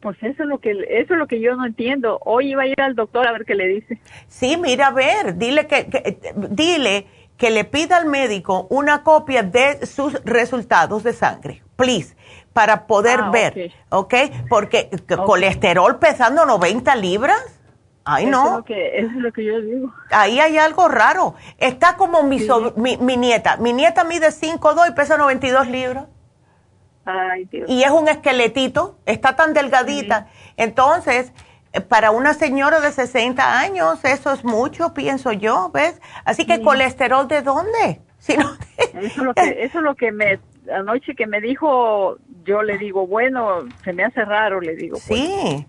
[0.00, 2.18] Pues eso es lo que eso es lo que yo no entiendo.
[2.24, 4.00] Hoy iba a ir al doctor a ver qué le dice.
[4.28, 6.18] Sí, mira a ver, dile que,
[6.50, 7.06] dile
[7.36, 12.16] que le pida al médico una copia de sus resultados de sangre, please,
[12.52, 14.14] para poder ah, ver, ¿ok?
[14.48, 14.90] Porque
[15.24, 17.42] colesterol pesando 90 libras.
[18.08, 18.44] Ay, no.
[18.44, 19.92] Eso es, lo que, eso es lo que yo digo.
[20.12, 21.34] Ahí hay algo raro.
[21.58, 22.40] Está como mi,
[22.76, 23.56] mi, mi, nieta.
[23.56, 26.06] Mi nieta mide 5'2 y pesa 92 libras.
[27.66, 30.28] Y es un esqueletito, está tan delgadita.
[30.56, 31.32] Entonces,
[31.72, 36.00] eh, para una señora de 60 años, eso es mucho, pienso yo, ¿ves?
[36.24, 38.00] Así que colesterol, ¿de dónde?
[38.18, 40.40] Si no eso, es lo que, eso es lo que me,
[40.74, 44.98] anoche que me dijo, yo le digo, bueno, se me hace raro, le digo.
[45.06, 45.20] Pues".
[45.20, 45.66] Sí,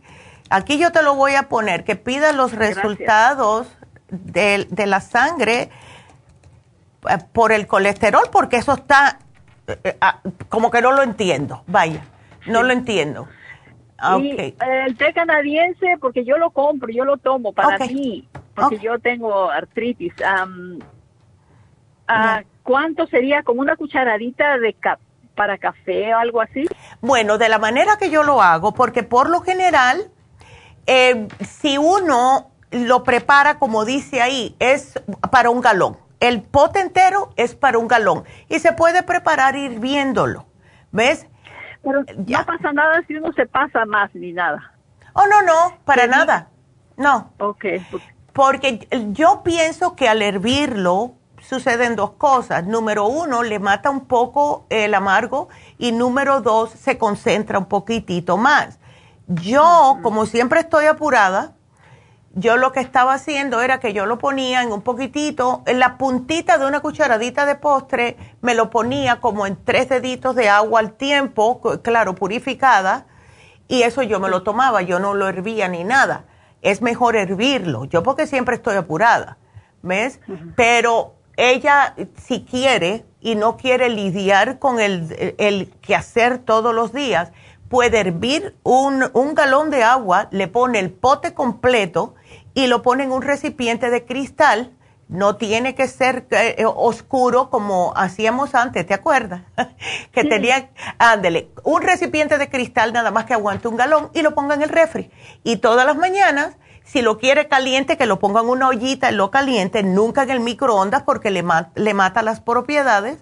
[0.49, 3.67] aquí yo te lo voy a poner, que pida los resultados
[4.09, 5.69] de, de la sangre
[7.09, 9.19] eh, por el colesterol, porque eso está
[9.67, 12.01] eh, ah, como que no lo entiendo, vaya,
[12.45, 13.27] no lo entiendo.
[14.19, 18.99] Y el té canadiense, porque yo lo compro, yo lo tomo para mí, porque yo
[18.99, 20.13] tengo artritis.
[22.07, 23.43] Ah, ¿Cuánto sería?
[23.43, 24.75] ¿Como una cucharadita de
[25.35, 26.65] para café o algo así?
[27.01, 30.11] Bueno, de la manera que yo lo hago, porque por lo general,
[30.87, 34.99] eh, si uno lo prepara como dice ahí, es
[35.31, 35.97] para un galón.
[36.19, 40.45] El pote entero es para un galón y se puede preparar hirviéndolo.
[40.91, 41.27] ¿Ves?
[41.83, 44.73] Pero no pasa nada si uno se pasa más ni nada.
[45.13, 46.49] Oh, no, no, para nada.
[46.95, 47.31] No.
[47.39, 47.65] Ok.
[48.33, 52.65] Porque yo pienso que al hervirlo suceden dos cosas.
[52.65, 58.37] Número uno, le mata un poco el amargo y número dos, se concentra un poquitito
[58.37, 58.79] más.
[59.27, 61.53] Yo, como siempre estoy apurada,
[62.33, 65.97] yo lo que estaba haciendo era que yo lo ponía en un poquitito, en la
[65.97, 70.79] puntita de una cucharadita de postre, me lo ponía como en tres deditos de agua
[70.79, 73.05] al tiempo, claro, purificada,
[73.67, 76.25] y eso yo me lo tomaba, yo no lo hervía ni nada.
[76.61, 79.37] Es mejor hervirlo, yo porque siempre estoy apurada,
[79.81, 80.19] ¿ves?
[80.55, 87.31] Pero ella, si quiere y no quiere lidiar con el, el quehacer todos los días,
[87.69, 92.15] puede hervir un, un galón de agua, le pone el pote completo,
[92.57, 94.73] y lo pone en un recipiente de cristal.
[95.09, 99.43] No tiene que ser eh, oscuro como hacíamos antes, ¿te acuerdas?
[100.11, 104.33] que tenía, ándele, un recipiente de cristal nada más que aguante un galón y lo
[104.33, 105.11] ponga en el refri.
[105.43, 109.15] Y todas las mañanas Si lo quiere caliente, que lo ponga en una ollita y
[109.15, 111.43] lo caliente, nunca en el microondas porque le,
[111.75, 113.19] le mata las propiedades.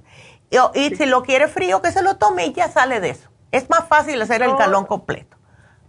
[0.51, 3.27] Y, si lo quiere frío, que se lo tome y ya sale de eso.
[3.55, 5.37] Es más fácil hacer el galón completo.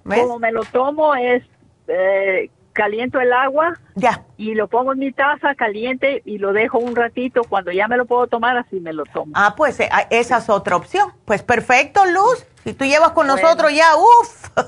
[0.05, 1.43] Como me lo tomo es
[1.89, 4.25] eh, caliento el agua ya.
[4.37, 7.43] y lo pongo en mi taza caliente y lo dejo un ratito.
[7.49, 9.33] Cuando ya me lo puedo tomar, así me lo tomo.
[9.35, 11.13] Ah, pues eh, ah, esa es otra opción.
[11.25, 12.47] Pues perfecto, Luz.
[12.63, 14.51] Si tú llevas con nosotros ya, uff.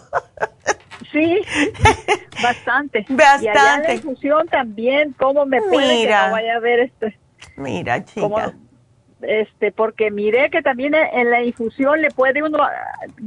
[1.10, 1.40] Sí,
[2.42, 3.06] bastante.
[3.08, 3.44] Bastante.
[3.44, 7.06] Y allá la infusión también, ¿cómo me puede que no vaya a ver esto?
[7.56, 8.52] Mira, chica
[9.22, 12.58] este porque miré que también en la infusión le puede uno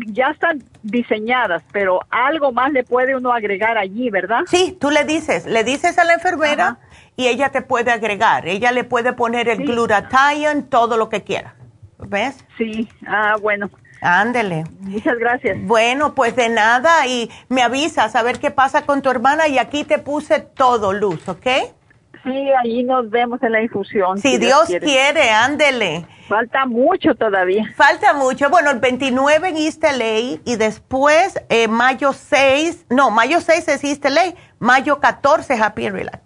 [0.08, 5.04] ya están diseñadas pero algo más le puede uno agregar allí verdad sí tú le
[5.04, 6.78] dices le dices a la enfermera
[7.18, 11.56] y ella te puede agregar ella le puede poner el glutathione todo lo que quiera
[12.00, 13.70] ves sí ah bueno
[14.04, 14.64] Ándele.
[14.80, 15.58] Muchas gracias.
[15.62, 19.60] Bueno, pues de nada y me avisas a ver qué pasa con tu hermana y
[19.60, 21.46] aquí te puse todo, Luz, ¿ok?
[22.24, 24.18] Sí, ahí nos vemos en la infusión.
[24.20, 25.32] Si, Dios, quiere.
[25.32, 26.06] ándele.
[26.28, 27.66] Falta mucho todavía.
[27.76, 28.50] Falta mucho.
[28.50, 33.84] Bueno, el 29 en East LA y después eh, mayo 6, no, mayo 6 es
[33.84, 36.22] East LA, mayo 14 Happy Relax.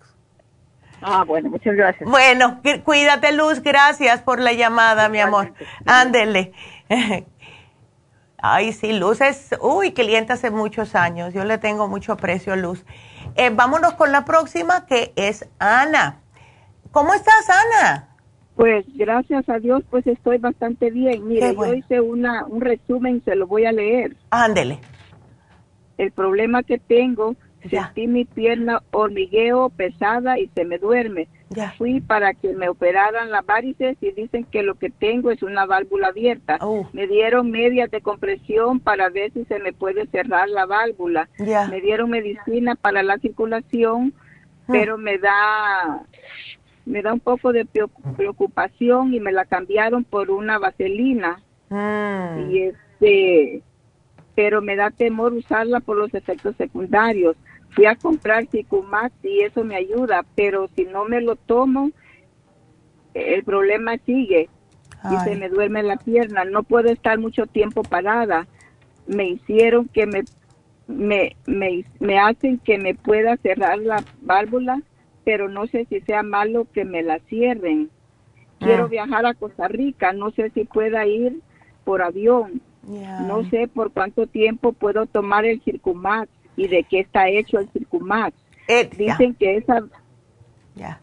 [1.02, 2.10] Ah, bueno, muchas gracias.
[2.10, 5.54] Bueno, cuídate Luz, gracias por la llamada, mi amor.
[5.86, 6.52] Ándele.
[8.38, 11.34] Ay, sí, Luz es, uy, cliente hace muchos años.
[11.34, 12.86] Yo le tengo mucho aprecio a Luz.
[13.36, 16.22] Eh, vámonos con la próxima, que es Ana.
[16.92, 18.08] ¿Cómo estás, Ana?
[18.56, 21.28] Pues gracias a Dios, pues estoy bastante bien.
[21.28, 24.16] Mire, yo hice una, un resumen, se lo voy a leer.
[24.30, 24.80] Ándele.
[25.98, 27.36] El problema que tengo,
[27.70, 31.28] sentí mi pierna hormigueo pesada y se me duerme.
[31.78, 35.66] Fui para que me operaran las varices y dicen que lo que tengo es una
[35.66, 36.58] válvula abierta.
[36.62, 36.88] Oh.
[36.92, 41.30] Me dieron medias de compresión para ver si se me puede cerrar la válvula.
[41.38, 44.14] Me dieron medicina para la circulación,
[44.68, 44.72] hmm.
[44.72, 46.04] pero me da
[46.86, 51.42] me da un poco de preocupación y me la cambiaron por una vaselina.
[51.70, 52.52] Hmm.
[52.52, 53.62] Y este
[54.36, 57.38] pero me da temor usarla por los efectos secundarios
[57.76, 61.92] fui a comprar Cicumax y eso me ayuda, pero si no me lo tomo,
[63.14, 64.50] el problema sigue
[65.12, 66.46] y se me duerme la pierna.
[66.46, 68.48] No puedo estar mucho tiempo parada.
[69.08, 70.24] Me hicieron que me,
[70.88, 71.36] me,
[72.00, 74.82] me, hacen que me pueda cerrar la válvula,
[75.24, 77.90] pero no sé si sea malo que me la cierren.
[78.60, 78.88] Quiero ah.
[78.88, 81.42] viajar a Costa Rica, no sé si pueda ir
[81.84, 82.62] por avión.
[82.88, 87.70] No sé por cuánto tiempo puedo tomar el Circumax y de qué está hecho el
[87.70, 88.36] Circumax.
[88.98, 89.84] Dicen que esa...
[90.76, 91.00] Ya.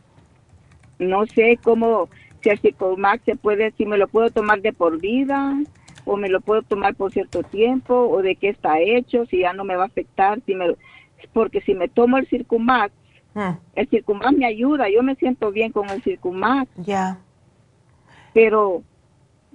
[0.99, 2.09] No sé cómo,
[2.43, 5.59] si el Circumax se puede, si me lo puedo tomar de por vida
[6.05, 9.53] o me lo puedo tomar por cierto tiempo o de qué está hecho, si ya
[9.53, 10.75] no me va a afectar, si me,
[11.33, 12.93] porque si me tomo el Circumax,
[13.35, 13.51] hmm.
[13.77, 16.69] el Circumax me ayuda, yo me siento bien con el Circumax.
[16.77, 17.19] Ya.
[18.35, 18.83] Pero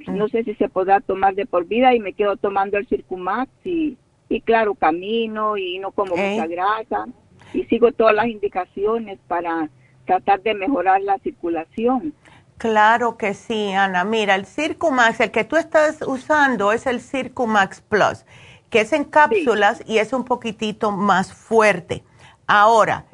[0.08, 0.30] no hmm.
[0.30, 3.98] sé si se podrá tomar de por vida y me quedo tomando el Circumax y
[4.30, 7.08] y claro, camino y no como mucha grasa
[7.54, 9.70] y sigo todas las indicaciones para
[10.06, 12.14] tratar de mejorar la circulación.
[12.58, 14.04] Claro que sí, Ana.
[14.04, 18.26] Mira, el Circumax, el que tú estás usando es el Circumax Plus,
[18.70, 22.04] que es en cápsulas y es un poquitito más fuerte.
[22.48, 23.06] Ahora,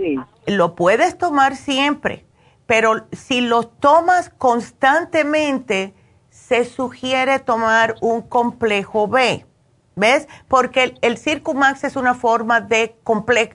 [0.46, 2.26] lo puedes tomar siempre,
[2.66, 5.94] pero si lo tomas constantemente,
[6.30, 9.46] se sugiere tomar un complejo B
[9.96, 10.28] ¿Ves?
[10.48, 12.96] Porque el, el Circumax es una forma de,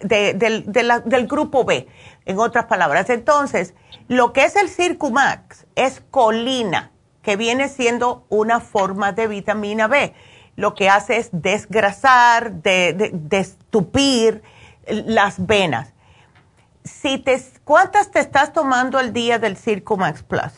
[0.05, 1.89] de, del grupo B,
[2.27, 3.10] en otras palabras.
[3.10, 3.74] Entonces,
[4.06, 6.93] lo que es el Circumax es colina,
[7.23, 10.15] que viene siendo una forma de vitamina B.
[10.55, 14.43] Lo que hace es desgrasar, de, estupir
[14.86, 15.93] las venas.
[16.85, 20.52] Si te, ¿Cuántas te estás tomando al día del Circumax Plus?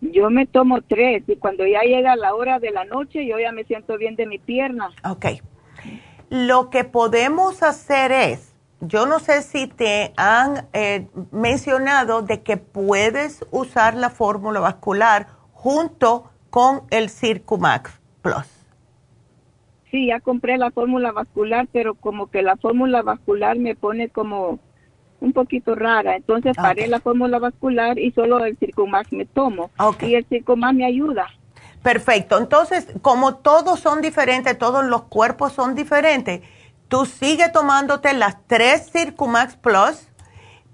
[0.00, 3.52] Yo me tomo tres y cuando ya llega la hora de la noche yo ya
[3.52, 4.90] me siento bien de mi pierna.
[5.04, 5.26] Ok.
[6.30, 12.56] Lo que podemos hacer es, yo no sé si te han eh, mencionado de que
[12.56, 18.46] puedes usar la fórmula vascular junto con el Circumax Plus.
[19.90, 24.58] Sí, ya compré la fórmula vascular, pero como que la fórmula vascular me pone como
[25.20, 26.16] un poquito rara.
[26.16, 29.70] Entonces paré la fórmula vascular y solo el Circumax me tomo.
[30.00, 31.26] Y el Circumax me ayuda.
[31.82, 32.38] Perfecto.
[32.38, 36.42] Entonces, como todos son diferentes, todos los cuerpos son diferentes,
[36.88, 40.08] tú sigue tomándote las tres Circumax Plus,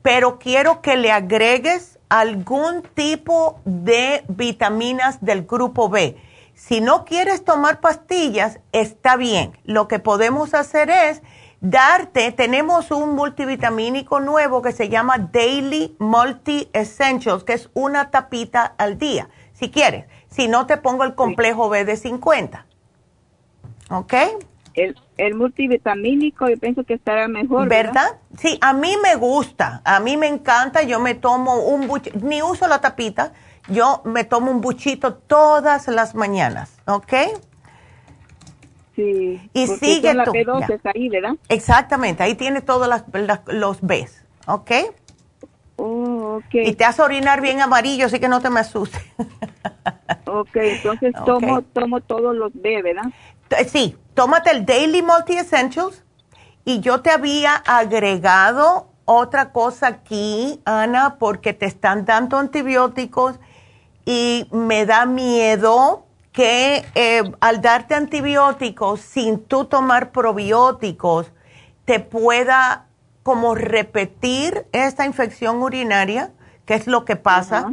[0.03, 6.16] pero quiero que le agregues algún tipo de vitaminas del grupo B.
[6.55, 9.53] Si no quieres tomar pastillas, está bien.
[9.65, 11.23] Lo que podemos hacer es
[11.65, 18.74] darte, tenemos un multivitamínico nuevo que se llama Daily Multi Essentials, que es una tapita
[18.77, 20.05] al día, si quieres.
[20.28, 22.66] Si no, te pongo el complejo B de 50.
[23.91, 24.15] ¿Ok?
[24.74, 27.69] El, el multivitamínico yo pienso que estará mejor.
[27.69, 28.19] ¿Verdad?
[28.36, 32.43] Sí, a mí me gusta, a mí me encanta, yo me tomo un buchito, ni
[32.43, 33.32] uso la tapita,
[33.69, 37.15] yo me tomo un buchito todas las mañanas, ¿ok?
[38.95, 39.51] Sí.
[39.53, 40.33] Y sigue tú.
[40.85, 41.35] ahí, ¿verdad?
[41.49, 42.89] Exactamente, ahí tiene todos
[43.47, 44.71] los Bs, ¿ok?
[45.77, 46.69] Oh, okay.
[46.69, 49.03] Y te hace orinar bien amarillo, así que no te me asustes.
[50.27, 53.11] ok, entonces tomo, tomo todos los B, ¿verdad?
[53.66, 56.05] Sí, tómate el Daily Multi Essentials
[56.65, 63.39] y yo te había agregado otra cosa aquí, Ana, porque te están dando antibióticos
[64.07, 66.03] y me da miedo
[66.35, 71.31] que eh, al darte antibióticos sin tú tomar probióticos
[71.85, 72.86] te pueda
[73.23, 76.32] como repetir esta infección urinaria,
[76.66, 77.73] que es lo que pasa.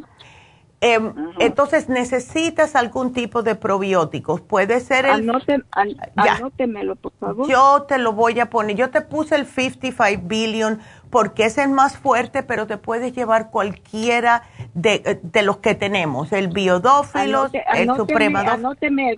[0.79, 4.41] Em, entonces necesitas algún tipo de probióticos.
[4.41, 5.29] Puede ser el...
[6.15, 7.49] anótemelo, por favor.
[7.49, 8.75] Yo te lo voy a poner.
[8.75, 10.79] Yo te puse el 55 billion
[11.11, 14.43] porque es el más fuerte, pero te puedes llevar cualquiera
[14.73, 16.31] de, de los que tenemos.
[16.31, 18.65] El biodófilos, el supremadófilos.
[18.65, 19.17] Anóteme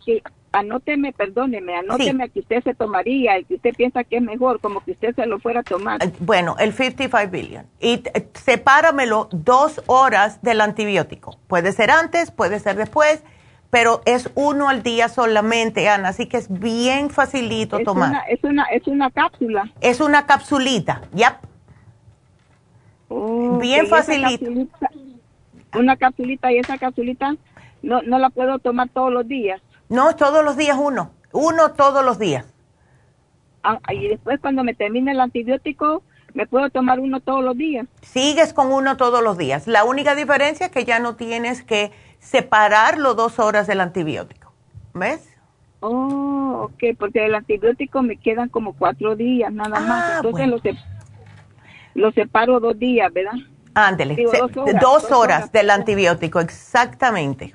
[0.53, 4.83] anóteme, perdóneme, anóteme que usted se tomaría y que usted piensa que es mejor, como
[4.83, 6.03] que usted se lo fuera a tomar.
[6.03, 7.65] Eh, bueno, el 55 billion.
[7.79, 8.03] Y
[8.33, 11.37] sepáramelo dos horas del antibiótico.
[11.47, 13.23] Puede ser antes, puede ser después,
[13.69, 18.23] pero es uno al día solamente, Ana, así que es bien facilito tomar.
[18.29, 19.71] es, una, es una cápsula.
[19.81, 21.39] Es una capsulita, ya.
[23.59, 24.45] Bien facilito.
[25.75, 27.35] una capsulita y esa capsulita
[27.81, 29.61] no, no la puedo tomar todos los días.
[29.89, 31.11] No, todos los días uno.
[31.31, 32.45] Uno todos los días.
[33.63, 36.03] Ah, y después cuando me termine el antibiótico,
[36.33, 37.87] ¿me puedo tomar uno todos los días?
[38.01, 39.67] Sigues con uno todos los días.
[39.67, 44.53] La única diferencia es que ya no tienes que separarlo dos horas del antibiótico.
[44.93, 45.29] ¿Ves?
[45.79, 50.11] Oh, ok, porque el antibiótico me quedan como cuatro días nada más.
[50.11, 50.59] Ah, Entonces lo,
[52.13, 53.33] separo dos días, ¿verdad?
[53.73, 54.23] Ándele,
[54.79, 57.53] dos, horas, del antibiótico, exactamente.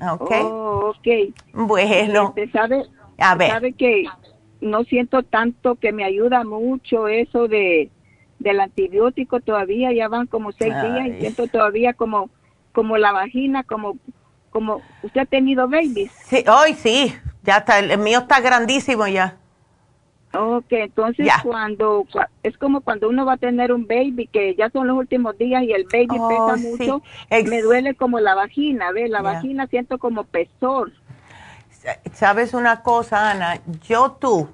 [0.00, 0.30] Ok.
[0.42, 1.34] Oh, ok.
[1.54, 2.34] Bueno.
[2.36, 2.84] Este, ¿sabe,
[3.18, 3.50] A ver.
[3.50, 4.04] Sabe que
[4.60, 7.90] no siento tanto que me ayuda mucho eso de
[8.38, 12.30] del antibiótico todavía, ya van como seis días y siento todavía como
[12.72, 13.96] como la vagina, como
[14.50, 16.12] como usted ha tenido babies.
[16.24, 17.12] Sí, hoy sí,
[17.42, 19.38] ya está, el mío está grandísimo ya.
[20.34, 22.06] Ok, entonces cuando
[22.42, 25.62] es como cuando uno va a tener un baby que ya son los últimos días
[25.62, 29.08] y el baby oh, pesa mucho, me duele como la vagina, ¿ves?
[29.08, 30.92] La vagina siento como pesor.
[32.12, 33.60] ¿Sabes una cosa, Ana?
[33.88, 34.48] Yo tú,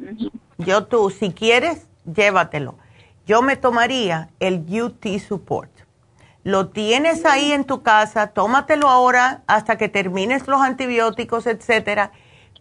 [0.59, 2.77] yo tú, si quieres, llévatelo.
[3.27, 5.71] Yo me tomaría el UT Support.
[6.45, 12.13] Lo tienes ahí en tu casa, tómatelo ahora hasta que termines los antibióticos, etcétera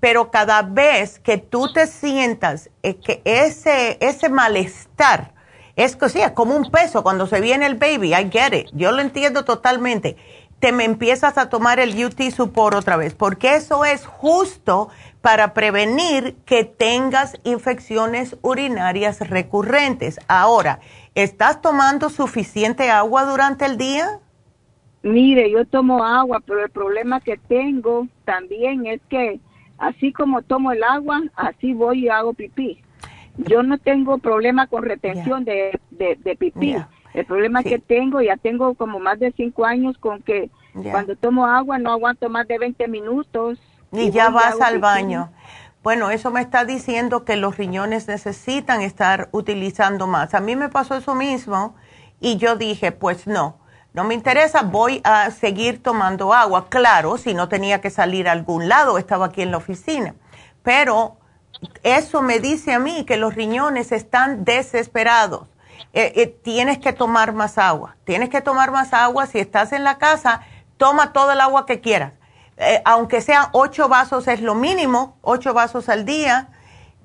[0.03, 5.31] pero cada vez que tú te sientas que ese, ese malestar
[5.77, 8.99] es que, como un peso cuando se viene el baby, I get it, yo lo
[8.99, 10.17] entiendo totalmente,
[10.59, 14.89] te me empiezas a tomar el UT Support otra vez, porque eso es justo
[15.21, 20.19] para prevenir que tengas infecciones urinarias recurrentes.
[20.27, 20.81] Ahora,
[21.15, 24.19] ¿estás tomando suficiente agua durante el día?
[25.01, 29.39] Mire, yo tomo agua, pero el problema que tengo también es que
[29.77, 32.81] así como tomo el agua, así voy y hago pipí.
[33.37, 36.75] Yo no tengo problema con retención de, de, pipí.
[37.13, 40.49] El problema que tengo, ya tengo como más de cinco años con que
[40.91, 43.59] cuando tomo agua no aguanto más de 20 minutos.
[43.91, 45.31] Y, ya vas al baño.
[45.83, 50.33] Bueno, eso me está diciendo que los riñones necesitan estar utilizando más.
[50.33, 51.75] A mí me pasó eso mismo
[52.19, 53.57] y yo dije, pues no,
[53.93, 56.67] no me interesa, voy a seguir tomando agua.
[56.69, 60.15] Claro, si no tenía que salir a algún lado, estaba aquí en la oficina.
[60.63, 61.17] Pero
[61.83, 65.47] eso me dice a mí que los riñones están desesperados.
[65.93, 67.95] Eh, eh, tienes que tomar más agua.
[68.03, 69.27] Tienes que tomar más agua.
[69.27, 70.41] Si estás en la casa,
[70.77, 72.13] toma todo el agua que quieras.
[72.57, 76.49] Eh, aunque sean ocho vasos, es lo mínimo, ocho vasos al día,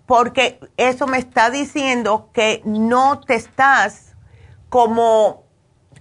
[0.07, 4.15] porque eso me está diciendo que no te estás
[4.71, 5.48] como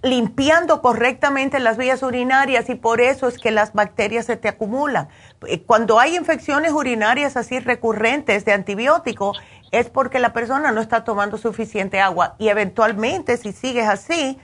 [0.02, 5.08] limpiando correctamente las vías urinarias y por eso es que las bacterias se te acumulan.
[5.46, 9.34] Eh, cuando hay infecciones urinarias así recurrentes de antibiótico,
[9.70, 14.38] es porque la persona no está tomando suficiente agua y eventualmente si sigues así,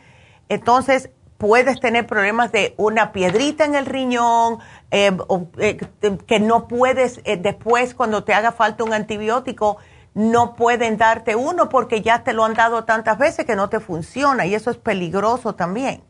[0.48, 4.58] entonces puedes tener problemas de una piedrita en el riñón,
[4.90, 5.16] eh,
[5.58, 5.78] eh,
[6.26, 9.78] que no puedes después cuando te haga falta un antibiótico
[10.14, 13.80] no pueden darte uno porque ya te lo han dado tantas veces que no te
[13.80, 16.02] funciona y eso es peligroso también.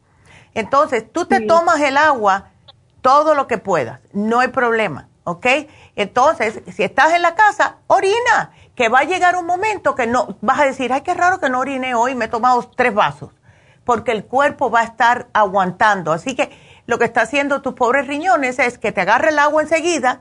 [0.53, 2.51] Entonces, tú te tomas el agua
[3.01, 5.47] todo lo que puedas, no hay problema, ¿ok?
[5.97, 10.37] Entonces, si estás en la casa, orina, que va a llegar un momento que no,
[10.41, 13.31] vas a decir, ay, qué raro que no orine hoy, me he tomado tres vasos,
[13.85, 16.13] porque el cuerpo va a estar aguantando.
[16.13, 16.51] Así que
[16.87, 20.21] lo que está haciendo tus pobres riñones es que te agarre el agua enseguida,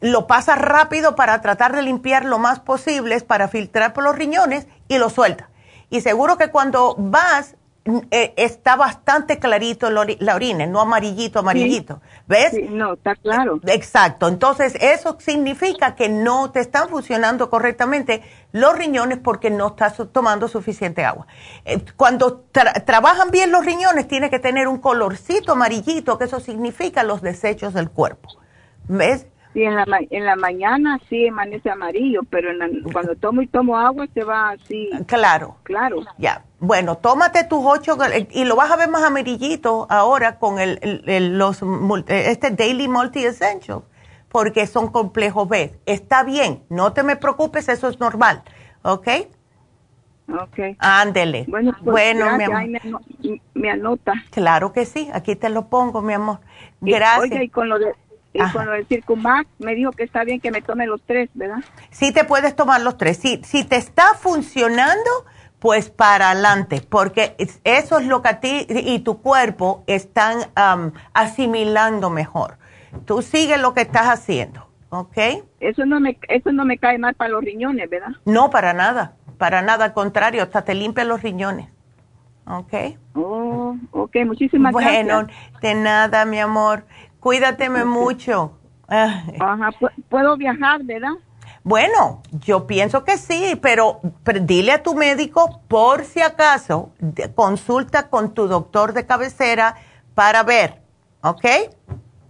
[0.00, 4.66] lo pasas rápido para tratar de limpiar lo más posible, para filtrar por los riñones
[4.88, 5.48] y lo suelta.
[5.90, 7.56] Y seguro que cuando vas
[8.10, 12.00] eh, está bastante clarito la orina, no amarillito, amarillito.
[12.26, 12.52] ¿Ves?
[12.68, 13.60] no, está claro.
[13.66, 14.26] Exacto.
[14.26, 20.48] Entonces, eso significa que no te están funcionando correctamente los riñones porque no estás tomando
[20.48, 21.28] suficiente agua.
[21.64, 22.46] Eh, cuando
[22.84, 27.72] trabajan bien los riñones, tiene que tener un colorcito amarillito, que eso significa los desechos
[27.72, 28.30] del cuerpo.
[28.88, 29.26] ¿Ves?
[29.56, 32.50] Sí, en la, en la mañana sí amanece amarillo, pero
[32.92, 34.90] cuando tomo y tomo agua se va así.
[35.06, 35.56] Claro.
[35.62, 36.02] Claro.
[36.18, 36.44] Ya.
[36.60, 37.96] Bueno, tómate tus ocho
[38.32, 41.62] y lo vas a ver más amarillito ahora con el, los,
[42.08, 43.80] este Daily Multi Essential,
[44.28, 45.74] porque son complejos B.
[45.86, 48.42] Está bien, no te me preocupes, eso es normal.
[48.82, 49.08] ¿Ok?
[50.28, 50.76] Ok.
[50.80, 51.46] Ándele.
[51.48, 52.62] Bueno, pues, bueno mi amor.
[53.54, 54.12] me, anota.
[54.32, 56.40] Claro que sí, aquí te lo pongo, mi amor.
[56.82, 57.42] Gracias.
[57.42, 57.94] y con lo de
[58.36, 61.30] y con lo del Circumax me dijo que está bien que me tome los tres,
[61.34, 61.58] ¿verdad?
[61.90, 63.16] Sí te puedes tomar los tres.
[63.16, 65.10] Si, si te está funcionando,
[65.58, 67.34] pues para adelante, porque
[67.64, 70.50] eso es lo que a ti y tu cuerpo están
[71.14, 72.58] asimilando mejor.
[73.04, 75.18] Tú sigue lo que estás haciendo, ¿ok?
[75.60, 78.12] Eso no me eso no me cae mal para los riñones, ¿verdad?
[78.24, 81.68] No, para nada, para nada, al contrario, hasta te limpia los riñones.
[82.48, 82.74] ¿Ok?
[83.14, 85.04] Oh, ok, muchísimas gracias.
[85.04, 85.26] Bueno,
[85.60, 86.84] de nada, mi amor.
[87.26, 88.52] Cuídateme mucho.
[88.86, 89.72] Ajá,
[90.08, 91.14] puedo viajar, ¿verdad?
[91.64, 94.00] Bueno, yo pienso que sí, pero,
[94.42, 96.92] dile a tu médico por si acaso,
[97.34, 99.74] consulta con tu doctor de cabecera
[100.14, 100.80] para ver,
[101.20, 101.44] ¿ok?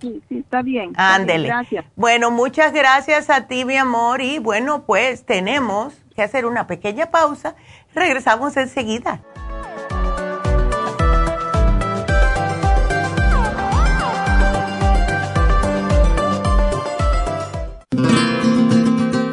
[0.01, 0.94] Sí, sí, está bien.
[0.97, 1.48] Ándele.
[1.48, 1.85] Gracias.
[1.94, 7.10] Bueno, muchas gracias a ti, mi amor, y bueno, pues tenemos que hacer una pequeña
[7.10, 7.55] pausa.
[7.94, 9.20] Regresamos enseguida.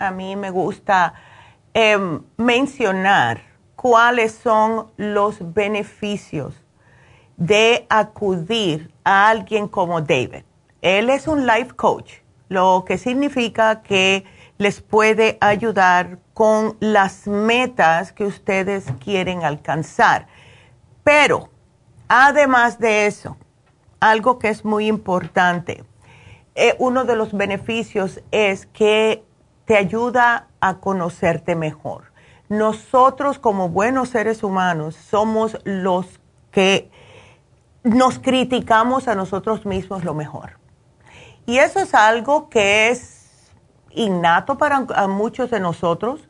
[0.00, 1.14] a mí me gusta
[1.74, 3.42] em, mencionar
[3.76, 6.54] cuáles son los beneficios
[7.36, 10.42] de acudir a alguien como David.
[10.82, 12.14] Él es un life coach,
[12.48, 14.24] lo que significa que
[14.58, 20.26] les puede ayudar con las metas que ustedes quieren alcanzar.
[21.04, 21.48] Pero
[22.12, 23.36] Además de eso,
[24.00, 25.84] algo que es muy importante,
[26.56, 29.22] eh, uno de los beneficios es que
[29.70, 32.10] te ayuda a conocerte mejor.
[32.48, 36.18] Nosotros como buenos seres humanos somos los
[36.50, 36.90] que
[37.84, 40.58] nos criticamos a nosotros mismos lo mejor.
[41.46, 43.52] Y eso es algo que es
[43.90, 46.28] innato para muchos de nosotros.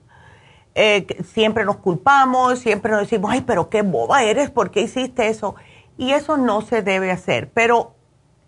[0.75, 5.29] Eh, siempre nos culpamos, siempre nos decimos, ay, pero qué boba eres, ¿por qué hiciste
[5.29, 5.55] eso?
[5.97, 7.95] y eso no se debe hacer, pero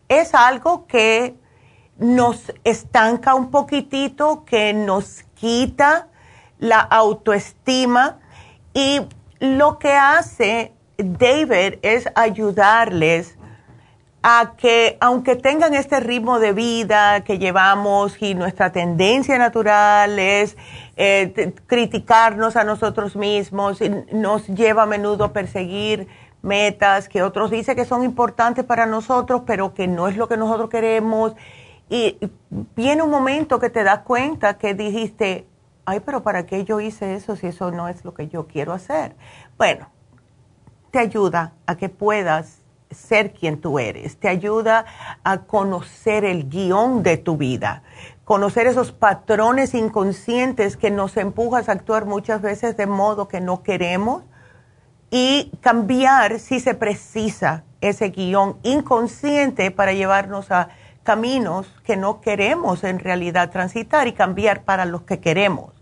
[0.08, 1.34] es algo que
[2.02, 6.08] nos estanca un poquitito, que nos quita
[6.58, 8.18] la autoestima
[8.74, 9.00] y
[9.40, 13.36] lo que hace David es ayudarles
[14.22, 20.56] a que aunque tengan este ritmo de vida que llevamos y nuestra tendencia natural es
[20.96, 23.80] eh, criticarnos a nosotros mismos,
[24.12, 26.06] nos lleva a menudo a perseguir
[26.42, 30.36] metas que otros dicen que son importantes para nosotros, pero que no es lo que
[30.36, 31.34] nosotros queremos.
[31.92, 32.18] Y
[32.74, 35.46] viene un momento que te das cuenta que dijiste,
[35.84, 38.72] ay, pero ¿para qué yo hice eso si eso no es lo que yo quiero
[38.72, 39.14] hacer?
[39.58, 39.90] Bueno,
[40.90, 44.86] te ayuda a que puedas ser quien tú eres, te ayuda
[45.22, 47.82] a conocer el guion de tu vida,
[48.24, 53.62] conocer esos patrones inconscientes que nos empujas a actuar muchas veces de modo que no
[53.62, 54.22] queremos
[55.10, 60.70] y cambiar si se precisa ese guion inconsciente para llevarnos a
[61.02, 65.72] caminos que no queremos en realidad transitar y cambiar para los que queremos.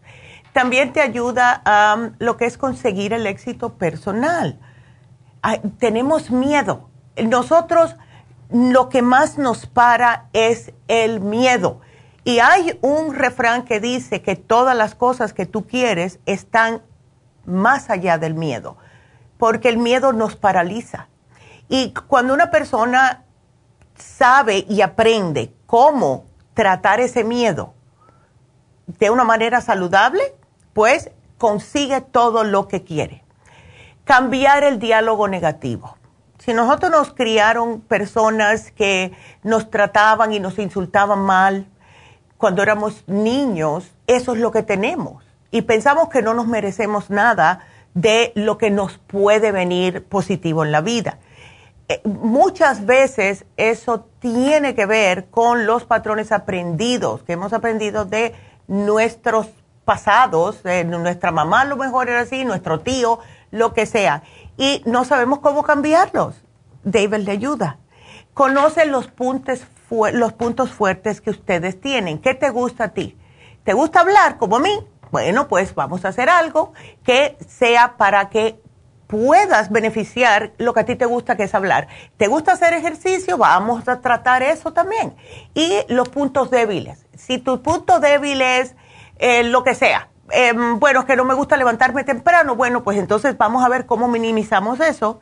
[0.52, 4.58] También te ayuda a um, lo que es conseguir el éxito personal.
[5.78, 6.88] tenemos miedo.
[7.16, 7.96] Nosotros
[8.50, 11.80] lo que más nos para es el miedo.
[12.24, 16.82] Y hay un refrán que dice que todas las cosas que tú quieres están
[17.44, 18.76] más allá del miedo
[19.40, 21.08] porque el miedo nos paraliza.
[21.68, 23.24] Y cuando una persona
[24.00, 26.24] sabe y aprende cómo
[26.54, 27.74] tratar ese miedo
[28.98, 30.34] de una manera saludable,
[30.72, 33.22] pues consigue todo lo que quiere.
[34.04, 35.96] Cambiar el diálogo negativo.
[36.38, 39.12] Si nosotros nos criaron personas que
[39.42, 41.66] nos trataban y nos insultaban mal
[42.38, 45.22] cuando éramos niños, eso es lo que tenemos.
[45.50, 47.60] Y pensamos que no nos merecemos nada
[47.94, 51.18] de lo que nos puede venir positivo en la vida.
[51.90, 58.32] Eh, muchas veces eso tiene que ver con los patrones aprendidos que hemos aprendido de
[58.68, 59.48] nuestros
[59.84, 63.18] pasados, de nuestra mamá a lo mejor era así, nuestro tío,
[63.50, 64.22] lo que sea,
[64.56, 66.36] y no sabemos cómo cambiarlos.
[66.84, 67.78] David le ayuda.
[68.34, 69.66] Conoce los puntos,
[70.12, 72.20] los puntos fuertes que ustedes tienen.
[72.20, 73.18] ¿Qué te gusta a ti?
[73.64, 74.78] ¿Te gusta hablar como a mí?
[75.10, 76.72] Bueno, pues vamos a hacer algo
[77.02, 78.60] que sea para que
[79.10, 81.88] puedas beneficiar lo que a ti te gusta, que es hablar.
[82.16, 83.36] ¿Te gusta hacer ejercicio?
[83.36, 85.16] Vamos a tratar eso también.
[85.52, 87.06] Y los puntos débiles.
[87.16, 88.76] Si tu punto débil es
[89.18, 92.98] eh, lo que sea, eh, bueno, es que no me gusta levantarme temprano, bueno, pues
[92.98, 95.20] entonces vamos a ver cómo minimizamos eso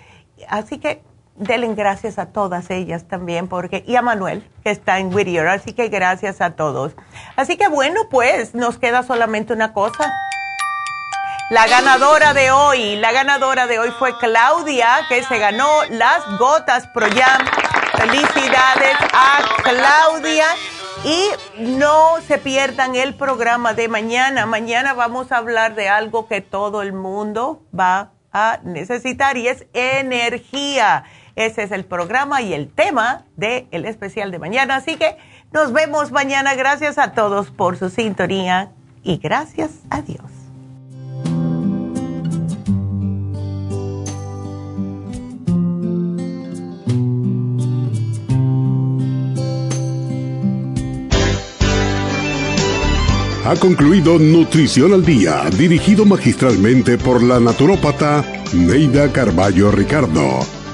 [0.48, 1.02] Así que
[1.36, 5.72] denle gracias a todas ellas también, porque, y a Manuel, que está en Whittier, así
[5.72, 6.92] que gracias a todos.
[7.36, 10.12] Así que bueno, pues nos queda solamente una cosa.
[11.50, 16.86] La ganadora de hoy, la ganadora de hoy fue Claudia, que se ganó las gotas
[16.88, 17.46] Pro Jam.
[17.98, 20.46] Felicidades a Claudia.
[21.04, 21.28] Y
[21.58, 24.46] no se pierdan el programa de mañana.
[24.46, 29.66] Mañana vamos a hablar de algo que todo el mundo va a necesitar y es
[29.74, 31.04] energía.
[31.36, 34.76] Ese es el programa y el tema del el especial de mañana.
[34.76, 35.16] Así que
[35.52, 36.54] nos vemos mañana.
[36.54, 38.70] Gracias a todos por su sintonía
[39.02, 40.22] y gracias a Dios.
[53.46, 58.24] Ha concluido Nutrición al Día, dirigido magistralmente por la naturópata
[58.54, 60.63] Neida Carballo Ricardo.